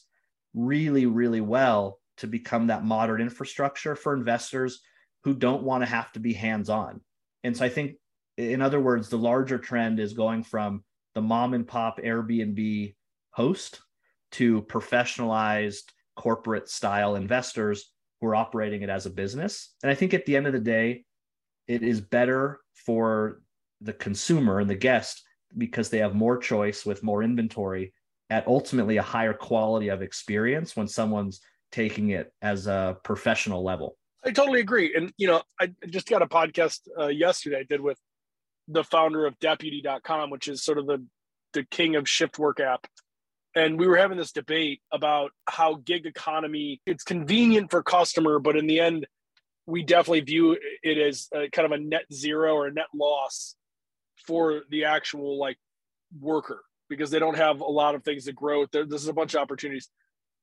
really, 0.55 1.07
really 1.07 1.40
well 1.40 1.98
to 2.18 2.26
become 2.26 2.68
that 2.68 2.85
modern 2.85 3.20
infrastructure 3.20 3.94
for 3.94 4.14
investors 4.14 4.81
who 5.24 5.35
don't 5.35 5.62
want 5.62 5.83
to 5.83 5.90
have 5.90 6.11
to 6.12 6.20
be 6.20 6.33
hands 6.33 6.70
on. 6.70 7.00
And 7.44 7.57
so 7.57 7.64
I 7.64 7.68
think, 7.68 7.96
in 8.37 8.62
other 8.62 8.81
words, 8.81 9.09
the 9.09 9.18
larger 9.18 9.59
trend 9.59 10.00
is 10.00 10.12
going 10.12 10.42
from 10.42 10.85
the 11.14 11.22
mom 11.22 11.55
and 11.55 11.66
pop 11.66 11.98
Airbnb 11.98 12.94
host 13.31 13.81
to 14.33 14.62
professionalized 14.62 15.85
corporate 16.16 16.68
style 16.68 17.16
investors 17.16 17.92
who 18.20 18.29
are 18.29 18.35
operating 18.35 18.83
it 18.83 18.88
as 18.88 19.07
a 19.07 19.11
business. 19.11 19.74
And 19.83 19.90
I 19.90 19.94
think 19.94 20.14
at 20.14 20.26
the 20.26 20.37
end 20.37 20.46
of 20.46 20.52
the 20.52 20.61
day, 20.61 21.05
it 21.68 21.83
is 21.83 22.00
better 22.00 22.61
for 22.74 23.40
the 23.81 23.92
consumer 23.92 24.61
and 24.61 24.70
the 24.70 24.74
guest 24.74 25.22
because 25.57 25.88
they 25.90 25.98
have 25.98 26.14
more 26.14 26.38
choice 26.38 26.85
with 26.85 27.02
more 27.02 27.22
inventory 27.22 27.92
at 28.31 28.46
ultimately 28.46 28.96
a 28.96 29.02
higher 29.02 29.33
quality 29.33 29.88
of 29.88 30.02
experience 30.02 30.76
when 30.76 30.88
someone's 30.88 31.40
taking 31.70 32.11
it 32.11 32.33
as 32.42 32.66
a 32.66 32.96
professional 33.05 33.62
level. 33.62 33.96
I 34.24 34.33
totally 34.33 34.61
agree. 34.61 34.94
And, 34.96 35.12
you 35.16 35.29
know, 35.29 35.42
I 35.61 35.72
just 35.88 36.09
got 36.09 36.22
a 36.22 36.26
podcast 36.26 36.81
uh, 36.98 37.07
yesterday 37.07 37.61
I 37.61 37.62
did 37.62 37.81
with 37.81 37.98
the 38.66 38.83
founder 38.83 39.26
of 39.26 39.38
deputy.com, 39.38 40.31
which 40.31 40.48
is 40.48 40.64
sort 40.64 40.79
of 40.79 40.87
the, 40.87 41.05
the 41.52 41.64
king 41.64 41.94
of 41.94 42.09
shift 42.09 42.38
work 42.38 42.59
app. 42.59 42.87
And 43.55 43.79
we 43.79 43.87
were 43.87 43.96
having 43.96 44.18
this 44.18 44.33
debate 44.33 44.83
about 44.92 45.31
how 45.48 45.76
gig 45.76 46.05
economy, 46.05 46.81
it's 46.85 47.05
convenient 47.05 47.70
for 47.70 47.83
customer, 47.83 48.38
but 48.38 48.57
in 48.57 48.66
the 48.66 48.81
end, 48.81 49.07
we 49.66 49.83
definitely 49.83 50.20
view 50.20 50.57
it 50.83 50.98
as 50.98 51.29
a, 51.35 51.48
kind 51.50 51.66
of 51.66 51.72
a 51.72 51.83
net 51.83 52.05
zero 52.12 52.55
or 52.55 52.66
a 52.66 52.72
net 52.72 52.87
loss 52.94 53.57
for 54.26 54.62
the 54.70 54.85
actual 54.85 55.38
like 55.38 55.59
worker 56.20 56.62
because 56.88 57.11
they 57.11 57.18
don't 57.18 57.37
have 57.37 57.61
a 57.61 57.64
lot 57.64 57.94
of 57.94 58.05
things 58.05 58.24
to 58.26 58.33
grow. 58.33 58.66
There, 58.66 58.87
this 58.87 59.02
is 59.02 59.09
a 59.09 59.12
bunch 59.12 59.35
of 59.35 59.40
opportunities. 59.40 59.88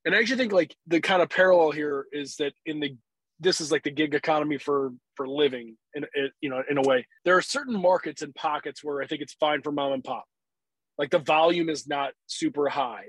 And 0.05 0.13
I 0.13 0.19
actually 0.19 0.37
think 0.37 0.51
like 0.51 0.75
the 0.87 0.99
kind 0.99 1.21
of 1.21 1.29
parallel 1.29 1.71
here 1.71 2.05
is 2.11 2.35
that 2.37 2.53
in 2.65 2.79
the 2.79 2.97
this 3.39 3.61
is 3.61 3.71
like 3.71 3.83
the 3.83 3.91
gig 3.91 4.13
economy 4.13 4.57
for 4.57 4.91
for 5.15 5.27
living 5.27 5.75
in, 5.93 6.05
in 6.15 6.29
you 6.41 6.49
know 6.49 6.61
in 6.69 6.77
a 6.77 6.81
way. 6.81 7.07
There 7.25 7.37
are 7.37 7.41
certain 7.41 7.79
markets 7.79 8.21
and 8.21 8.35
pockets 8.35 8.83
where 8.83 9.01
I 9.01 9.07
think 9.07 9.21
it's 9.21 9.33
fine 9.33 9.61
for 9.61 9.71
mom 9.71 9.93
and 9.93 10.03
pop. 10.03 10.25
Like 10.97 11.09
the 11.09 11.19
volume 11.19 11.69
is 11.69 11.87
not 11.87 12.13
super 12.27 12.69
high. 12.69 13.05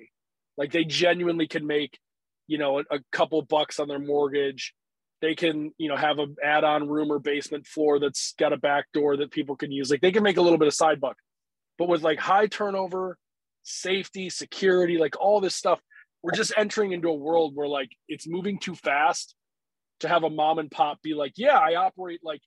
Like 0.57 0.73
they 0.73 0.85
genuinely 0.85 1.47
can 1.47 1.67
make, 1.67 1.99
you 2.47 2.59
know, 2.59 2.79
a 2.79 3.01
couple 3.13 3.43
bucks 3.43 3.79
on 3.79 3.89
their 3.89 3.99
mortgage. 3.99 4.73
They 5.25 5.35
can, 5.35 5.73
you 5.79 5.89
know, 5.89 5.97
have 5.97 6.19
an 6.19 6.37
add-on 6.45 6.87
room 6.87 7.11
or 7.11 7.19
basement 7.19 7.67
floor 7.67 7.99
that's 7.99 8.35
got 8.39 8.53
a 8.53 8.59
back 8.59 8.85
door 8.93 9.17
that 9.17 9.31
people 9.31 9.57
can 9.57 9.73
use. 9.73 9.91
Like 9.91 10.03
they 10.03 10.13
can 10.13 10.23
make 10.23 10.37
a 10.37 10.43
little 10.43 10.59
bit 10.59 10.69
of 10.69 10.75
side 10.75 11.01
buck. 11.01 11.17
But 11.79 11.89
with 11.89 12.03
like 12.03 12.19
high 12.19 12.47
turnover, 12.47 13.17
safety, 13.63 14.29
security, 14.29 14.99
like 14.99 15.19
all 15.19 15.41
this 15.41 15.57
stuff. 15.57 15.81
We're 16.23 16.33
just 16.33 16.53
entering 16.59 16.93
into 16.93 17.09
a 17.09 17.15
world 17.15 17.53
where 17.55 17.67
like 17.67 17.91
it's 18.07 18.29
moving 18.29 18.59
too 18.59 18.75
fast 18.75 19.35
to 20.01 20.09
have 20.09 20.25
a 20.25 20.31
mom 20.31 20.59
and 20.59 20.71
pop 20.71 21.01
be 21.01 21.15
like, 21.15 21.33
yeah, 21.37 21.59
I 21.59 21.77
operate 21.77 22.21
like 22.23 22.43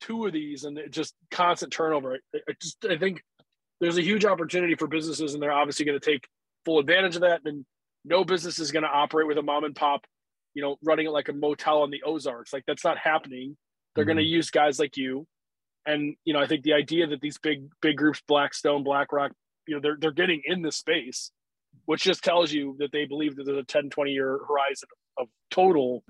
two 0.00 0.26
of 0.26 0.32
these 0.32 0.64
and 0.64 0.80
just 0.90 1.14
constant 1.30 1.72
turnover. 1.72 2.18
I, 2.34 2.38
I 2.48 2.52
just 2.60 2.84
I 2.84 2.98
think 2.98 3.22
there's 3.80 3.98
a 3.98 4.02
huge 4.02 4.24
opportunity 4.24 4.74
for 4.74 4.88
businesses 4.88 5.34
and 5.34 5.42
they're 5.42 5.52
obviously 5.52 5.86
going 5.86 5.98
to 5.98 6.04
take 6.04 6.26
full 6.64 6.80
advantage 6.80 7.14
of 7.14 7.22
that. 7.22 7.42
And 7.44 7.64
no 8.04 8.24
business 8.24 8.58
is 8.58 8.72
going 8.72 8.84
to 8.84 8.88
operate 8.88 9.26
with 9.26 9.38
a 9.38 9.42
mom 9.42 9.64
and 9.64 9.74
pop, 9.74 10.04
you 10.56 10.62
know, 10.62 10.76
running 10.82 11.06
it 11.06 11.10
like 11.10 11.28
a 11.28 11.32
motel 11.32 11.82
on 11.82 11.90
the 11.90 12.02
Ozarks. 12.02 12.52
Like 12.52 12.64
that's 12.66 12.84
not 12.84 12.98
happening. 12.98 13.56
They're 13.94 14.02
mm-hmm. 14.02 14.08
going 14.08 14.24
to 14.24 14.24
use 14.24 14.50
guys 14.50 14.80
like 14.80 14.96
you. 14.96 15.26
And, 15.86 16.16
you 16.24 16.32
know, 16.32 16.40
I 16.40 16.48
think 16.48 16.64
the 16.64 16.72
idea 16.72 17.06
that 17.06 17.20
these 17.20 17.38
big, 17.38 17.68
big 17.80 17.96
groups, 17.96 18.20
Blackstone, 18.26 18.82
BlackRock, 18.82 19.30
you 19.66 19.74
know 19.74 19.80
they're 19.80 19.96
they're 20.00 20.12
getting 20.12 20.42
in 20.44 20.62
this 20.62 20.76
space 20.76 21.32
which 21.84 22.02
just 22.02 22.24
tells 22.24 22.52
you 22.52 22.74
that 22.78 22.90
they 22.92 23.04
believe 23.04 23.36
that 23.36 23.44
there's 23.44 23.58
a 23.58 23.64
10 23.64 23.90
20 23.90 24.10
year 24.10 24.40
horizon 24.48 24.88
of 25.18 25.28
total 25.50 26.02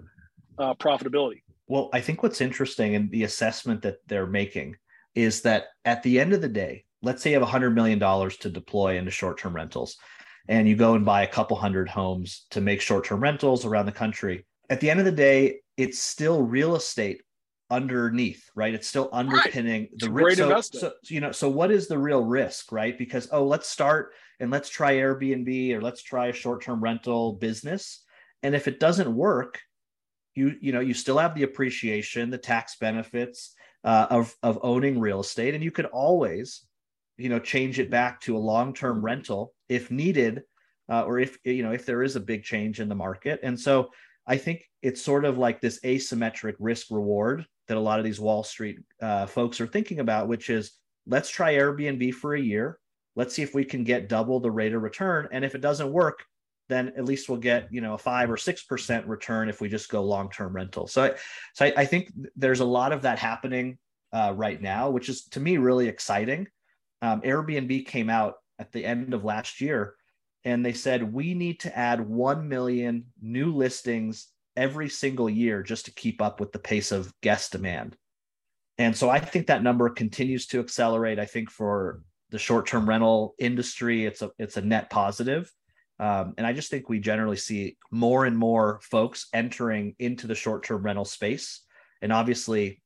uh, 0.58 0.74
profitability 0.74 1.42
well 1.66 1.88
i 1.92 2.00
think 2.00 2.22
what's 2.22 2.40
interesting 2.40 2.94
in 2.94 3.08
the 3.10 3.24
assessment 3.24 3.82
that 3.82 3.98
they're 4.06 4.26
making 4.26 4.76
is 5.14 5.42
that 5.42 5.66
at 5.84 6.02
the 6.02 6.20
end 6.20 6.32
of 6.32 6.40
the 6.40 6.48
day 6.48 6.84
let's 7.02 7.22
say 7.22 7.30
you 7.32 7.38
have 7.38 7.48
$100 7.48 7.74
million 7.74 7.98
to 8.30 8.50
deploy 8.50 8.96
into 8.96 9.10
short-term 9.10 9.54
rentals 9.54 9.96
and 10.48 10.68
you 10.68 10.76
go 10.76 10.94
and 10.94 11.04
buy 11.04 11.22
a 11.22 11.28
couple 11.28 11.56
hundred 11.56 11.88
homes 11.88 12.46
to 12.50 12.60
make 12.60 12.80
short-term 12.80 13.20
rentals 13.20 13.64
around 13.64 13.86
the 13.86 13.92
country 13.92 14.44
at 14.70 14.80
the 14.80 14.90
end 14.90 14.98
of 14.98 15.06
the 15.06 15.12
day 15.12 15.60
it's 15.76 15.98
still 15.98 16.42
real 16.42 16.76
estate 16.76 17.22
underneath, 17.70 18.50
right? 18.54 18.74
It's 18.74 18.86
still 18.86 19.08
underpinning 19.12 19.82
right. 19.82 19.98
the 19.98 20.10
risk. 20.10 20.72
So, 20.72 20.78
so, 20.78 20.92
you 21.04 21.20
know, 21.20 21.32
so 21.32 21.48
what 21.48 21.70
is 21.70 21.88
the 21.88 21.98
real 21.98 22.24
risk, 22.24 22.72
right? 22.72 22.96
Because 22.96 23.28
oh, 23.32 23.44
let's 23.44 23.68
start 23.68 24.12
and 24.40 24.50
let's 24.50 24.68
try 24.68 24.94
Airbnb 24.94 25.74
or 25.74 25.80
let's 25.80 26.02
try 26.02 26.28
a 26.28 26.32
short-term 26.32 26.82
rental 26.82 27.34
business, 27.34 28.04
and 28.42 28.54
if 28.54 28.68
it 28.68 28.80
doesn't 28.80 29.14
work, 29.14 29.60
you 30.34 30.54
you 30.60 30.72
know 30.72 30.80
you 30.80 30.94
still 30.94 31.18
have 31.18 31.34
the 31.34 31.42
appreciation, 31.42 32.30
the 32.30 32.38
tax 32.38 32.76
benefits 32.76 33.54
uh, 33.84 34.06
of 34.10 34.34
of 34.42 34.58
owning 34.62 35.00
real 35.00 35.20
estate, 35.20 35.54
and 35.54 35.64
you 35.64 35.70
could 35.70 35.86
always, 35.86 36.66
you 37.16 37.28
know, 37.28 37.38
change 37.38 37.78
it 37.78 37.90
back 37.90 38.20
to 38.22 38.36
a 38.36 38.38
long-term 38.38 39.04
rental 39.04 39.52
if 39.68 39.90
needed, 39.90 40.42
uh, 40.88 41.02
or 41.02 41.18
if 41.18 41.38
you 41.44 41.62
know 41.62 41.72
if 41.72 41.86
there 41.86 42.02
is 42.02 42.16
a 42.16 42.20
big 42.20 42.42
change 42.42 42.80
in 42.80 42.88
the 42.88 42.94
market, 42.94 43.40
and 43.42 43.58
so. 43.58 43.90
I 44.28 44.36
think 44.38 44.64
it's 44.82 45.00
sort 45.00 45.24
of 45.24 45.38
like 45.38 45.60
this 45.60 45.78
asymmetric 45.84 46.54
risk 46.58 46.88
reward 46.90 47.46
that 47.68 47.76
a 47.76 47.80
lot 47.80 47.98
of 47.98 48.04
these 48.04 48.20
Wall 48.20 48.42
Street 48.42 48.78
uh, 49.00 49.26
folks 49.26 49.60
are 49.60 49.66
thinking 49.66 50.00
about, 50.00 50.28
which 50.28 50.50
is 50.50 50.72
let's 51.06 51.30
try 51.30 51.54
Airbnb 51.54 52.14
for 52.14 52.34
a 52.34 52.40
year. 52.40 52.78
Let's 53.14 53.34
see 53.34 53.42
if 53.42 53.54
we 53.54 53.64
can 53.64 53.84
get 53.84 54.08
double 54.08 54.40
the 54.40 54.50
rate 54.50 54.74
of 54.74 54.82
return. 54.82 55.28
And 55.32 55.44
if 55.44 55.54
it 55.54 55.60
doesn't 55.60 55.92
work, 55.92 56.24
then 56.68 56.92
at 56.96 57.04
least 57.04 57.28
we'll 57.28 57.38
get 57.38 57.68
you 57.72 57.80
know 57.80 57.94
a 57.94 57.98
five 57.98 58.30
or 58.30 58.36
six 58.36 58.62
percent 58.62 59.06
return 59.06 59.48
if 59.48 59.60
we 59.60 59.68
just 59.68 59.88
go 59.88 60.02
long 60.02 60.30
term 60.30 60.54
rental. 60.54 60.86
So, 60.86 61.04
I, 61.04 61.14
so 61.54 61.66
I, 61.66 61.72
I, 61.76 61.84
think 61.84 62.12
there's 62.34 62.60
a 62.60 62.64
lot 62.64 62.92
of 62.92 63.02
that 63.02 63.18
happening 63.18 63.78
uh, 64.12 64.34
right 64.36 64.60
now, 64.60 64.90
which 64.90 65.08
is 65.08 65.24
to 65.28 65.40
me 65.40 65.58
really 65.58 65.88
exciting. 65.88 66.48
Um, 67.02 67.20
Airbnb 67.22 67.86
came 67.86 68.10
out 68.10 68.34
at 68.58 68.72
the 68.72 68.84
end 68.84 69.14
of 69.14 69.24
last 69.24 69.60
year, 69.60 69.94
and 70.44 70.64
they 70.64 70.72
said 70.72 71.12
we 71.12 71.34
need 71.34 71.60
to 71.60 71.76
add 71.76 72.00
one 72.00 72.48
million 72.48 73.06
new 73.20 73.52
listings 73.52 74.28
every 74.56 74.88
single 74.88 75.28
year 75.28 75.62
just 75.62 75.84
to 75.84 75.92
keep 75.92 76.22
up 76.22 76.40
with 76.40 76.52
the 76.52 76.58
pace 76.58 76.92
of 76.92 77.12
guest 77.20 77.52
demand. 77.52 77.96
And 78.78 78.96
so 78.96 79.10
I 79.10 79.20
think 79.20 79.46
that 79.46 79.62
number 79.62 79.88
continues 79.90 80.46
to 80.48 80.60
accelerate. 80.60 81.18
I 81.18 81.26
think 81.26 81.50
for 81.50 82.02
the 82.30 82.38
short-term 82.38 82.88
rental 82.88 83.34
industry, 83.38 84.04
it's 84.04 84.22
a 84.22 84.30
it's 84.38 84.56
a 84.56 84.62
net 84.62 84.90
positive. 84.90 85.50
Um, 85.98 86.34
and 86.36 86.46
I 86.46 86.52
just 86.52 86.70
think 86.70 86.88
we 86.88 86.98
generally 86.98 87.36
see 87.36 87.78
more 87.90 88.26
and 88.26 88.36
more 88.36 88.80
folks 88.82 89.28
entering 89.32 89.94
into 89.98 90.26
the 90.26 90.34
short-term 90.34 90.82
rental 90.82 91.06
space, 91.06 91.62
and 92.02 92.12
obviously 92.12 92.82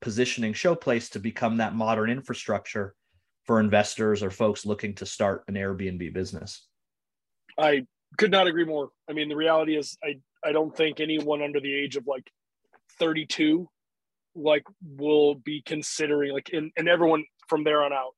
positioning 0.00 0.52
Showplace 0.52 1.10
to 1.10 1.20
become 1.20 1.58
that 1.58 1.74
modern 1.74 2.10
infrastructure 2.10 2.94
for 3.48 3.60
investors 3.60 4.22
or 4.22 4.30
folks 4.30 4.66
looking 4.66 4.94
to 4.94 5.06
start 5.06 5.42
an 5.48 5.54
Airbnb 5.54 6.12
business. 6.12 6.66
I 7.58 7.86
could 8.18 8.30
not 8.30 8.46
agree 8.46 8.66
more. 8.66 8.90
I 9.08 9.14
mean, 9.14 9.30
the 9.30 9.36
reality 9.36 9.74
is, 9.74 9.96
I 10.04 10.20
I 10.46 10.52
don't 10.52 10.76
think 10.76 11.00
anyone 11.00 11.42
under 11.42 11.58
the 11.58 11.74
age 11.74 11.96
of 11.96 12.06
like 12.06 12.30
32 13.00 13.68
like 14.36 14.62
will 14.86 15.34
be 15.34 15.62
considering 15.64 16.32
like 16.32 16.50
and, 16.52 16.70
and 16.76 16.88
everyone 16.88 17.24
from 17.48 17.64
there 17.64 17.82
on 17.82 17.92
out 17.92 18.14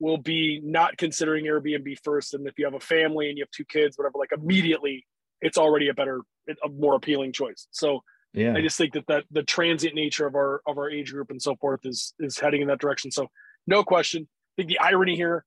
will 0.00 0.18
be 0.18 0.60
not 0.62 0.98
considering 0.98 1.46
Airbnb 1.46 1.96
first. 2.04 2.34
And 2.34 2.46
if 2.46 2.58
you 2.58 2.66
have 2.66 2.74
a 2.74 2.80
family 2.80 3.30
and 3.30 3.38
you 3.38 3.44
have 3.44 3.50
two 3.50 3.64
kids, 3.64 3.96
whatever, 3.96 4.18
like 4.18 4.32
immediately 4.32 5.06
it's 5.40 5.56
already 5.56 5.88
a 5.88 5.94
better, 5.94 6.20
a 6.46 6.68
more 6.68 6.94
appealing 6.94 7.32
choice. 7.32 7.68
So 7.70 8.02
yeah, 8.34 8.54
I 8.54 8.60
just 8.60 8.76
think 8.76 8.92
that 8.92 9.06
that 9.08 9.24
the 9.30 9.42
transient 9.42 9.94
nature 9.94 10.26
of 10.26 10.34
our 10.34 10.60
of 10.66 10.76
our 10.76 10.90
age 10.90 11.10
group 11.10 11.30
and 11.30 11.40
so 11.40 11.56
forth 11.56 11.80
is 11.84 12.12
is 12.20 12.38
heading 12.38 12.60
in 12.60 12.68
that 12.68 12.80
direction. 12.80 13.10
So 13.10 13.28
no 13.66 13.82
question. 13.82 14.28
Think 14.58 14.68
the 14.68 14.80
irony 14.80 15.14
here 15.14 15.44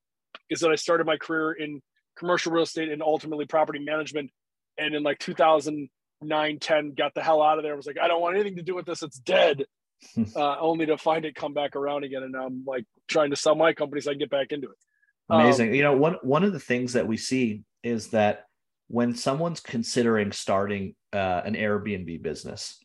is 0.48 0.60
that 0.60 0.70
I 0.70 0.74
started 0.74 1.06
my 1.06 1.18
career 1.18 1.52
in 1.52 1.82
commercial 2.16 2.50
real 2.50 2.62
estate 2.62 2.88
and 2.88 3.02
ultimately 3.02 3.44
property 3.44 3.78
management. 3.78 4.30
And 4.78 4.94
in 4.94 5.02
like 5.02 5.18
2009, 5.18 6.58
10, 6.58 6.94
got 6.94 7.12
the 7.14 7.22
hell 7.22 7.42
out 7.42 7.58
of 7.58 7.62
there. 7.62 7.74
I 7.74 7.76
was 7.76 7.86
like, 7.86 7.98
I 8.02 8.08
don't 8.08 8.22
want 8.22 8.36
anything 8.36 8.56
to 8.56 8.62
do 8.62 8.74
with 8.74 8.86
this. 8.86 9.02
It's 9.02 9.18
dead. 9.18 9.66
uh, 10.36 10.58
only 10.58 10.86
to 10.86 10.96
find 10.98 11.24
it 11.24 11.34
come 11.34 11.52
back 11.52 11.76
around 11.76 12.04
again. 12.04 12.22
And 12.22 12.34
I'm 12.34 12.64
like 12.66 12.86
trying 13.06 13.30
to 13.30 13.36
sell 13.36 13.54
my 13.54 13.74
company 13.74 14.00
so 14.00 14.10
I 14.10 14.14
can 14.14 14.20
get 14.20 14.30
back 14.30 14.50
into 14.50 14.68
it. 14.68 14.76
Amazing. 15.28 15.68
Um, 15.68 15.74
you 15.74 15.82
know, 15.82 15.96
one 15.96 16.16
one 16.22 16.42
of 16.42 16.52
the 16.52 16.58
things 16.58 16.94
that 16.94 17.06
we 17.06 17.16
see 17.16 17.62
is 17.82 18.08
that 18.08 18.46
when 18.88 19.14
someone's 19.14 19.60
considering 19.60 20.32
starting 20.32 20.94
uh, 21.12 21.42
an 21.44 21.54
Airbnb 21.54 22.22
business, 22.22 22.78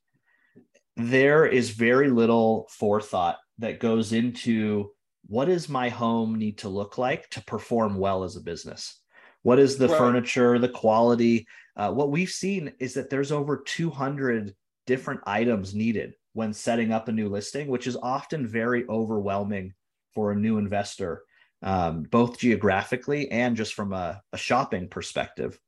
there 0.95 1.45
is 1.45 1.71
very 1.71 2.09
little 2.09 2.67
forethought 2.69 3.38
that 3.59 3.80
goes 3.80 4.13
into 4.13 4.91
what 5.28 5.45
does 5.45 5.67
my 5.67 5.89
home 5.89 6.36
need 6.36 6.59
to 6.59 6.69
look 6.69 6.97
like 6.97 7.30
to 7.32 7.43
perform 7.43 7.97
well 7.97 8.23
as 8.23 8.36
a 8.36 8.41
business? 8.41 8.99
What 9.43 9.59
is 9.59 9.78
the 9.78 9.89
right. 9.89 9.97
furniture, 9.97 10.57
the 10.57 10.69
quality? 10.69 11.47
Uh, 11.75 11.91
what 11.91 12.11
we've 12.11 12.30
seen 12.30 12.73
is 12.80 12.93
that 12.95 13.09
there's 13.09 13.32
over 13.32 13.57
200 13.57 14.55
different 14.86 15.21
items 15.25 15.75
needed 15.75 16.13
when 16.34 16.53
setting 16.53 16.91
up 16.91 17.07
a 17.07 17.11
new 17.11 17.30
listing, 17.30 17.67
which 17.67 17.88
is 17.88 17.97
often 18.01 18.47
very 18.47 18.86
overwhelming 18.88 19.73
for 20.15 20.32
a 20.32 20.36
new 20.36 20.57
investor, 20.57 21.23
um, 21.61 22.03
both 22.03 22.39
geographically 22.39 23.30
and 23.30 23.57
just 23.57 23.73
from 23.73 23.91
a, 23.93 24.21
a 24.34 24.38
shopping 24.38 24.88
perspective. 24.88 25.59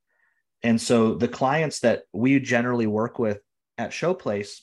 And 0.63 0.79
so 0.79 1.15
the 1.15 1.27
clients 1.27 1.81
that 1.81 2.03
we 2.13 2.39
generally 2.39 2.87
work 2.87 3.19
with 3.19 3.39
at 3.77 3.91
Showplace, 3.91 4.61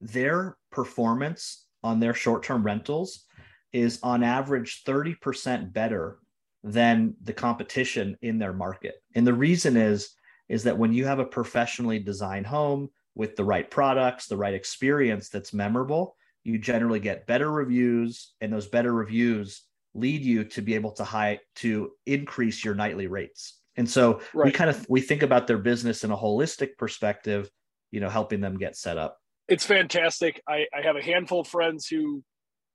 their 0.00 0.56
performance 0.70 1.66
on 1.82 2.00
their 2.00 2.14
short 2.14 2.42
term 2.42 2.64
rentals 2.64 3.24
is 3.72 3.98
on 4.02 4.22
average 4.22 4.84
30% 4.84 5.72
better 5.72 6.18
than 6.64 7.14
the 7.22 7.32
competition 7.32 8.16
in 8.22 8.38
their 8.38 8.52
market. 8.52 9.02
And 9.14 9.26
the 9.26 9.34
reason 9.34 9.76
is 9.76 10.14
is 10.48 10.64
that 10.64 10.78
when 10.78 10.94
you 10.94 11.04
have 11.04 11.18
a 11.18 11.24
professionally 11.24 11.98
designed 11.98 12.46
home 12.46 12.88
with 13.14 13.36
the 13.36 13.44
right 13.44 13.70
products, 13.70 14.26
the 14.26 14.36
right 14.36 14.54
experience 14.54 15.28
that's 15.28 15.52
memorable, 15.52 16.16
you 16.42 16.58
generally 16.58 17.00
get 17.00 17.26
better 17.26 17.50
reviews 17.50 18.32
and 18.40 18.50
those 18.50 18.66
better 18.66 18.94
reviews 18.94 19.64
lead 19.94 20.22
you 20.22 20.44
to 20.44 20.62
be 20.62 20.74
able 20.74 20.92
to 20.92 21.04
high 21.04 21.38
to 21.56 21.90
increase 22.06 22.64
your 22.64 22.74
nightly 22.74 23.06
rates. 23.06 23.58
And 23.76 23.88
so 23.88 24.20
right. 24.32 24.46
we 24.46 24.52
kind 24.52 24.70
of 24.70 24.86
we 24.88 25.00
think 25.00 25.22
about 25.22 25.46
their 25.46 25.58
business 25.58 26.04
in 26.04 26.10
a 26.10 26.16
holistic 26.16 26.76
perspective, 26.78 27.50
you 27.90 28.00
know, 28.00 28.08
helping 28.08 28.40
them 28.40 28.56
get 28.56 28.76
set 28.76 28.96
up. 28.98 29.18
It's 29.48 29.64
fantastic. 29.64 30.42
I, 30.48 30.66
I 30.76 30.82
have 30.82 30.96
a 30.96 31.02
handful 31.02 31.40
of 31.40 31.48
friends 31.48 31.86
who 31.86 32.22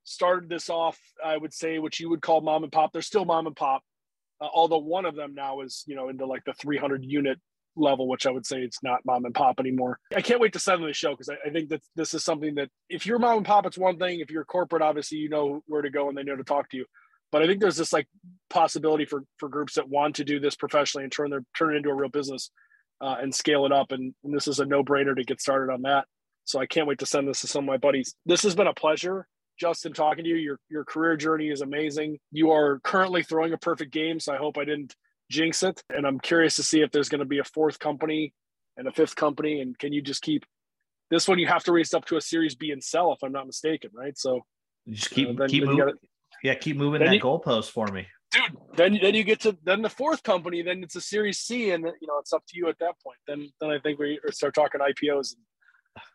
started 0.04 0.50
this 0.50 0.70
off, 0.70 1.00
I 1.24 1.38
would 1.38 1.54
say, 1.54 1.80
what 1.80 2.00
you 2.00 2.10
would 2.10 2.22
call 2.22 2.42
mom 2.42 2.64
and 2.64 2.72
pop. 2.72 2.92
They're 2.92 3.02
still 3.02 3.26
mom 3.26 3.48
and 3.48 3.56
pop, 3.56 3.84
uh, 4.42 4.48
although 4.54 4.80
one 4.80 5.06
of 5.06 5.16
them 5.16 5.34
now 5.34 5.62
is, 5.62 5.84
you 5.88 5.96
know, 5.96 6.10
into 6.10 6.26
like 6.26 6.44
the 6.46 6.54
300 6.54 7.04
unit 7.04 7.40
level, 7.76 8.08
which 8.08 8.26
I 8.26 8.32
would 8.32 8.46
say 8.46 8.60
it's 8.60 8.84
not 8.84 9.02
mom 9.06 9.26
and 9.26 9.34
pop 9.34 9.60
anymore. 9.60 10.00
I 10.16 10.22
can't 10.22 10.40
wait 10.40 10.54
to 10.54 10.60
send 10.60 10.82
them 10.82 10.88
the 10.88 10.94
show 10.94 11.12
because 11.12 11.30
I, 11.30 11.36
I, 11.48 11.52
think 11.52 11.70
that 11.70 11.82
this 11.96 12.14
is 12.14 12.24
something 12.24 12.56
that 12.56 12.70
if 12.90 13.06
you're 13.06 13.20
mom 13.20 13.38
and 13.38 13.46
pop, 13.46 13.66
it's 13.66 13.78
one 13.78 13.98
thing. 13.98 14.20
If 14.20 14.30
you're 14.30 14.46
corporate, 14.46 14.82
obviously 14.82 15.18
you 15.18 15.30
know 15.30 15.64
where 15.66 15.82
to 15.82 15.90
go 15.90 16.10
and 16.10 16.18
they 16.18 16.24
know 16.24 16.36
to 16.36 16.44
talk 16.44 16.70
to 16.70 16.78
you. 16.78 16.86
But 17.32 17.42
I 17.42 17.48
think 17.48 17.62
there's 17.62 17.78
this 17.78 17.94
like 17.94 18.08
possibility 18.50 19.06
for 19.06 19.24
for 19.38 19.50
groups 19.50 19.74
that 19.76 19.90
want 19.90 20.18
to 20.18 20.24
do 20.24 20.40
this 20.40 20.56
professionally 20.56 21.04
and 21.04 21.12
turn 21.12 21.32
their 21.32 21.44
turn 21.58 21.74
it 21.74 21.78
into 21.78 21.90
a 21.90 21.96
real 21.96 22.10
business 22.10 22.52
uh, 23.02 23.16
and 23.20 23.34
scale 23.34 23.66
it 23.66 23.72
up. 23.72 23.92
And, 23.92 24.14
and 24.24 24.34
this 24.34 24.48
is 24.48 24.60
a 24.60 24.66
no 24.66 24.84
brainer 24.84 25.16
to 25.16 25.24
get 25.24 25.42
started 25.42 25.74
on 25.74 25.82
that. 25.82 26.06
So 26.46 26.60
I 26.60 26.68
can't 26.68 26.88
wait 26.88 27.00
to 27.00 27.06
send 27.06 27.28
this 27.28 27.42
to 27.42 27.48
some 27.48 27.64
of 27.64 27.68
my 27.68 27.78
buddies. 27.78 28.16
This 28.26 28.44
has 28.44 28.54
been 28.54 28.68
a 28.68 28.74
pleasure. 28.74 29.28
Justin, 29.60 29.94
talking 29.94 30.24
to 30.24 30.30
you. 30.30 30.36
Your 30.36 30.60
your 30.70 30.84
career 30.84 31.16
journey 31.16 31.50
is 31.50 31.62
amazing. 31.62 32.20
You 32.32 32.52
are 32.52 32.80
currently 32.84 33.24
throwing 33.24 33.54
a 33.54 33.58
perfect 33.58 33.92
game, 33.92 34.20
so 34.20 34.34
I 34.34 34.38
hope 34.38 34.58
I 34.58 34.66
didn't 34.66 34.96
jinx 35.30 35.64
it. 35.64 35.84
And 35.90 36.06
I'm 36.06 36.20
curious 36.20 36.56
to 36.58 36.64
see 36.64 36.82
if 36.82 36.92
there's 36.92 37.10
going 37.10 37.20
to 37.20 37.26
be 37.26 37.40
a 37.40 37.44
fourth 37.44 37.80
company 37.80 38.34
and 38.78 38.88
a 38.88 38.92
fifth 38.92 39.16
company. 39.16 39.62
And 39.62 39.78
can 39.78 39.94
you 39.94 40.02
just 40.02 40.22
keep 40.22 40.46
this 41.10 41.28
one? 41.28 41.40
You 41.40 41.48
have 41.48 41.64
to 41.66 41.72
raise 41.72 41.94
up 41.94 42.06
to 42.06 42.18
a 42.18 42.22
Series 42.22 42.56
B 42.56 42.72
and 42.72 42.84
sell, 42.84 43.14
if 43.14 43.24
I'm 43.24 43.32
not 43.32 43.46
mistaken, 43.46 43.92
right? 43.94 44.18
So 44.18 44.42
just 44.90 45.12
keep 45.12 45.30
uh, 45.30 45.34
then, 45.38 45.50
keep 45.50 45.62
then 45.62 45.70
moving. 45.70 45.86
Gotta, 45.86 45.98
yeah, 46.44 46.56
keep 46.56 46.78
moving 46.78 47.02
that 47.02 47.14
you, 47.14 47.22
goalpost 47.22 47.70
for 47.70 47.88
me, 47.88 48.08
dude. 48.32 48.58
Then 48.76 49.00
then 49.02 49.16
you 49.16 49.24
get 49.24 49.42
to 49.42 49.58
then 49.64 49.82
the 49.82 49.90
fourth 49.90 50.24
company. 50.24 50.62
Then 50.62 50.84
it's 50.84 50.96
a 50.96 51.02
Series 51.02 51.40
C, 51.40 51.72
and 51.72 51.84
you 51.84 52.08
know 52.08 52.18
it's 52.20 52.34
up 52.34 52.44
to 52.48 52.58
you 52.58 52.68
at 52.70 52.80
that 52.80 52.96
point. 53.04 53.18
Then 53.28 53.50
then 53.62 53.70
I 53.70 53.80
think 53.80 54.00
we 54.00 54.20
start 54.32 54.56
talking 54.56 54.82
IPOs. 54.82 55.36
And 55.36 55.44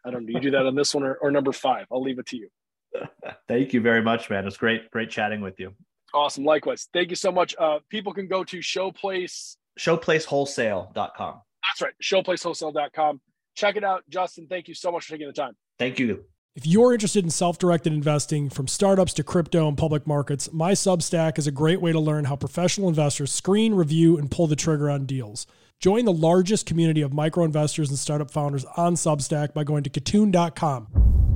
I 0.04 0.10
don't 0.10 0.26
know. 0.26 0.32
You 0.32 0.40
do 0.40 0.50
that 0.52 0.66
on 0.66 0.74
this 0.74 0.94
one 0.94 1.04
or, 1.04 1.14
or 1.14 1.30
number 1.30 1.52
five. 1.52 1.86
I'll 1.92 2.02
leave 2.02 2.18
it 2.18 2.26
to 2.26 2.36
you. 2.36 2.48
Thank 3.48 3.72
you 3.72 3.80
very 3.80 4.02
much, 4.02 4.30
man. 4.30 4.46
It's 4.46 4.56
great, 4.56 4.90
great 4.90 5.10
chatting 5.10 5.40
with 5.40 5.58
you. 5.58 5.74
Awesome. 6.14 6.44
Likewise. 6.44 6.88
Thank 6.92 7.10
you 7.10 7.16
so 7.16 7.30
much. 7.30 7.54
Uh, 7.58 7.78
people 7.90 8.12
can 8.12 8.28
go 8.28 8.44
to 8.44 8.58
Showplace. 8.58 9.56
Showplacewholesale.com. 9.78 11.40
That's 11.62 11.82
right. 11.82 11.94
Showplacewholesale.com. 12.02 13.20
Check 13.54 13.76
it 13.76 13.84
out. 13.84 14.04
Justin, 14.08 14.46
thank 14.48 14.68
you 14.68 14.74
so 14.74 14.90
much 14.90 15.04
for 15.04 15.12
taking 15.12 15.26
the 15.26 15.32
time. 15.32 15.54
Thank 15.78 15.98
you. 15.98 16.24
If 16.54 16.66
you're 16.66 16.92
interested 16.92 17.22
in 17.22 17.30
self 17.30 17.58
directed 17.58 17.92
investing 17.92 18.50
from 18.50 18.66
startups 18.66 19.12
to 19.14 19.22
crypto 19.22 19.68
and 19.68 19.76
public 19.76 20.06
markets, 20.06 20.52
my 20.52 20.72
Substack 20.72 21.38
is 21.38 21.46
a 21.46 21.52
great 21.52 21.80
way 21.80 21.92
to 21.92 22.00
learn 22.00 22.24
how 22.24 22.36
professional 22.36 22.88
investors 22.88 23.32
screen, 23.32 23.74
review, 23.74 24.18
and 24.18 24.30
pull 24.30 24.48
the 24.48 24.56
trigger 24.56 24.90
on 24.90 25.06
deals. 25.06 25.46
Join 25.78 26.04
the 26.04 26.12
largest 26.12 26.66
community 26.66 27.02
of 27.02 27.12
micro 27.12 27.44
investors 27.44 27.90
and 27.90 27.98
startup 27.98 28.32
founders 28.32 28.64
on 28.76 28.96
Substack 28.96 29.54
by 29.54 29.62
going 29.62 29.84
to 29.84 29.90
katoon.com. 29.90 31.27